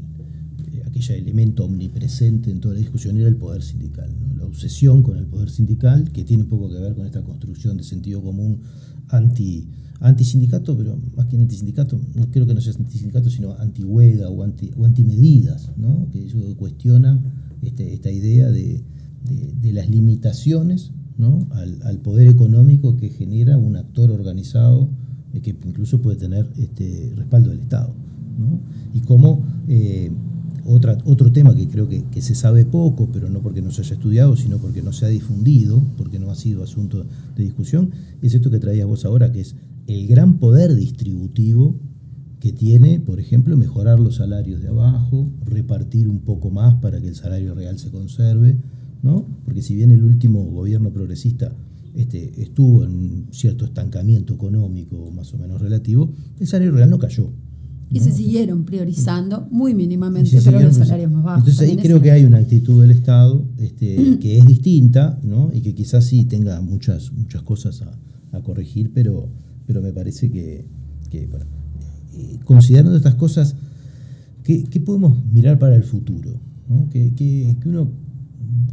eh, 0.60 0.84
aquella 0.86 1.16
elemento 1.16 1.66
omnipresente 1.66 2.52
en 2.52 2.62
toda 2.62 2.76
la 2.76 2.80
discusión 2.80 3.18
era 3.18 3.28
el 3.28 3.36
poder 3.36 3.64
sindical. 3.64 4.16
La 4.38 4.46
obsesión 4.46 5.04
con 5.04 5.18
el 5.18 5.26
poder 5.26 5.50
sindical, 5.50 6.10
que 6.14 6.24
tiene 6.24 6.44
un 6.44 6.50
poco 6.50 6.70
que 6.70 6.80
ver 6.80 6.96
con 6.96 7.06
esta 7.06 7.22
construcción 7.22 7.76
de 7.76 7.84
sentido 7.84 8.24
común 8.24 8.62
anti 9.10 9.68
antisindicato, 10.00 10.78
pero 10.78 10.98
más 11.16 11.26
que 11.28 11.36
antisindicato, 11.36 12.00
no 12.16 12.30
creo 12.32 12.48
que 12.48 12.54
no 12.54 12.62
sea 12.62 12.74
antisindicato, 12.74 13.30
sino 13.30 13.54
antihuelga 13.54 14.30
o, 14.30 14.44
anti, 14.44 14.72
o 14.78 14.86
antimedidas, 14.86 15.72
¿no? 15.78 16.08
que 16.12 16.26
eso 16.26 16.38
cuestionan 16.58 17.22
este, 17.62 17.94
esta 17.94 18.12
idea 18.12 18.50
de, 18.50 18.84
las 19.74 19.90
limitaciones 19.90 20.92
¿no? 21.18 21.48
al, 21.52 22.00
poder 22.00 22.28
económico 22.28 22.98
que 22.98 23.10
genera 23.10 23.58
un 23.58 23.76
actor 23.76 24.10
organizado 24.10 24.90
eh, 25.34 25.42
que 25.42 25.56
incluso 25.66 26.02
puede 26.02 26.18
tener 26.18 26.50
este 26.58 27.14
respaldo 27.16 27.50
del 27.50 27.60
Estado. 27.60 27.94
¿no? 28.40 28.62
Y 28.94 29.02
cómo 29.02 29.44
eh, 29.68 30.12
otro 30.66 31.32
tema 31.32 31.56
que 31.56 31.68
creo 31.68 31.88
que, 31.90 32.04
que, 32.04 32.22
se 32.22 32.36
sabe 32.36 32.66
poco, 32.66 33.10
pero 33.12 33.30
no 33.30 33.42
porque 33.42 33.62
no 33.62 33.72
se 33.72 33.82
haya 33.82 33.96
estudiado, 33.96 34.36
sino 34.36 34.58
porque 34.58 34.82
no 34.82 34.94
se 34.94 35.06
ha 35.06 35.10
difundido, 35.10 35.84
porque 35.98 36.20
no 36.20 36.32
ha 36.32 36.36
sido 36.36 36.64
asunto 36.64 37.06
de 37.36 37.44
discusión, 37.44 37.92
es 38.22 38.34
esto 38.34 38.52
que 38.52 38.60
traías 38.60 38.88
vos 38.88 39.06
ahora, 39.06 39.32
que 39.32 39.42
es 39.42 39.56
el 39.90 40.06
gran 40.06 40.38
poder 40.38 40.76
distributivo 40.76 41.76
que 42.40 42.54
tiene, 42.54 43.00
por 43.00 43.20
ejemplo, 43.20 43.58
mejorar 43.58 44.00
los 44.00 44.16
salarios 44.16 44.62
de 44.62 44.70
abajo, 44.70 45.32
repartir 45.44 46.08
un 46.08 46.20
poco 46.20 46.52
más 46.52 46.76
para 46.76 47.02
que 47.02 47.08
el 47.08 47.16
salario 47.16 47.56
real 47.56 47.80
se 47.80 47.90
conserve, 47.90 48.58
¿no? 49.02 49.26
Porque 49.44 49.64
si 49.64 49.74
bien 49.74 49.92
el 49.92 50.04
último 50.04 50.44
gobierno 50.44 50.94
progresista 50.94 51.56
este, 51.96 52.40
estuvo 52.40 52.84
en 52.84 52.92
un 52.92 53.28
cierto 53.32 53.66
estancamiento 53.66 54.36
económico 54.36 55.12
más 55.12 55.34
o 55.34 55.40
menos 55.40 55.60
relativo, 55.60 56.14
el 56.40 56.46
salario 56.46 56.72
real 56.72 56.90
no 56.92 57.00
cayó. 57.00 57.32
Y 57.92 58.00
se 58.02 58.12
siguieron 58.12 58.66
priorizando 58.66 59.48
muy 59.50 59.74
mínimamente, 59.74 60.40
pero 60.46 60.60
los 60.60 60.76
salarios 60.76 61.12
más 61.12 61.24
bajos. 61.24 61.40
Entonces 61.40 61.68
ahí 61.68 61.78
creo 61.78 62.00
que 62.00 62.12
hay 62.12 62.24
una 62.24 62.38
actitud 62.38 62.80
del 62.80 62.92
Estado 62.92 63.44
este, 63.58 64.18
que 64.22 64.38
es 64.38 64.46
distinta, 64.46 65.20
¿no? 65.24 65.50
Y 65.52 65.62
que 65.62 65.74
quizás 65.74 66.06
sí 66.06 66.26
tenga 66.26 66.62
muchas, 66.62 67.12
muchas 67.12 67.42
cosas 67.42 67.82
a, 67.82 67.98
a 68.32 68.42
corregir, 68.44 68.92
pero 68.94 69.32
pero 69.70 69.84
me 69.84 69.94
parece 69.94 70.32
que, 70.32 70.66
eh, 71.12 72.40
considerando 72.44 72.98
estas 72.98 73.14
cosas, 73.14 73.56
¿qué, 74.44 74.66
podemos 74.84 75.24
mirar 75.32 75.60
para 75.60 75.76
el 75.76 75.84
futuro? 75.84 76.42
Que, 76.90 77.56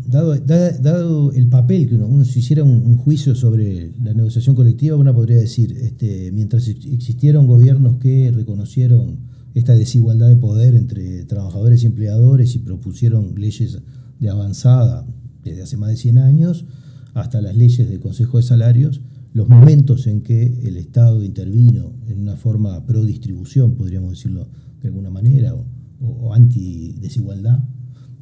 dado, 0.09 1.33
el 1.33 1.49
papel 1.49 1.87
que 1.87 1.97
uno, 1.97 2.07
uno 2.07 2.23
hiciera 2.23 2.65
un, 2.65 2.97
juicio 2.97 3.35
sobre 3.35 3.93
la 4.03 4.15
negociación 4.15 4.57
colectiva, 4.57 4.97
uno 4.97 5.15
podría 5.15 5.37
decir, 5.37 5.77
este, 5.83 6.33
mientras 6.33 6.67
existieron 6.67 7.47
gobiernos 7.47 7.99
que 7.99 8.33
reconocieron 8.35 9.19
esta 9.53 9.75
desigualdad 9.75 10.31
de 10.31 10.37
poder 10.37 10.75
entre 10.75 11.27
trabajadores 11.27 11.83
y 11.83 11.89
empleadores 11.89 12.55
y 12.55 12.61
propusieron 12.61 13.35
leyes 13.35 13.83
de 14.19 14.31
avanzada 14.31 15.05
desde 15.45 15.61
hace 15.61 15.77
más 15.77 15.91
de 15.91 15.97
100 15.99 16.17
años, 16.17 16.65
hasta 17.13 17.43
las 17.43 17.55
leyes 17.55 17.87
del 17.87 18.01
Consejo 18.01 18.39
de 18.39 18.45
Salarios, 18.45 19.03
los 19.33 19.49
momentos 19.49 20.07
en 20.07 20.23
que 20.23 20.45
el 20.63 20.77
Estado 20.77 21.23
intervino 21.23 21.93
en 22.07 22.21
una 22.21 22.37
forma 22.37 22.85
pro 22.87 23.05
distribución, 23.05 23.75
podríamos 23.75 24.11
decirlo 24.11 24.49
de 24.81 24.89
alguna 24.89 25.11
manera, 25.11 25.55
o, 26.01 26.35
anti-desigualdad, 26.35 27.63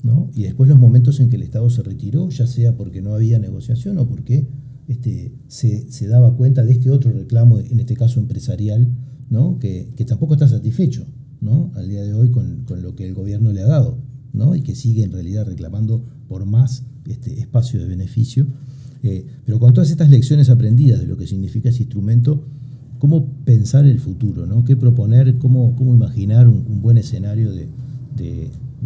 ¿no? 0.03 0.31
y 0.35 0.43
después 0.43 0.69
los 0.69 0.79
momentos 0.79 1.21
en 1.21 1.31
que 1.31 1.37
el 1.37 1.43
Estado 1.43 1.71
se 1.71 1.83
retiró, 1.83 2.29
ya 2.31 2.47
sea 2.47 2.77
porque 2.77 3.03
no 3.03 3.15
había 3.15 3.39
negociación 3.39 3.99
o 3.99 4.07
porque 4.07 4.47
este, 4.87 5.35
se, 5.49 6.07
daba 6.07 6.37
cuenta 6.37 6.63
de 6.63 6.73
este 6.73 6.91
otro 6.91 7.11
reclamo, 7.13 7.59
en 7.59 7.81
este 7.81 7.97
caso 7.97 8.21
empresarial, 8.21 8.93
¿no? 9.31 9.59
que, 9.59 9.93
tampoco 10.07 10.35
está 10.35 10.49
satisfecho 10.49 11.07
¿no? 11.41 11.73
al 11.75 11.89
día 11.89 12.03
de 12.05 12.13
hoy 12.13 12.31
con, 12.31 12.65
lo 12.83 12.95
que 12.95 13.07
el 13.07 13.15
gobierno 13.15 13.53
le 13.53 13.63
ha 13.63 13.67
dado, 13.67 13.99
¿no? 14.33 14.55
y 14.55 14.63
que 14.63 14.75
sigue 14.75 15.05
en 15.05 15.13
realidad 15.13 15.47
reclamando 15.47 16.05
por 16.29 16.45
más 16.45 16.85
este, 17.07 17.39
espacio 17.41 17.81
de 17.81 17.87
beneficio 17.87 18.47
eh, 19.05 19.27
pero 19.45 19.61
con 19.61 19.75
todas 19.75 19.91
estas 19.91 20.09
lecciones 20.09 20.49
aprendidas 20.49 20.99
de 20.99 21.07
lo 21.07 21.19
que 21.19 21.27
significa 21.27 21.69
ese 21.69 21.83
instrumento, 21.83 22.43
¿cómo 22.99 23.27
pensar 23.45 23.85
el 23.85 24.01
futuro? 24.01 24.47
¿no? 24.47 24.65
¿Qué 24.65 24.77
proponer? 24.77 25.37
¿Cómo, 25.37 25.77
cómo 25.77 25.95
imaginar 25.95 26.49
un, 26.49 26.81
buen 26.81 26.97
escenario 26.97 27.53
de, 27.53 27.69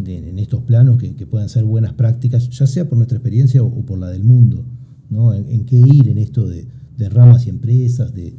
en 0.05 0.37
estos 0.39 0.61
planos 0.63 0.97
que, 0.97 1.25
puedan 1.25 1.47
ser 1.47 1.63
buenas 1.63 1.93
prácticas, 1.93 2.49
ya 2.49 2.67
sea 2.67 2.89
por 2.89 2.97
nuestra 2.97 3.17
experiencia 3.17 3.63
o, 3.63 3.71
por 3.85 3.97
la 3.97 4.09
del 4.09 4.25
mundo? 4.25 4.65
¿no? 5.09 5.33
¿En, 5.33 5.63
qué 5.63 5.77
ir 5.77 6.09
en 6.09 6.17
esto 6.17 6.45
de, 6.45 6.67
ramas 7.09 7.47
y 7.47 7.49
empresas, 7.49 8.13
de, 8.13 8.33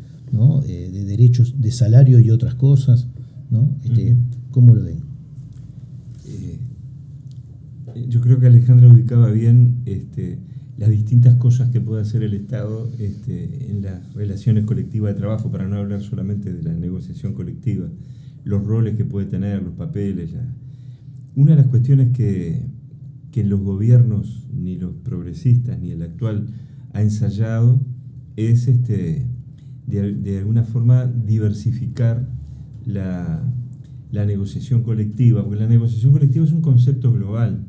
eh, 0.68 0.90
de 0.92 1.04
derechos, 1.06 1.54
de 1.62 1.72
salario 1.72 2.20
y 2.20 2.30
otras 2.30 2.56
cosas? 2.56 3.06
¿no? 3.50 3.74
Este, 3.84 4.16
¿Cómo 4.50 4.74
lo 4.74 4.84
ven? 4.84 4.98
Eh, 6.26 6.58
yo 8.06 8.20
creo 8.20 8.38
que 8.38 8.48
Alejandra 8.48 8.86
ubicaba 8.86 9.30
bien 9.30 9.76
este, 9.86 10.38
las 10.80 10.88
distintas 10.88 11.36
cosas 11.36 11.68
que 11.68 11.80
puede 11.80 12.00
hacer 12.00 12.22
el 12.22 12.32
Estado 12.32 12.90
este, 12.98 13.70
en 13.70 13.82
las 13.82 14.14
relaciones 14.14 14.64
colectivas 14.64 15.12
de 15.14 15.20
trabajo, 15.20 15.52
para 15.52 15.68
no 15.68 15.76
hablar 15.76 16.00
solamente 16.00 16.52
de 16.52 16.62
la 16.62 16.72
negociación 16.72 17.34
colectiva, 17.34 17.86
los 18.44 18.64
roles 18.64 18.96
que 18.96 19.04
puede 19.04 19.26
tener, 19.26 19.62
los 19.62 19.74
papeles. 19.74 20.34
una 21.36 21.50
de 21.50 21.58
las 21.58 21.66
cuestiones 21.66 22.16
que, 22.16 22.62
que 23.30 23.44
los 23.44 23.60
gobiernos, 23.60 24.48
ni 24.52 24.76
los 24.76 24.94
progresistas, 24.94 25.78
ni 25.78 25.90
el 25.90 26.00
actual, 26.02 26.46
ha 26.94 27.02
ensayado 27.02 27.78
es 28.36 28.66
este, 28.66 29.26
de, 29.86 30.38
alguna 30.38 30.62
forma 30.62 31.04
diversificar 31.04 32.26
la, 32.86 33.44
negociación 34.10 34.82
colectiva, 34.82 35.44
porque 35.44 35.60
la 35.60 35.68
negociación 35.68 36.12
colectiva 36.12 36.46
es 36.46 36.52
un 36.52 36.62
concepto 36.62 37.12
global. 37.12 37.66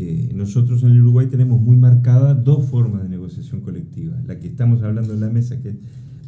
Eh, 0.00 0.30
nosotros 0.32 0.84
en 0.84 0.90
el 0.90 1.00
Uruguay 1.00 1.26
tenemos 1.26 1.60
muy 1.60 1.76
marcada 1.76 2.32
dos 2.32 2.66
formas 2.66 3.02
de 3.02 3.08
negociación 3.08 3.62
colectiva. 3.62 4.16
La 4.28 4.38
que 4.38 4.46
estamos 4.46 4.80
hablando 4.84 5.12
en 5.12 5.18
la 5.18 5.28
mesa, 5.28 5.60
que 5.60 5.70
es 5.70 5.76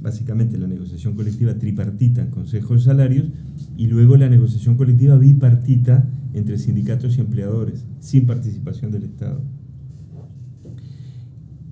básicamente 0.02 0.58
la 0.58 0.66
negociación 0.66 1.14
colectiva 1.14 1.54
tripartita 1.54 2.20
en 2.20 2.30
Consejo 2.30 2.74
de 2.74 2.80
Salarios, 2.80 3.28
y 3.76 3.86
luego 3.86 4.16
la 4.16 4.28
negociación 4.28 4.76
colectiva 4.76 5.16
bipartita 5.16 6.08
entre 6.34 6.58
sindicatos 6.58 7.16
y 7.16 7.20
empleadores, 7.20 7.86
sin 8.00 8.26
participación 8.26 8.90
del 8.90 9.04
Estado 9.04 9.40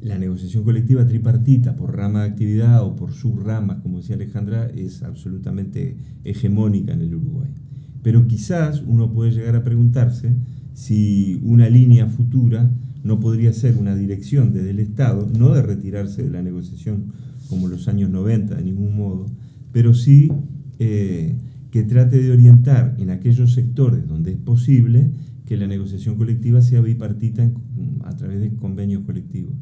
la 0.00 0.16
negociación 0.16 0.62
colectiva 0.62 1.04
tripartita 1.06 1.74
por 1.74 1.96
rama 1.96 2.22
de 2.22 2.30
actividad 2.30 2.82
o 2.84 2.94
por 2.94 3.12
subramas, 3.12 3.80
como 3.80 3.98
decía 3.98 4.14
Alejandra, 4.14 4.66
es 4.66 5.02
absolutamente 5.02 5.96
hegemónica 6.24 6.92
en 6.92 7.00
el 7.00 7.14
Uruguay. 7.16 7.50
Pero 8.02 8.26
quizás 8.28 8.82
uno 8.86 9.12
puede 9.12 9.32
llegar 9.32 9.56
a 9.56 9.64
preguntarse 9.64 10.32
si 10.78 11.40
una 11.42 11.68
línea 11.68 12.06
futura 12.06 12.70
no 13.02 13.18
podría 13.18 13.52
ser 13.52 13.76
una 13.78 13.96
dirección 13.96 14.52
desde 14.52 14.70
el 14.70 14.78
Estado, 14.78 15.28
no 15.36 15.52
de 15.52 15.60
retirarse 15.60 16.22
de 16.22 16.30
la 16.30 16.40
negociación 16.40 17.06
como 17.48 17.66
los 17.66 17.88
años 17.88 18.10
90 18.10 18.54
de 18.54 18.62
ningún 18.62 18.96
modo, 18.96 19.26
pero 19.72 19.92
sí 19.92 20.30
eh, 20.78 21.34
que 21.72 21.82
trate 21.82 22.22
de 22.22 22.30
orientar 22.30 22.94
en 23.00 23.10
aquellos 23.10 23.54
sectores 23.54 24.06
donde 24.06 24.30
es 24.30 24.36
posible 24.36 25.10
que 25.46 25.56
la 25.56 25.66
negociación 25.66 26.14
colectiva 26.14 26.62
sea 26.62 26.80
bipartita 26.80 27.50
a 28.04 28.14
través 28.14 28.40
de 28.40 28.54
convenios 28.54 29.02
colectivos. 29.02 29.54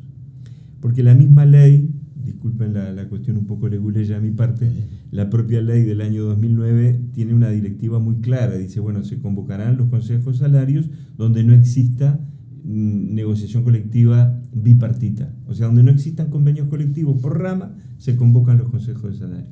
Porque 0.81 1.03
la 1.03 1.15
misma 1.15 1.47
ley, 1.47 1.89
disculpen 2.27 2.75
la, 2.75 3.09
cuestión 3.09 3.37
un 3.37 3.47
poco 3.47 3.69
leguleya 3.69 4.19
a 4.19 4.21
mi 4.21 4.33
parte, 4.33 4.71
la 5.11 5.31
propia 5.31 5.63
ley 5.63 5.85
del 5.85 6.01
año 6.01 6.25
2009 6.25 7.01
tiene 7.13 7.33
una 7.35 7.51
directiva 7.51 7.99
muy 7.99 8.17
clara. 8.17 8.57
Dice, 8.57 8.81
bueno, 8.81 9.05
se 9.05 9.19
convocarán 9.19 9.77
los 9.77 9.89
consejos 9.89 10.39
salarios 10.39 10.91
donde 11.17 11.45
no 11.45 11.55
exista 11.55 12.21
mm, 12.65 13.15
negociación 13.15 13.63
colectiva 13.63 14.39
bipartita. 14.53 15.33
O 15.47 15.55
sea, 15.55 15.67
donde 15.67 15.85
no 15.85 15.91
existan 15.93 16.29
convenios 16.29 16.69
colectivos 16.69 17.21
por 17.21 17.41
rama, 17.41 17.75
se 17.97 18.17
convocan 18.17 18.59
los 18.59 18.69
consejos 18.69 19.13
de 19.13 19.19
salario. 19.19 19.51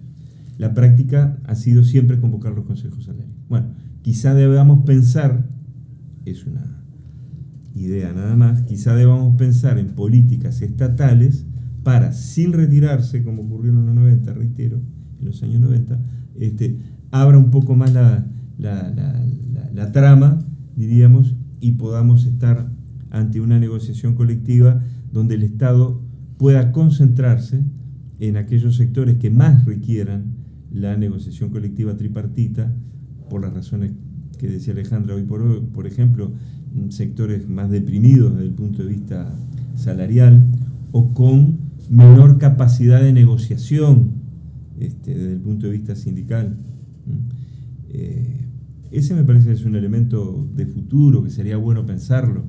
La 0.58 0.74
práctica 0.74 1.40
ha 1.44 1.54
sido 1.54 1.84
siempre 1.84 2.20
convocar 2.20 2.52
los 2.54 2.64
consejos 2.64 3.04
salarios. 3.04 3.36
Bueno, 3.48 3.68
quizá 4.02 4.34
debamos 4.34 4.84
pensar, 4.84 5.48
es 6.24 6.44
una 6.46 6.84
idea 7.74 8.12
nada 8.12 8.36
más, 8.36 8.62
quizá 8.62 8.94
debamos 8.94 9.36
pensar 9.36 9.78
en 9.78 9.88
políticas 9.94 10.62
estatales 10.62 11.46
para, 11.84 12.12
sin 12.12 12.52
retirarse, 12.52 13.22
como 13.22 13.42
ocurrió 13.42 13.70
en 13.70 13.86
los 13.86 13.94
90, 13.94 14.32
reitero, 14.32 14.80
en 15.20 15.26
los 15.26 15.42
años 15.42 15.60
90, 15.60 16.00
este, 16.40 16.78
abra 17.10 17.38
un 17.38 17.50
poco 17.50 17.76
más 17.76 17.92
la, 17.92 18.26
la, 18.58 19.92
trama, 19.92 20.40
diríamos, 20.74 21.36
y 21.60 21.72
podamos 21.72 22.26
estar 22.26 22.68
ante 23.10 23.40
una 23.40 23.60
negociación 23.60 24.14
colectiva 24.14 24.80
donde 25.12 25.36
el 25.36 25.44
Estado 25.44 26.02
pueda 26.38 26.72
concentrarse 26.72 27.62
en 28.18 28.36
aquellos 28.36 28.76
sectores 28.76 29.18
que 29.18 29.30
más 29.30 29.64
requieran 29.64 30.34
la 30.72 30.96
negociación 30.96 31.50
colectiva 31.50 31.96
tripartita, 31.96 32.74
por 33.30 33.42
las 33.42 33.54
razones 33.54 33.92
que 34.38 34.48
decía 34.48 34.72
Alejandra 34.72 35.14
hoy 35.14 35.22
por 35.22 35.42
hoy, 35.42 35.60
por 35.72 35.86
ejemplo, 35.86 36.32
sectores 36.88 37.48
más 37.48 37.70
deprimidos 37.70 38.32
desde 38.32 38.46
el 38.46 38.54
punto 38.54 38.82
de 38.82 38.88
vista 38.88 39.32
salarial 39.76 40.44
o 40.92 41.14
con 41.14 41.58
menor 41.90 42.38
capacidad 42.38 43.00
de 43.00 43.12
negociación 43.12 44.12
este, 44.78 45.14
desde 45.14 45.32
el 45.34 45.40
punto 45.40 45.66
de 45.66 45.72
vista 45.72 45.94
sindical. 45.94 46.56
Eh, 47.90 48.46
ese 48.90 49.14
me 49.14 49.24
parece 49.24 49.48
que 49.48 49.54
es 49.54 49.64
un 49.64 49.76
elemento 49.76 50.48
de 50.54 50.66
futuro 50.66 51.22
que 51.22 51.30
sería 51.30 51.56
bueno 51.56 51.84
pensarlo, 51.84 52.44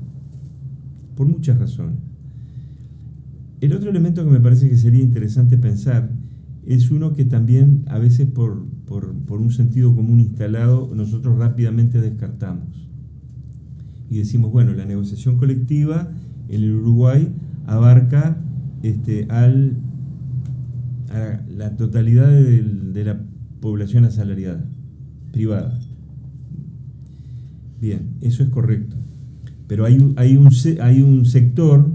por 1.16 1.28
muchas 1.28 1.58
razones. 1.60 1.98
El 3.62 3.74
otro 3.74 3.90
elemento 3.90 4.24
que 4.24 4.32
me 4.32 4.40
parece 4.40 4.70
que 4.70 4.78
sería 4.78 5.02
interesante 5.02 5.58
pensar 5.58 6.12
es 6.66 6.92
uno 6.92 7.14
que 7.14 7.26
también 7.26 7.84
a 7.88 8.00
veces 8.00 8.28
por, 8.28 8.66
por 8.86 9.42
un 9.42 9.52
sentido 9.52 9.96
común 9.96 10.20
instalado 10.20 10.92
nosotros 10.94 11.38
rápidamente 11.38 12.02
descartamos 12.02 12.86
y 14.10 14.20
decimos, 14.20 14.52
bueno, 14.52 14.74
la 14.74 14.86
negociación 14.86 15.38
colectiva 15.38 16.10
en 16.48 16.64
el 16.64 16.76
Uruguay 16.76 17.34
abarca 17.66 18.38
este, 18.90 19.26
al, 19.30 19.78
a 21.10 21.42
la 21.50 21.76
totalidad 21.76 22.30
de, 22.30 23.04
la 23.04 23.20
población 23.60 24.06
asalariada, 24.06 24.64
privada. 25.32 25.80
Bien, 27.82 28.12
eso 28.22 28.44
es 28.44 28.50
correcto. 28.50 28.96
Pero 29.68 29.86
hay 29.86 29.98
un, 29.98 30.14
hay 30.18 30.38
un, 30.38 30.50
hay 30.82 31.02
un 31.02 31.26
sector 31.26 31.90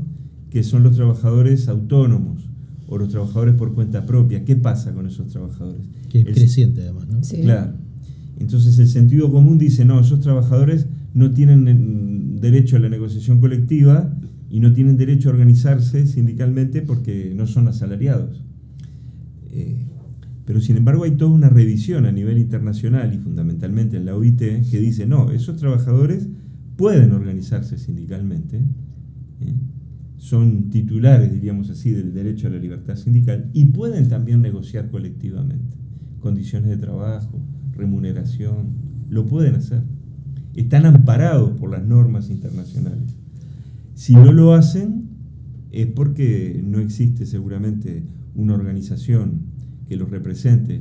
que 0.50 0.64
son 0.64 0.82
los 0.82 0.96
trabajadores 0.96 1.68
autónomos 1.68 2.48
o 2.88 2.98
los 2.98 3.10
trabajadores 3.10 3.54
por 3.54 3.72
cuenta 3.72 4.04
propia. 4.04 4.44
¿Qué 4.44 4.56
pasa 4.56 4.92
con 4.92 5.06
esos 5.06 5.28
trabajadores? 5.28 5.82
Que 6.08 6.20
es 6.22 6.24
creciente 6.24 6.82
además, 6.82 7.06
¿no? 7.08 7.20
Claro. 7.42 7.74
Entonces 8.40 8.76
el 8.80 8.88
sentido 8.88 9.30
común 9.30 9.58
dice, 9.58 9.84
no, 9.84 10.00
esos 10.00 10.20
trabajadores 10.20 10.86
no 11.14 11.30
tienen 11.30 12.40
derecho 12.40 12.74
a 12.74 12.80
la 12.80 12.88
negociación 12.88 13.38
colectiva 13.38 14.12
y 14.50 14.60
no 14.60 14.72
tienen 14.72 14.96
derecho 14.96 15.28
a 15.28 15.32
organizarse 15.32 16.06
sindicalmente 16.06 16.82
porque 16.82 17.32
no 17.34 17.46
son 17.46 17.68
asalariados. 17.68 18.44
Eh, 19.52 19.86
pero 20.44 20.60
sin 20.60 20.76
embargo 20.76 21.04
hay 21.04 21.12
toda 21.12 21.30
una 21.30 21.48
revisión 21.48 22.06
a 22.06 22.12
nivel 22.12 22.38
internacional 22.38 23.14
y 23.14 23.18
fundamentalmente 23.18 23.96
en 23.96 24.06
la 24.06 24.16
OIT 24.16 24.38
que 24.38 24.78
dice, 24.78 25.06
no, 25.06 25.30
esos 25.30 25.56
trabajadores 25.56 26.28
pueden 26.76 27.12
organizarse 27.12 27.78
sindicalmente, 27.78 28.56
¿eh? 28.56 29.54
son 30.16 30.68
titulares, 30.68 31.32
diríamos 31.32 31.70
así, 31.70 31.90
del 31.90 32.12
derecho 32.12 32.48
a 32.48 32.50
la 32.50 32.58
libertad 32.58 32.96
sindical 32.96 33.50
y 33.52 33.66
pueden 33.66 34.08
también 34.08 34.42
negociar 34.42 34.90
colectivamente 34.90 35.76
condiciones 36.18 36.68
de 36.68 36.76
trabajo, 36.76 37.40
remuneración, 37.72 38.74
lo 39.08 39.24
pueden 39.26 39.54
hacer 39.54 39.82
están 40.54 40.86
amparados 40.86 41.50
por 41.58 41.70
las 41.70 41.84
normas 41.84 42.30
internacionales. 42.30 43.16
Si 44.00 44.14
no 44.14 44.32
lo 44.32 44.54
hacen, 44.54 45.10
es 45.72 45.86
porque 45.88 46.58
no 46.64 46.78
existe 46.78 47.26
seguramente 47.26 48.02
una 48.34 48.54
organización 48.54 49.42
que 49.86 49.96
los 49.96 50.08
represente, 50.08 50.80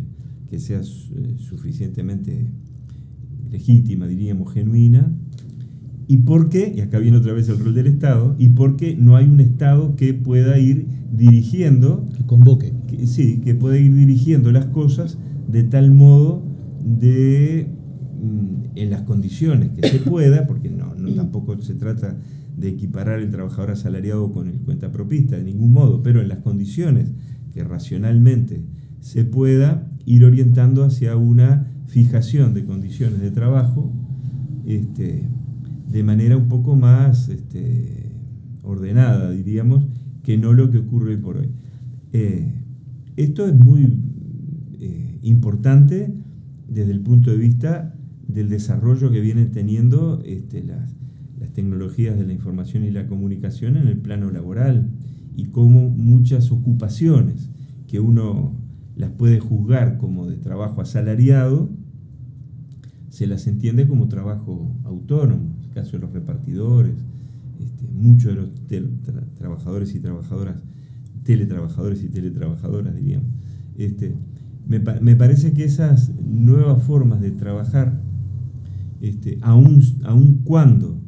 que 0.50 0.58
sea 0.58 0.80
eh, 0.80 1.36
suficientemente 1.36 2.50
legítima, 3.52 4.08
diríamos, 4.08 4.54
genuina, 4.54 5.12
y 6.08 6.20
porque, 6.20 6.72
y 6.74 6.80
acá 6.80 7.00
viene 7.00 7.18
otra 7.18 7.34
vez 7.34 7.50
el 7.50 7.60
rol 7.60 7.74
del 7.74 7.88
Estado, 7.88 8.38
y 8.40 8.48
porque 8.48 8.96
no 8.96 9.18
hay 9.18 9.26
un 9.26 9.42
Estado 9.42 9.98
que 9.98 10.14
pueda 10.14 10.58
ir 10.58 10.88
dirigiendo... 11.12 12.08
Que 12.16 12.26
convoque. 12.26 12.72
sí, 13.04 13.42
que 13.44 13.54
pueda 13.54 13.78
ir 13.78 13.94
dirigiendo 13.96 14.50
las 14.54 14.68
cosas 14.68 15.18
de 15.52 15.64
tal 15.64 15.92
modo 15.92 16.42
de 16.86 17.68
Mm, 18.22 18.76
en 18.76 18.90
las 18.90 19.04
condiciones 19.04 19.70
que 19.70 19.88
se 19.88 20.00
pueda, 20.00 20.46
porque 20.46 20.70
no, 20.70 20.94
tampoco 21.16 21.60
se 21.62 21.74
trata 21.74 22.18
de 22.60 22.70
equiparar 22.70 23.20
el 23.20 23.32
trabajador 23.32 23.72
asalariado 23.72 24.32
con 24.32 24.48
el 24.48 24.60
cuentapropista 24.60 25.38
de 25.38 25.44
ningún 25.44 25.72
modo, 25.72 26.04
pero 26.04 26.22
en 26.22 26.28
las 26.28 26.40
condiciones 26.40 27.12
que 27.54 27.64
racionalmente 27.64 28.64
se 29.00 29.24
pueda 29.24 29.90
ir 30.06 30.26
orientando 30.26 30.84
hacia 30.84 31.16
una 31.16 31.72
fijación 31.88 32.54
de 32.54 32.66
condiciones 32.66 33.22
de 33.22 33.32
trabajo 33.32 33.94
este, 34.66 35.28
de 35.88 36.04
manera 36.04 36.38
un 36.38 36.48
poco 36.48 36.76
más 36.76 37.30
este, 37.30 38.12
ordenada, 38.62 39.32
diríamos, 39.32 39.86
que 40.24 40.38
no 40.38 40.54
lo 40.54 40.70
que 40.70 40.80
ocurre 40.80 41.12
hoy 41.12 41.18
por 41.18 41.38
hoy. 41.38 41.50
Eh, 42.12 42.54
esto 43.16 43.48
es 43.48 43.56
muy 43.56 43.98
eh, 44.80 45.20
importante 45.24 46.14
desde 46.68 46.92
el 46.92 47.02
punto 47.02 47.32
de 47.32 47.38
vista 47.38 47.96
del 48.28 48.50
desarrollo 48.50 49.12
que 49.12 49.22
vienen 49.22 49.52
teniendo 49.52 50.22
este, 50.24 50.64
las, 50.64 50.99
tecnologías 51.54 52.18
de 52.18 52.26
la 52.26 52.34
información 52.34 52.84
y 52.84 52.92
la 52.92 53.08
comunicación 53.08 53.78
en 53.78 53.88
el 53.88 53.98
plano 53.98 54.32
laboral 54.32 54.90
y 55.36 55.46
cómo 55.46 55.90
muchas 55.90 56.52
ocupaciones 56.52 57.50
que 57.88 58.00
uno 58.00 58.54
las 58.96 59.12
puede 59.12 59.40
juzgar 59.40 59.98
como 59.98 60.28
de 60.28 60.38
trabajo 60.38 60.82
asalariado, 60.82 61.70
se 63.10 63.28
las 63.28 63.48
entiende 63.48 63.88
como 63.88 64.08
trabajo 64.08 64.76
autónomo, 64.84 65.56
el 65.64 65.70
caso 65.70 65.94
de 65.94 66.00
los 66.00 66.12
repartidores, 66.12 66.96
este, 67.60 67.88
muchos 67.88 68.36
de 68.68 68.82
los 68.82 68.92
trabajadores 69.36 69.96
y 69.96 70.00
trabajadoras, 70.00 70.58
teletrabajadores 71.24 72.04
y 72.04 72.10
teletrabajadoras, 72.10 72.96
diríamos. 72.96 73.30
Este, 73.78 74.16
me, 74.68 74.80
me 74.80 75.16
parece 75.16 75.54
que 75.54 75.64
esas 75.64 76.12
nuevas 76.22 76.84
formas 76.84 77.22
de 77.22 77.32
trabajar 77.32 78.02
este, 79.02 79.38
aun, 79.42 79.82
aun 80.04 80.42
cuando 80.44 80.99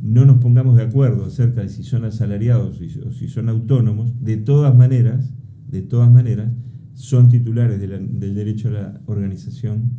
no 0.00 0.24
nos 0.24 0.38
pongamos 0.38 0.76
de 0.76 0.84
acuerdo 0.84 1.26
acerca 1.26 1.60
de 1.60 1.68
si 1.68 1.82
son 1.82 2.04
asalariados 2.04 2.80
o 3.06 3.12
si 3.12 3.28
son 3.28 3.48
autónomos, 3.48 4.14
de 4.22 4.36
todas 4.36 4.74
maneras, 4.74 5.32
de 5.68 5.82
todas 5.82 6.10
maneras, 6.10 6.52
son 6.94 7.28
titulares 7.28 7.80
del 7.80 8.34
derecho 8.34 8.68
a 8.68 8.72
la 8.72 9.00
organización 9.06 9.92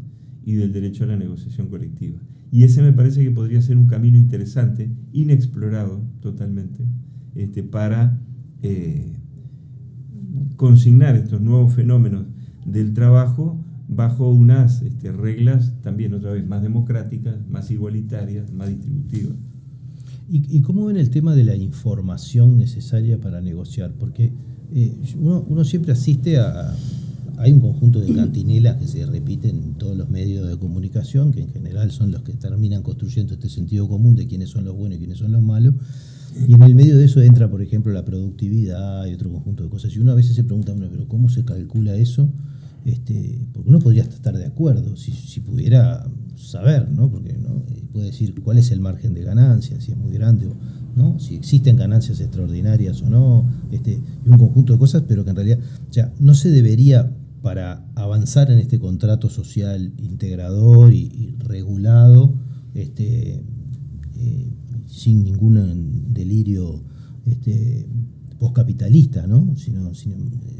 y 0.43 0.53
del 0.53 0.73
derecho 0.73 1.03
a 1.03 1.07
la 1.07 1.17
negociación 1.17 1.67
colectiva. 1.67 2.19
Y 2.51 2.63
ese 2.63 2.81
me 2.81 2.93
parece 2.93 3.23
que 3.23 3.31
podría 3.31 3.61
ser 3.61 3.77
un 3.77 3.87
camino 3.87 4.17
interesante, 4.17 4.91
inexplorado 5.13 6.03
totalmente, 6.19 6.85
este, 7.33 7.63
para 7.63 8.19
eh, 8.61 9.13
consignar 10.57 11.15
estos 11.15 11.41
nuevos 11.41 11.73
fenómenos 11.73 12.27
del 12.65 12.93
trabajo 12.93 13.63
bajo 13.87 14.29
unas 14.29 14.81
este, 14.81 15.11
reglas 15.11 15.75
también 15.81 16.13
otra 16.13 16.31
vez 16.31 16.47
más 16.47 16.61
democráticas, 16.61 17.47
más 17.47 17.71
igualitarias, 17.71 18.51
más 18.51 18.69
distributivas. 18.69 19.37
¿Y, 20.33 20.61
cómo 20.61 20.85
ven 20.85 20.95
el 20.95 21.09
tema 21.09 21.35
de 21.35 21.43
la 21.43 21.57
información 21.57 22.57
necesaria 22.57 23.19
para 23.19 23.41
negociar? 23.41 23.91
Porque 23.99 24.31
eh, 24.73 24.93
uno, 25.19 25.65
siempre 25.65 25.91
asiste 25.91 26.37
a... 26.37 26.73
Hay 27.37 27.51
un 27.51 27.59
conjunto 27.59 27.99
de 27.99 28.13
cantinelas 28.13 28.77
que 28.77 28.87
se 28.87 29.05
repiten 29.05 29.61
en 29.61 29.73
todos 29.73 29.97
los 29.97 30.09
medios 30.09 30.47
de 30.47 30.57
comunicación, 30.57 31.33
que 31.33 31.41
en 31.41 31.49
general 31.49 31.91
son 31.91 32.11
los 32.11 32.21
que 32.21 32.33
terminan 32.33 32.81
construyendo 32.81 33.33
este 33.33 33.49
sentido 33.49 33.89
común 33.89 34.15
de 34.15 34.27
quiénes 34.27 34.49
son 34.49 34.63
los 34.63 34.75
buenos 34.75 34.97
y 34.97 34.99
quiénes 34.99 35.17
son 35.17 35.33
los 35.33 35.41
malos. 35.41 35.73
Y 36.47 36.53
en 36.53 36.61
el 36.61 36.75
medio 36.75 36.97
de 36.97 37.05
eso 37.05 37.21
entra, 37.21 37.49
por 37.49 37.61
ejemplo, 37.61 37.91
la 37.91 38.05
productividad 38.05 39.05
y 39.07 39.13
otro 39.13 39.31
conjunto 39.31 39.63
de 39.63 39.69
cosas. 39.69 39.93
Y 39.95 39.99
uno 39.99 40.11
a 40.11 40.15
veces 40.15 40.35
se 40.35 40.45
pregunta, 40.45 40.71
bueno, 40.71 40.87
pero 40.91 41.07
¿cómo 41.09 41.27
se 41.27 41.43
calcula 41.43 41.95
eso? 41.95 42.29
Este, 42.85 43.47
porque 43.53 43.69
uno 43.69 43.79
podría 43.79 44.03
estar 44.03 44.35
de 44.35 44.45
acuerdo 44.45 44.95
si, 44.95 45.11
si 45.11 45.39
pudiera 45.39 46.03
saber, 46.35 46.89
¿no? 46.89 47.09
Porque 47.09 47.33
¿no? 47.33 47.63
puede 47.91 48.07
decir 48.07 48.33
cuál 48.41 48.57
es 48.57 48.71
el 48.71 48.79
margen 48.79 49.13
de 49.13 49.23
ganancia, 49.23 49.79
si 49.79 49.91
es 49.91 49.97
muy 49.97 50.11
grande 50.11 50.47
o 50.47 50.55
no, 50.95 51.19
si 51.19 51.35
existen 51.35 51.77
ganancias 51.77 52.19
extraordinarias 52.19 53.01
o 53.01 53.09
no, 53.09 53.49
este, 53.71 54.01
y 54.25 54.29
un 54.29 54.37
conjunto 54.37 54.73
de 54.73 54.79
cosas, 54.79 55.03
pero 55.07 55.23
que 55.23 55.29
en 55.29 55.35
realidad 55.35 55.59
ya 55.91 56.11
no 56.19 56.33
se 56.33 56.51
debería 56.51 57.15
para 57.41 57.85
avanzar 57.95 58.51
en 58.51 58.59
este 58.59 58.79
contrato 58.79 59.29
social 59.29 59.93
integrador 59.97 60.93
y, 60.93 61.35
regulado, 61.39 62.33
este, 62.73 63.43
eh, 64.15 64.51
sin 64.87 65.23
ningún 65.23 66.13
delirio 66.13 66.83
este, 67.25 67.87
postcapitalista, 68.41 69.27
¿no? 69.27 69.55
Sino, 69.55 69.93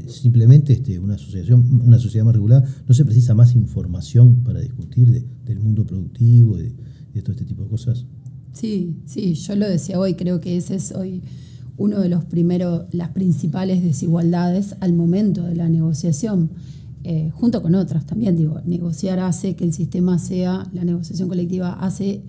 simplemente 0.06 0.72
este, 0.72 1.00
una 1.00 1.14
asociación, 1.14 1.80
una 1.84 1.98
sociedad 1.98 2.24
más 2.24 2.32
regulada, 2.32 2.64
no 2.86 2.94
se 2.94 3.04
precisa 3.04 3.34
más 3.34 3.56
información 3.56 4.44
para 4.44 4.60
discutir 4.60 5.10
del 5.44 5.58
mundo 5.58 5.84
productivo 5.84 6.60
y 6.60 6.72
de, 7.12 7.22
todo 7.22 7.32
este 7.32 7.44
tipo 7.44 7.64
de 7.64 7.68
cosas. 7.68 8.06
Sí, 8.52 8.98
sí, 9.04 9.34
yo 9.34 9.56
lo 9.56 9.68
decía 9.68 9.98
hoy, 9.98 10.14
creo 10.14 10.40
que 10.40 10.56
ese 10.56 10.76
es 10.76 10.92
hoy 10.92 11.22
uno 11.76 11.98
de 11.98 12.08
los 12.08 12.24
primeros, 12.24 12.84
las 12.92 13.08
principales 13.08 13.82
desigualdades 13.82 14.76
al 14.78 14.92
momento 14.92 15.42
de 15.42 15.56
la 15.56 15.68
negociación, 15.68 16.50
eh, 17.02 17.30
junto 17.34 17.62
con 17.62 17.74
otras 17.74 18.06
también, 18.06 18.36
digo, 18.36 18.60
negociar 18.64 19.18
hace 19.18 19.56
que 19.56 19.64
el 19.64 19.72
sistema 19.72 20.20
sea, 20.20 20.70
la 20.72 20.84
negociación 20.84 21.28
colectiva 21.28 21.72
hace 21.72 22.22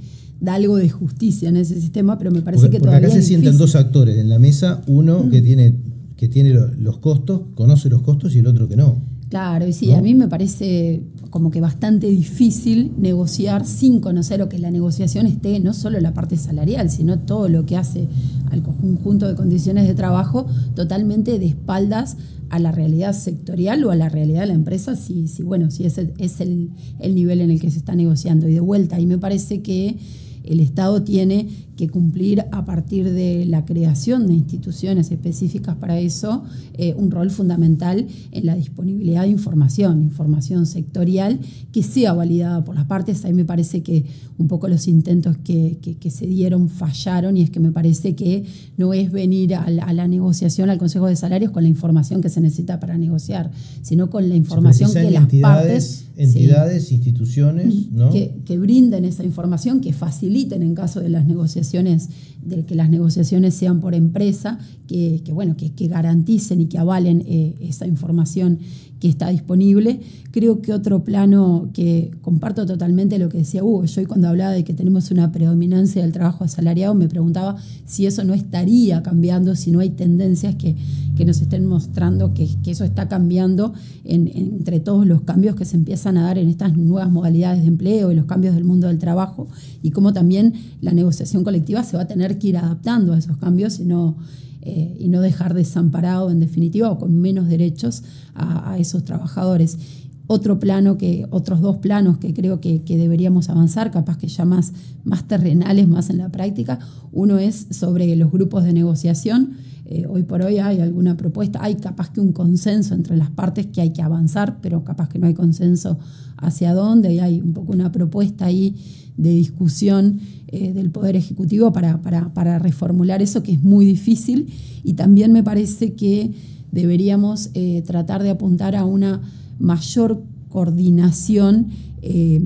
da 0.43 0.55
algo 0.55 0.75
de 0.75 0.89
justicia 0.89 1.47
en 1.47 1.55
ese 1.55 1.79
sistema, 1.79 2.17
pero 2.17 2.29
me 2.29 2.41
parece 2.41 2.69
que 2.69 2.79
porque 2.79 2.95
acá 2.95 3.09
se 3.09 3.21
sientan 3.21 3.57
dos 3.57 3.75
actores 3.75 4.17
en 4.17 4.27
la 4.27 4.39
mesa, 4.39 4.81
uno 4.87 5.29
que 5.29 5.41
tiene, 5.41 5.73
que 6.17 6.27
tiene 6.27 6.53
los 6.77 6.97
costos, 6.97 7.43
conoce 7.55 7.89
los 7.89 8.01
costos 8.01 8.35
y 8.35 8.39
el 8.39 8.47
otro 8.47 8.67
que 8.67 8.75
no. 8.75 9.01
Claro, 9.29 9.65
y 9.65 9.73
sí, 9.73 9.93
a 9.93 10.01
mí 10.01 10.13
me 10.15 10.27
parece 10.27 11.01
como 11.29 11.49
que 11.49 11.61
bastante 11.61 12.07
difícil 12.07 12.91
negociar 12.97 13.65
sin 13.65 14.01
conocer 14.01 14.41
o 14.41 14.49
que 14.49 14.59
la 14.59 14.69
negociación 14.69 15.25
esté 15.27 15.59
no 15.61 15.73
solo 15.73 15.99
la 16.01 16.13
parte 16.13 16.35
salarial, 16.35 16.91
sino 16.91 17.19
todo 17.19 17.47
lo 17.47 17.65
que 17.65 17.77
hace 17.77 18.09
al 18.51 18.61
conjunto 18.61 19.27
de 19.27 19.35
condiciones 19.35 19.87
de 19.87 19.95
trabajo 19.95 20.45
totalmente 20.75 21.39
de 21.39 21.47
espaldas 21.47 22.17
a 22.49 22.59
la 22.59 22.71
realidad 22.71 23.13
sectorial 23.13 23.83
o 23.85 23.91
a 23.91 23.95
la 23.95 24.09
realidad 24.09 24.41
de 24.41 24.47
la 24.47 24.53
empresa, 24.53 24.95
si, 24.95 25.27
si 25.27 25.41
bueno, 25.41 25.71
si 25.71 25.85
ese 25.85 26.13
es 26.19 26.41
el, 26.41 26.69
el 26.99 27.15
nivel 27.15 27.41
en 27.41 27.49
el 27.49 27.59
que 27.59 27.71
se 27.71 27.79
está 27.79 27.95
negociando. 27.95 28.47
Y 28.47 28.53
de 28.53 28.59
vuelta, 28.59 28.99
y 28.99 29.07
me 29.07 29.17
parece 29.17 29.63
que 29.63 29.97
el 30.43 30.59
Estado 30.59 31.03
tiene 31.03 31.47
que 31.75 31.89
cumplir 31.89 32.45
a 32.51 32.65
partir 32.65 33.11
de 33.11 33.45
la 33.45 33.65
creación 33.65 34.27
de 34.27 34.33
instituciones 34.33 35.11
específicas 35.11 35.75
para 35.75 35.99
eso 35.99 36.43
eh, 36.75 36.93
un 36.95 37.09
rol 37.09 37.31
fundamental 37.31 38.07
en 38.31 38.45
la 38.45 38.55
disponibilidad 38.55 39.23
de 39.23 39.29
información, 39.29 40.03
información 40.03 40.65
sectorial 40.65 41.39
que 41.71 41.81
sea 41.81 42.13
validada 42.13 42.63
por 42.63 42.75
las 42.75 42.85
partes. 42.85 43.25
Ahí 43.25 43.33
me 43.33 43.45
parece 43.45 43.81
que 43.81 44.05
un 44.37 44.47
poco 44.47 44.67
los 44.67 44.87
intentos 44.87 45.37
que, 45.37 45.77
se 46.09 46.27
dieron 46.27 46.69
fallaron 46.69 47.37
y 47.37 47.41
es 47.41 47.49
que 47.49 47.59
me 47.59 47.71
parece 47.71 48.15
que 48.15 48.45
no 48.77 48.93
es 48.93 49.11
venir 49.11 49.55
a 49.55 49.69
la, 49.69 50.07
negociación 50.07 50.69
al 50.69 50.77
Consejo 50.77 51.07
de 51.07 51.15
Salarios 51.15 51.51
con 51.51 51.63
la 51.63 51.69
información 51.69 52.21
que 52.21 52.29
se 52.29 52.41
necesita 52.41 52.79
para 52.79 52.97
negociar, 52.97 53.51
sino 53.81 54.09
con 54.09 54.29
la 54.29 54.35
información 54.35 54.93
que 54.93 55.09
las 55.09 55.27
partes... 55.41 56.02
Entidades, 56.15 56.91
instituciones, 56.91 57.91
¿no? 57.91 58.11
que, 58.11 58.35
que 58.45 58.57
brinden 58.57 59.05
esa 59.05 59.23
información, 59.23 59.81
que 59.81 59.93
faciliten 59.93 60.61
en 60.61 60.75
caso 60.75 60.99
de 60.99 61.09
las 61.09 61.25
negociaciones 61.25 62.09
de 62.45 62.65
que 62.65 62.75
las 62.75 62.89
negociaciones 62.89 63.53
sean 63.53 63.79
por 63.79 63.95
empresa, 63.95 64.59
que, 64.87 65.21
bueno, 65.33 65.55
que, 65.57 65.87
garanticen 65.87 66.61
y 66.61 66.65
que 66.67 66.77
avalen 66.77 67.23
eh, 67.25 67.55
esa 67.61 67.87
información 67.87 68.59
que 69.03 69.09
está 69.09 69.27
disponible. 69.27 69.99
Creo 70.31 70.61
que 70.61 70.71
otro 70.71 71.03
plano 71.03 71.67
que 71.73 72.11
comparto 72.21 72.65
totalmente 72.65 73.19
lo 73.19 73.27
que 73.27 73.39
decía 73.39 73.61
Hugo, 73.61 73.83
yo 73.83 73.99
hoy 73.99 74.07
cuando 74.07 74.29
hablaba 74.29 74.51
de 74.51 74.63
que 74.63 74.73
tenemos 74.73 75.11
una 75.11 75.29
predominancia 75.33 76.01
del 76.01 76.13
trabajo 76.13 76.45
asalariado, 76.45 76.95
me 76.95 77.09
preguntaba 77.09 77.57
si 77.85 78.05
eso 78.05 78.23
no 78.23 78.33
estaría 78.33 79.03
cambiando, 79.03 79.57
si 79.57 79.71
no 79.71 79.81
hay 79.81 79.89
tendencias 79.89 80.55
que, 80.55 80.77
nos 81.25 81.41
estén 81.41 81.65
mostrando 81.65 82.33
que, 82.33 82.47
eso 82.65 82.85
está 82.85 83.09
cambiando 83.09 83.73
entre 84.05 84.79
todos 84.79 85.05
los 85.05 85.21
cambios 85.21 85.57
que 85.57 85.65
se 85.65 85.75
empiezan 85.75 86.15
a 86.15 86.23
dar 86.23 86.37
en 86.37 86.47
estas 86.47 86.77
nuevas 86.77 87.11
modalidades 87.11 87.61
de 87.61 87.67
empleo 87.67 88.09
y 88.09 88.15
los 88.15 88.25
cambios 88.25 88.55
del 88.55 88.63
mundo 88.63 88.87
del 88.87 88.99
trabajo 88.99 89.49
y 89.81 89.91
cómo 89.91 90.13
también 90.13 90.53
la 90.79 90.93
negociación 90.93 91.43
colectiva 91.43 91.83
se 91.83 91.97
va 91.97 92.03
a 92.03 92.07
tener 92.07 92.32
que 92.37 92.47
ir 92.47 92.57
adaptando 92.57 93.13
a 93.13 93.17
esos 93.17 93.37
cambios 93.37 93.79
y 93.79 93.85
no, 93.85 94.17
eh, 94.65 94.95
y 94.97 95.09
no 95.09 95.19
dejar 95.19 95.53
desamparado 95.53 96.31
en 96.31 96.39
definitiva 96.39 96.89
o 96.89 96.97
con 96.97 97.19
menos 97.19 97.49
derechos 97.49 98.03
a, 98.33 98.77
esos 98.79 99.03
trabajadores. 99.03 99.77
Otro 100.25 100.57
plano 100.57 100.97
que, 100.97 101.27
otros 101.31 101.59
dos 101.59 101.79
planos 101.79 102.17
que 102.17 102.33
creo 102.33 102.61
que, 102.61 102.81
deberíamos 102.87 103.49
avanzar, 103.49 103.91
capaz 103.91 104.17
que 104.17 104.29
ya 104.29 104.45
más, 104.45 104.71
más 105.03 105.27
terrenales, 105.27 105.89
más 105.89 106.09
en 106.09 106.17
la 106.17 106.29
práctica. 106.29 106.79
Uno 107.11 107.39
es 107.39 107.67
sobre 107.71 108.15
los 108.15 108.31
grupos 108.31 108.63
de 108.63 108.71
negociación. 108.71 109.57
Eh, 109.85 110.05
hoy 110.09 110.23
por 110.23 110.41
hoy 110.41 110.59
hay 110.59 110.79
alguna 110.79 111.17
propuesta, 111.17 111.59
hay 111.61 111.75
capaz 111.75 112.11
que 112.11 112.21
un 112.21 112.31
consenso 112.31 112.95
entre 112.95 113.17
las 113.17 113.31
partes 113.31 113.67
que 113.67 113.81
hay 113.81 113.91
que 113.91 114.01
avanzar, 114.01 114.59
pero 114.61 114.85
capaz 114.85 115.09
que 115.09 115.19
no 115.19 115.27
hay 115.27 115.33
consenso 115.33 115.99
hacia 116.37 116.73
dónde 116.73 117.13
y 117.13 117.19
hay 117.19 117.41
un 117.41 117.51
poco 117.51 117.73
una 117.73 117.91
propuesta 117.91 118.45
ahí 118.45 118.77
de 119.17 119.31
discusión 119.31 120.19
eh, 120.47 120.73
del 120.73 120.89
Poder 120.91 121.15
Ejecutivo 121.15 121.71
para, 121.73 122.01
para, 122.01 122.59
reformular 122.59 123.21
eso, 123.21 123.43
que 123.43 123.53
es 123.53 123.63
muy 123.63 123.85
difícil. 123.85 124.47
Y 124.83 124.93
también 124.93 125.31
me 125.31 125.43
parece 125.43 125.93
que 125.93 126.31
deberíamos 126.71 127.49
eh, 127.53 127.83
tratar 127.85 128.23
de 128.23 128.29
apuntar 128.29 128.75
a 128.75 128.85
una 128.85 129.21
mayor 129.59 130.23
coordinación 130.49 131.67
eh, 132.01 132.41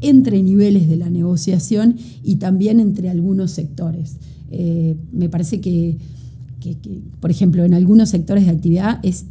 entre 0.00 0.42
niveles 0.42 0.88
de 0.88 0.96
la 0.96 1.10
negociación 1.10 1.96
y 2.22 2.36
también 2.36 2.80
entre 2.80 3.08
algunos 3.08 3.52
sectores. 3.52 4.18
me 5.12 5.28
parece 5.28 5.60
que 5.60 5.96
por 7.20 7.30
ejemplo, 7.30 7.64
en 7.64 7.74
algunos 7.74 8.10
sectores 8.10 8.44
de 8.44 8.50
actividad 8.50 9.00
es 9.02 9.26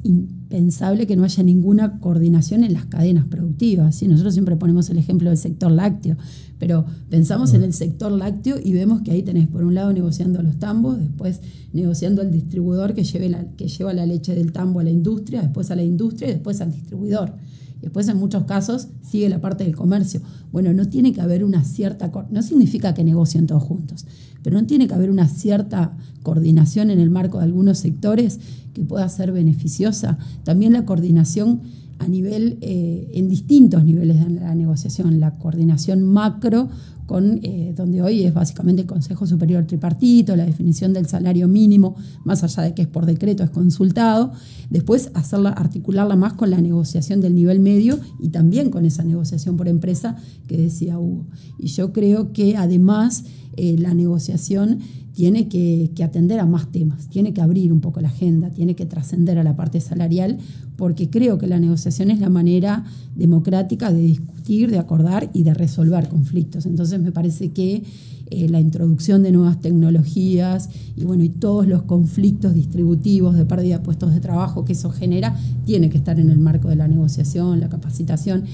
impensable 0.55 1.05
que 1.05 1.15
no 1.15 1.23
haya 1.23 1.43
ninguna 1.43 1.99
coordinación 1.99 2.63
en 2.63 2.73
las 2.73 2.85
cadenas 2.85 3.25
productivas. 3.25 4.01
Nosotros 4.03 4.33
siempre 4.33 4.55
ponemos 4.55 4.89
el 4.89 4.97
ejemplo 4.97 5.29
del 5.29 5.37
sector 5.37 5.69
lácteo, 5.69 6.15
pero 6.59 6.85
pensamos 7.09 7.53
en 7.53 7.63
el 7.63 7.73
sector 7.73 8.11
lácteo 8.11 8.57
y 8.63 8.73
vemos 8.73 9.01
que 9.01 9.11
ahí 9.11 9.21
tenés 9.21 9.47
por 9.47 9.63
un 9.63 9.75
lado 9.75 9.91
negociando 9.91 10.39
a 10.39 10.43
los 10.43 10.57
tambos, 10.57 10.97
después 10.97 11.41
negociando 11.73 12.21
al 12.21 12.31
distribuidor 12.31 12.93
que, 12.93 13.03
lleve 13.03 13.29
la, 13.29 13.45
que 13.57 13.67
lleva 13.67 13.93
la 13.93 14.05
leche 14.05 14.33
del 14.33 14.53
tambo 14.53 14.79
a 14.79 14.83
la 14.83 14.91
industria, 14.91 15.41
después 15.41 15.71
a 15.71 15.75
la 15.75 15.83
industria 15.83 16.29
y 16.29 16.33
después 16.33 16.61
al 16.61 16.71
distribuidor. 16.71 17.33
Después, 17.81 18.07
en 18.07 18.17
muchos 18.17 18.43
casos, 18.45 18.87
sigue 19.01 19.29
la 19.29 19.41
parte 19.41 19.63
del 19.63 19.75
comercio. 19.75 20.21
Bueno, 20.51 20.73
no 20.73 20.87
tiene 20.87 21.13
que 21.13 21.21
haber 21.21 21.43
una 21.43 21.63
cierta, 21.63 22.11
no 22.29 22.41
significa 22.41 22.93
que 22.93 23.03
negocien 23.03 23.47
todos 23.47 23.63
juntos, 23.63 24.05
pero 24.43 24.59
no 24.59 24.65
tiene 24.65 24.87
que 24.87 24.93
haber 24.93 25.09
una 25.09 25.27
cierta 25.27 25.97
coordinación 26.23 26.89
en 26.89 26.99
el 26.99 27.09
marco 27.09 27.37
de 27.37 27.45
algunos 27.45 27.77
sectores 27.77 28.39
que 28.73 28.83
pueda 28.83 29.07
ser 29.09 29.31
beneficiosa. 29.31 30.17
También 30.43 30.73
la 30.73 30.85
coordinación 30.85 31.61
a 31.99 32.07
nivel, 32.07 32.57
eh, 32.61 33.09
en 33.13 33.29
distintos 33.29 33.83
niveles 33.83 34.19
de 34.19 34.29
la 34.41 34.55
negociación, 34.55 35.19
la 35.19 35.31
coordinación 35.31 36.03
macro, 36.03 36.69
con, 37.05 37.39
eh, 37.43 37.73
donde 37.75 38.01
hoy 38.01 38.23
es 38.23 38.33
básicamente 38.33 38.81
el 38.81 38.87
Consejo 38.87 39.27
Superior 39.27 39.65
Tripartito, 39.65 40.35
la 40.35 40.45
definición 40.45 40.91
del 40.91 41.05
salario 41.05 41.47
mínimo, 41.47 41.95
más 42.23 42.43
allá 42.43 42.63
de 42.63 42.73
que 42.73 42.81
es 42.81 42.87
por 42.87 43.05
decreto, 43.05 43.43
es 43.43 43.51
consultado, 43.51 44.31
después 44.69 45.11
hacerla, 45.13 45.49
articularla 45.49 46.15
más 46.15 46.33
con 46.33 46.49
la 46.49 46.59
negociación 46.59 47.21
del 47.21 47.35
nivel 47.35 47.59
medio 47.59 47.99
y 48.19 48.29
también 48.29 48.71
con 48.71 48.85
esa 48.85 49.03
negociación 49.03 49.55
por 49.55 49.67
empresa 49.67 50.15
que 50.47 50.57
decía 50.57 50.97
Hugo. 50.97 51.27
Y 51.59 51.67
yo 51.67 51.93
creo 51.93 52.33
que 52.33 52.57
además 52.57 53.25
eh, 53.57 53.75
la 53.77 53.93
negociación 53.93 54.79
tiene 55.13 55.47
que, 55.47 55.89
atender 56.03 56.39
a 56.39 56.45
más 56.45 56.71
temas, 56.71 57.07
tiene 57.07 57.33
que 57.33 57.41
abrir 57.41 57.71
un 57.71 57.79
poco 57.79 58.01
la 58.01 58.09
agenda, 58.09 58.49
tiene 58.49 58.75
que 58.75 58.85
trascender 58.85 59.39
a 59.39 59.43
la 59.43 59.55
parte 59.55 59.79
salarial, 59.79 60.37
porque 60.75 61.09
creo 61.09 61.37
que 61.37 61.47
la 61.47 61.57
negociación 61.57 62.11
es 62.11 62.19
la 62.19 62.29
manera 62.29 62.83
democrática 63.15 63.93
de 63.93 64.01
discutir, 64.01 64.69
de 64.69 64.77
acordar 64.77 65.29
y 65.33 65.43
de 65.43 65.53
resolver 65.53 66.09
conflictos. 66.09 66.65
Entonces 66.65 66.99
me 66.99 67.13
parece 67.13 67.51
que 67.51 67.83
eh, 68.31 68.49
la 68.49 68.59
introducción 68.59 69.21
de 69.21 69.31
nuevas 69.31 69.61
tecnologías 69.61 70.69
y 70.95 71.03
bueno, 71.03 71.23
y 71.23 71.29
todos 71.29 71.67
los 71.67 71.83
conflictos 71.83 72.55
distributivos 72.55 73.35
de 73.35 73.45
pérdida 73.45 73.77
de 73.77 73.83
puestos 73.83 74.13
de 74.13 74.19
trabajo 74.19 74.65
que 74.65 74.73
eso 74.73 74.89
genera, 74.89 75.37
tiene 75.65 75.89
que 75.89 75.97
estar 75.97 76.19
en 76.19 76.29
el 76.29 76.39
marco 76.39 76.69
de 76.69 76.75
la 76.75 76.87
negociación, 76.87 77.59
la 77.59 77.69
capacitación. 77.69 78.45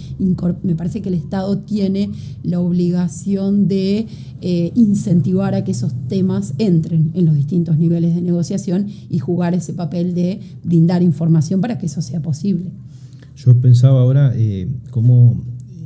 Me 0.63 0.75
parece 0.75 1.01
que 1.01 1.09
el 1.09 1.15
Estado 1.15 1.59
tiene 1.59 2.09
la 2.43 2.59
obligación 2.59 3.67
de 3.67 4.07
eh, 4.41 4.71
incentivar 4.75 5.55
a 5.55 5.63
que 5.63 5.71
esos 5.71 5.93
temas 6.09 6.53
entren 6.57 7.11
en 7.13 7.25
los 7.25 7.35
distintos 7.35 7.77
niveles 7.77 8.13
de 8.15 8.21
negociación 8.21 8.87
y 9.09 9.19
jugar 9.19 9.53
ese 9.53 9.73
papel 9.73 10.13
de 10.13 10.39
brindar 10.63 11.01
información 11.01 11.61
para 11.61 11.77
que 11.77 11.85
eso 11.85 12.01
sea 12.01 12.21
posible. 12.21 12.71
Yo 13.37 13.55
pensaba 13.59 14.01
ahora 14.01 14.33
eh, 14.35 14.67
cómo 14.89 15.37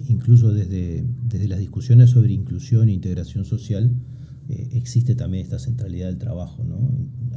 incluso 0.07 0.53
desde, 0.53 1.05
desde 1.27 1.47
las 1.47 1.59
discusiones 1.59 2.09
sobre 2.11 2.33
inclusión 2.33 2.89
e 2.89 2.93
integración 2.93 3.45
social, 3.45 3.91
eh, 4.49 4.69
existe 4.73 5.15
también 5.15 5.43
esta 5.43 5.59
centralidad 5.59 6.07
del 6.07 6.17
trabajo, 6.17 6.63
¿no? 6.63 6.89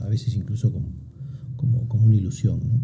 a 0.02 0.08
veces 0.08 0.34
incluso 0.34 0.72
como, 0.72 0.92
como, 1.88 2.04
una 2.04 2.14
ilusión, 2.14 2.60
¿no? 2.68 2.80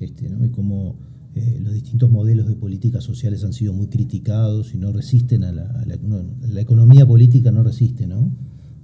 Este, 0.00 0.26
y 0.26 0.48
como 0.50 0.98
eh, 1.34 1.60
los 1.62 1.72
distintos 1.72 2.10
modelos 2.10 2.46
de 2.48 2.56
políticas 2.56 3.04
sociales 3.04 3.44
han 3.44 3.52
sido 3.52 3.72
muy 3.72 3.88
criticados 3.88 4.74
y 4.74 4.78
no 4.78 4.92
resisten 4.92 5.44
a 5.44 5.52
la, 5.52 6.60
economía 6.60 7.06
política, 7.06 7.50
no 7.50 7.62
resiste 7.62 8.06
¿no? 8.06 8.32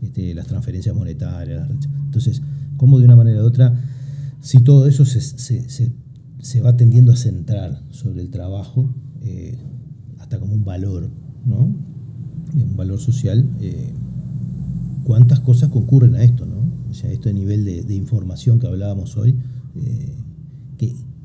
Este, 0.03 0.35
las 0.35 0.47
transferencias 0.47 0.95
monetarias. 0.95 1.69
Entonces, 2.05 2.43
como 2.77 2.99
de 2.99 3.05
una 3.05 3.17
manera 3.17 3.43
u 3.43 3.47
otra, 3.47 3.81
si 4.41 4.61
todo 4.61 4.87
eso 4.87 5.05
se, 5.05 5.21
se, 5.21 5.69
se, 5.69 5.93
se 6.41 6.61
va 6.61 6.77
tendiendo 6.77 7.13
a 7.13 7.17
centrar 7.17 7.83
sobre 7.91 8.21
el 8.21 8.31
trabajo, 8.31 8.95
eh, 9.23 9.57
como 10.39 10.55
un 10.55 10.65
valor, 10.65 11.09
¿no? 11.47 11.75
Un 12.55 12.77
valor 12.77 13.01
social. 13.01 13.49
Eh, 13.61 13.93
¿Cuántas 15.05 15.41
cosas 15.41 15.69
concurren 15.69 16.15
a 16.15 16.23
esto, 16.23 16.47
¿no? 16.47 16.65
O 16.91 16.95
sea, 16.95 17.11
este 17.11 17.33
nivel 17.33 17.65
de, 17.65 17.95
información 17.95 18.59
que 18.59 18.67
hablábamos 18.67 19.17
hoy, 19.17 19.37
eh, 19.77 20.17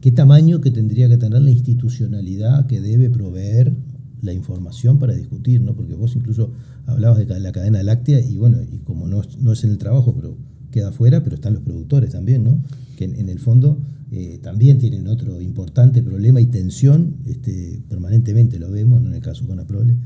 ¿qué, 0.01 0.11
tamaño 0.11 0.59
que 0.59 0.71
tendría 0.71 1.07
que 1.07 1.17
tener 1.17 1.41
la 1.41 1.51
institucionalidad 1.51 2.65
que 2.65 2.81
debe 2.81 3.09
proveer 3.09 3.75
la 4.21 4.33
información 4.33 4.97
para 4.97 5.13
discutir, 5.13 5.61
¿no? 5.61 5.75
Porque 5.75 5.93
vos 5.93 6.15
incluso 6.15 6.51
hablabas 6.87 7.19
de 7.19 7.39
la 7.39 7.51
cadena 7.51 7.83
láctea 7.83 8.19
y 8.19 8.37
bueno, 8.37 8.57
y 8.61 8.79
como 8.79 9.07
no, 9.07 9.21
no 9.39 9.53
es 9.53 9.63
en 9.63 9.69
el 9.69 9.77
trabajo, 9.77 10.13
pero 10.15 10.35
queda 10.71 10.89
afuera, 10.89 11.23
pero 11.23 11.35
están 11.35 11.53
los 11.53 11.61
productores 11.61 12.11
también, 12.11 12.43
¿no? 12.43 12.61
Que 12.97 13.05
en 13.05 13.29
el 13.29 13.39
fondo 13.39 13.77
eh, 14.11 14.39
también 14.41 14.79
tienen 14.79 15.07
otro 15.07 15.39
importante 15.39 16.01
problema 16.01 16.41
y 16.41 16.47
tensión, 16.47 17.17
este, 17.25 17.83
permanentemente 17.87 18.57
lo 18.57 18.71
vemos, 18.71 19.03
en 19.05 19.13
el 19.13 19.21
caso 19.21 19.45
con 19.45 19.59
Aprole, 19.59 19.97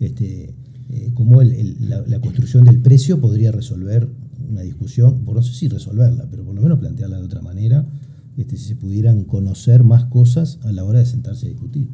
este, 0.00 0.54
eh, 0.88 1.10
cómo 1.14 1.40
la, 1.42 2.20
construcción 2.20 2.64
del 2.64 2.80
precio 2.80 3.20
podría 3.20 3.52
resolver 3.52 4.08
una 4.50 4.62
discusión, 4.62 5.24
por 5.24 5.36
no 5.36 5.42
sé 5.42 5.54
si 5.54 5.68
resolverla, 5.68 6.26
pero 6.28 6.44
por 6.44 6.56
lo 6.56 6.62
menos 6.62 6.80
plantearla 6.80 7.18
de 7.18 7.24
otra 7.24 7.40
manera, 7.40 7.86
este, 8.36 8.56
si 8.56 8.64
se 8.64 8.76
pudieran 8.76 9.22
conocer 9.24 9.84
más 9.84 10.06
cosas 10.06 10.58
a 10.64 10.72
la 10.72 10.82
hora 10.82 10.98
de 10.98 11.06
sentarse 11.06 11.46
a 11.46 11.50
discutir. 11.50 11.88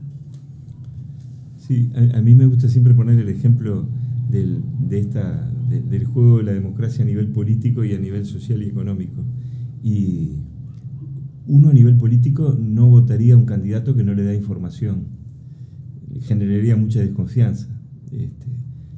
Sí, 1.66 1.90
a, 2.14 2.22
mí 2.22 2.34
me 2.34 2.46
gusta 2.46 2.70
siempre 2.70 2.94
poner 2.94 3.18
el 3.18 3.28
ejemplo 3.28 3.86
del, 4.30 4.62
de 4.88 5.00
esta, 5.00 5.50
del 5.68 6.06
juego 6.06 6.38
de 6.38 6.44
la 6.44 6.52
democracia 6.52 7.02
a 7.02 7.06
nivel 7.06 7.28
político 7.28 7.84
y 7.84 7.92
a 7.92 7.98
nivel 7.98 8.24
social 8.24 8.62
y 8.62 8.66
económico. 8.66 9.22
Y 9.82 10.30
uno 11.48 11.70
a 11.70 11.72
nivel 11.72 11.96
político 11.96 12.56
no 12.60 12.88
votaría 12.88 13.34
a 13.34 13.36
un 13.36 13.46
candidato 13.46 13.96
que 13.96 14.04
no 14.04 14.14
le 14.14 14.22
da 14.22 14.34
información. 14.34 15.06
Generaría 16.20 16.76
mucha 16.76 17.00
desconfianza. 17.00 17.68
Este, 18.12 18.46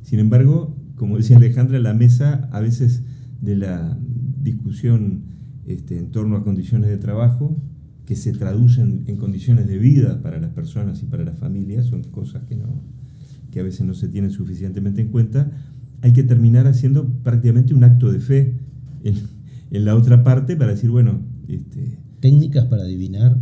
sin 0.03 0.19
embargo, 0.19 0.77
como 0.97 1.17
decía 1.17 1.37
Alejandra, 1.37 1.79
la 1.79 1.95
mesa 1.95 2.49
a 2.53 2.61
veces 2.61 3.05
de 3.41 3.57
la 3.57 3.97
discusión 4.43 5.23
este, 5.65 5.97
en 5.97 6.11
torno 6.11 6.37
a 6.37 6.43
condiciones 6.43 6.91
de 6.91 6.99
trabajo, 6.99 7.57
que 8.05 8.17
se 8.17 8.33
traducen 8.33 9.05
en 9.07 9.17
condiciones 9.17 9.69
de 9.69 9.79
vida 9.79 10.21
para 10.21 10.41
las 10.41 10.51
personas 10.51 11.01
y 11.03 11.07
para 11.07 11.23
las 11.23 11.39
familias, 11.39 11.87
son 11.87 12.03
cosas 12.03 12.43
que, 12.43 13.61
a 13.61 13.63
veces 13.63 13.87
no 13.87 13.95
se 13.95 14.09
tienen 14.09 14.33
suficientemente 14.33 15.01
en 15.01 15.09
cuenta, 15.09 15.53
hay 16.03 16.13
que 16.13 16.25
terminar 16.25 16.67
haciendo 16.67 17.09
prácticamente 17.23 17.73
un 17.73 17.85
acto 17.85 18.11
de 18.11 18.19
fe 18.19 18.59
en, 19.05 19.15
en 19.71 19.85
la 19.85 19.95
otra 19.95 20.25
parte 20.25 20.57
para 20.57 20.73
decir, 20.73 20.91
bueno, 20.91 21.21
este, 21.47 22.00
técnicas 22.21 22.67
para 22.67 22.83
adivinar 22.83 23.39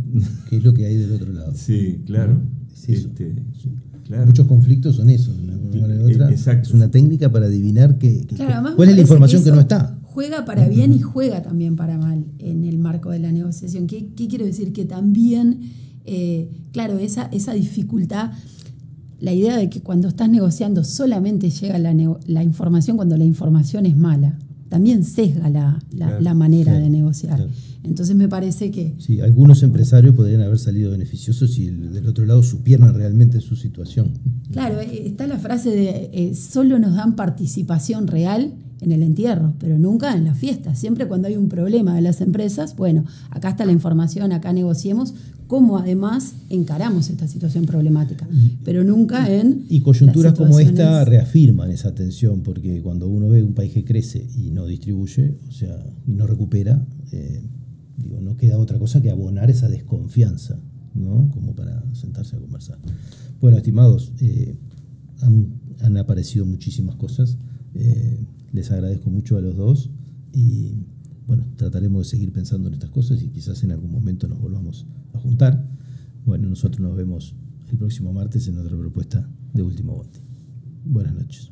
qué 0.49 0.57
es 0.57 0.63
lo 0.63 0.73
que 0.73 0.85
hay 0.85 0.95
del 0.95 1.11
otro 1.11 1.31
lado. 1.31 1.53
Sí, 1.55 2.01
claro. 2.05 2.41
Este, 2.87 3.35
Muchos 4.25 4.47
conflictos 4.47 4.95
son 4.95 5.11
eso, 5.11 5.31
de 5.31 6.33
Es 6.33 6.73
una 6.73 6.89
técnica 6.89 7.31
para 7.31 7.45
adivinar 7.45 7.99
qué, 7.99 8.25
cuál 8.75 8.89
es 8.89 8.95
la 8.95 9.01
información 9.01 9.43
que, 9.43 9.51
no 9.51 9.59
está. 9.59 9.99
Juega 10.01 10.45
para 10.45 10.67
bien 10.67 10.93
y 10.93 10.99
juega 10.99 11.43
también 11.43 11.75
para 11.75 11.99
mal 11.99 12.25
en 12.39 12.63
el 12.63 12.79
marco 12.79 13.11
de 13.11 13.19
la 13.19 13.31
negociación. 13.31 13.85
¿Qué, 13.85 14.09
quiero 14.15 14.45
decir? 14.45 14.73
Que 14.73 14.85
también, 14.85 15.59
eh, 16.05 16.49
claro, 16.71 16.97
esa, 16.97 17.25
esa 17.31 17.53
dificultad 17.53 18.31
la 19.19 19.33
idea 19.33 19.57
de 19.57 19.69
que 19.69 19.81
cuando 19.81 20.07
estás 20.07 20.29
negociando 20.29 20.83
solamente 20.83 21.49
llega 21.49 21.77
la, 21.77 21.93
la, 22.25 22.43
información 22.43 22.95
cuando 22.95 23.17
la 23.17 23.25
información 23.25 23.85
es 23.85 23.97
mala, 23.97 24.39
también 24.69 25.03
sesga 25.03 25.49
la, 25.49 25.79
la, 25.91 26.33
manera 26.33 26.73
de 26.73 26.89
negociar. 26.89 27.47
Entonces 27.83 28.15
me 28.15 28.29
parece 28.29 28.71
que... 28.71 28.95
Sí, 28.99 29.19
algunos 29.19 29.63
empresarios 29.63 30.15
podrían 30.15 30.41
haber 30.41 30.59
salido 30.59 30.91
beneficiosos 30.91 31.53
si 31.53 31.67
del 31.69 32.07
otro 32.07 32.25
lado 32.25 32.43
supieran 32.43 32.93
realmente 32.93 33.41
su 33.41 33.55
situación. 33.55 34.13
Claro, 34.51 34.79
eh, 34.79 35.07
está 35.07 35.27
la 35.27 35.39
frase 35.39 35.71
de 35.71 36.09
eh, 36.13 36.35
solo 36.35 36.77
nos 36.77 36.95
dan 36.95 37.15
participación 37.15 38.07
real 38.07 38.53
en 38.81 38.91
el 38.91 39.03
entierro, 39.03 39.53
pero 39.59 39.77
nunca 39.77 40.15
en 40.15 40.23
la 40.25 40.35
fiesta. 40.35 40.75
Siempre 40.75 41.07
cuando 41.07 41.27
hay 41.27 41.35
un 41.35 41.49
problema 41.49 41.95
de 41.95 42.01
las 42.01 42.21
empresas, 42.21 42.75
bueno, 42.75 43.05
acá 43.29 43.49
está 43.49 43.65
la 43.65 43.71
información, 43.71 44.31
acá 44.31 44.53
negociemos 44.53 45.13
cómo 45.47 45.79
además 45.79 46.35
encaramos 46.49 47.09
esta 47.09 47.27
situación 47.27 47.65
problemática, 47.65 48.27
pero 48.63 48.83
nunca 48.83 49.33
en... 49.33 49.65
Y 49.67 49.81
coyunturas 49.81 50.35
como 50.35 50.59
esta 50.59 51.03
reafirman 51.05 51.71
esa 51.71 51.95
tensión, 51.95 52.43
porque 52.43 52.83
cuando 52.83 53.07
uno 53.07 53.29
ve 53.29 53.43
un 53.43 53.55
país 53.55 53.73
que 53.73 53.83
crece 53.83 54.27
y 54.37 54.51
no 54.51 54.67
distribuye, 54.67 55.39
o 55.47 55.51
sea, 55.51 55.75
y 56.05 56.13
no 56.13 56.27
recupera, 56.27 56.85
eh, 57.11 57.41
digo, 57.97 58.21
no 58.21 58.37
queda 58.37 58.59
otra 58.59 58.77
cosa 58.77 59.01
que 59.01 59.09
abonar 59.09 59.49
esa 59.49 59.67
desconfianza, 59.69 60.59
¿no? 60.93 61.31
Como 61.31 61.55
para 61.55 61.83
sentarse 61.93 62.35
a 62.35 62.39
conversar. 62.39 62.77
Bueno, 63.41 63.57
estimados, 63.57 64.11
eh, 64.19 64.55
han, 65.21 65.97
aparecido 65.97 66.45
muchísimas 66.45 66.95
cosas. 66.95 67.37
Eh, 67.73 68.19
les 68.51 68.71
agradezco 68.71 69.09
mucho 69.09 69.37
a 69.37 69.41
los 69.41 69.55
dos 69.55 69.89
y 70.33 70.77
bueno, 71.27 71.45
trataremos 71.55 72.05
de 72.05 72.09
seguir 72.09 72.31
pensando 72.31 72.67
en 72.67 72.73
estas 72.73 72.89
cosas 72.89 73.21
y 73.21 73.29
quizás 73.29 73.63
en 73.63 73.71
algún 73.71 73.91
momento 73.91 74.27
nos 74.27 74.39
volvamos 74.39 74.87
a 75.13 75.19
juntar. 75.19 75.69
Bueno, 76.25 76.49
nosotros 76.49 76.79
nos 76.79 76.95
vemos 76.95 77.35
el 77.69 77.77
próximo 77.77 78.11
martes 78.13 78.47
en 78.47 78.57
otra 78.57 78.75
propuesta 78.75 79.29
de 79.53 79.61
Último 79.61 79.95
Bote. 79.95 80.19
Buenas 80.85 81.13
noches. 81.13 81.51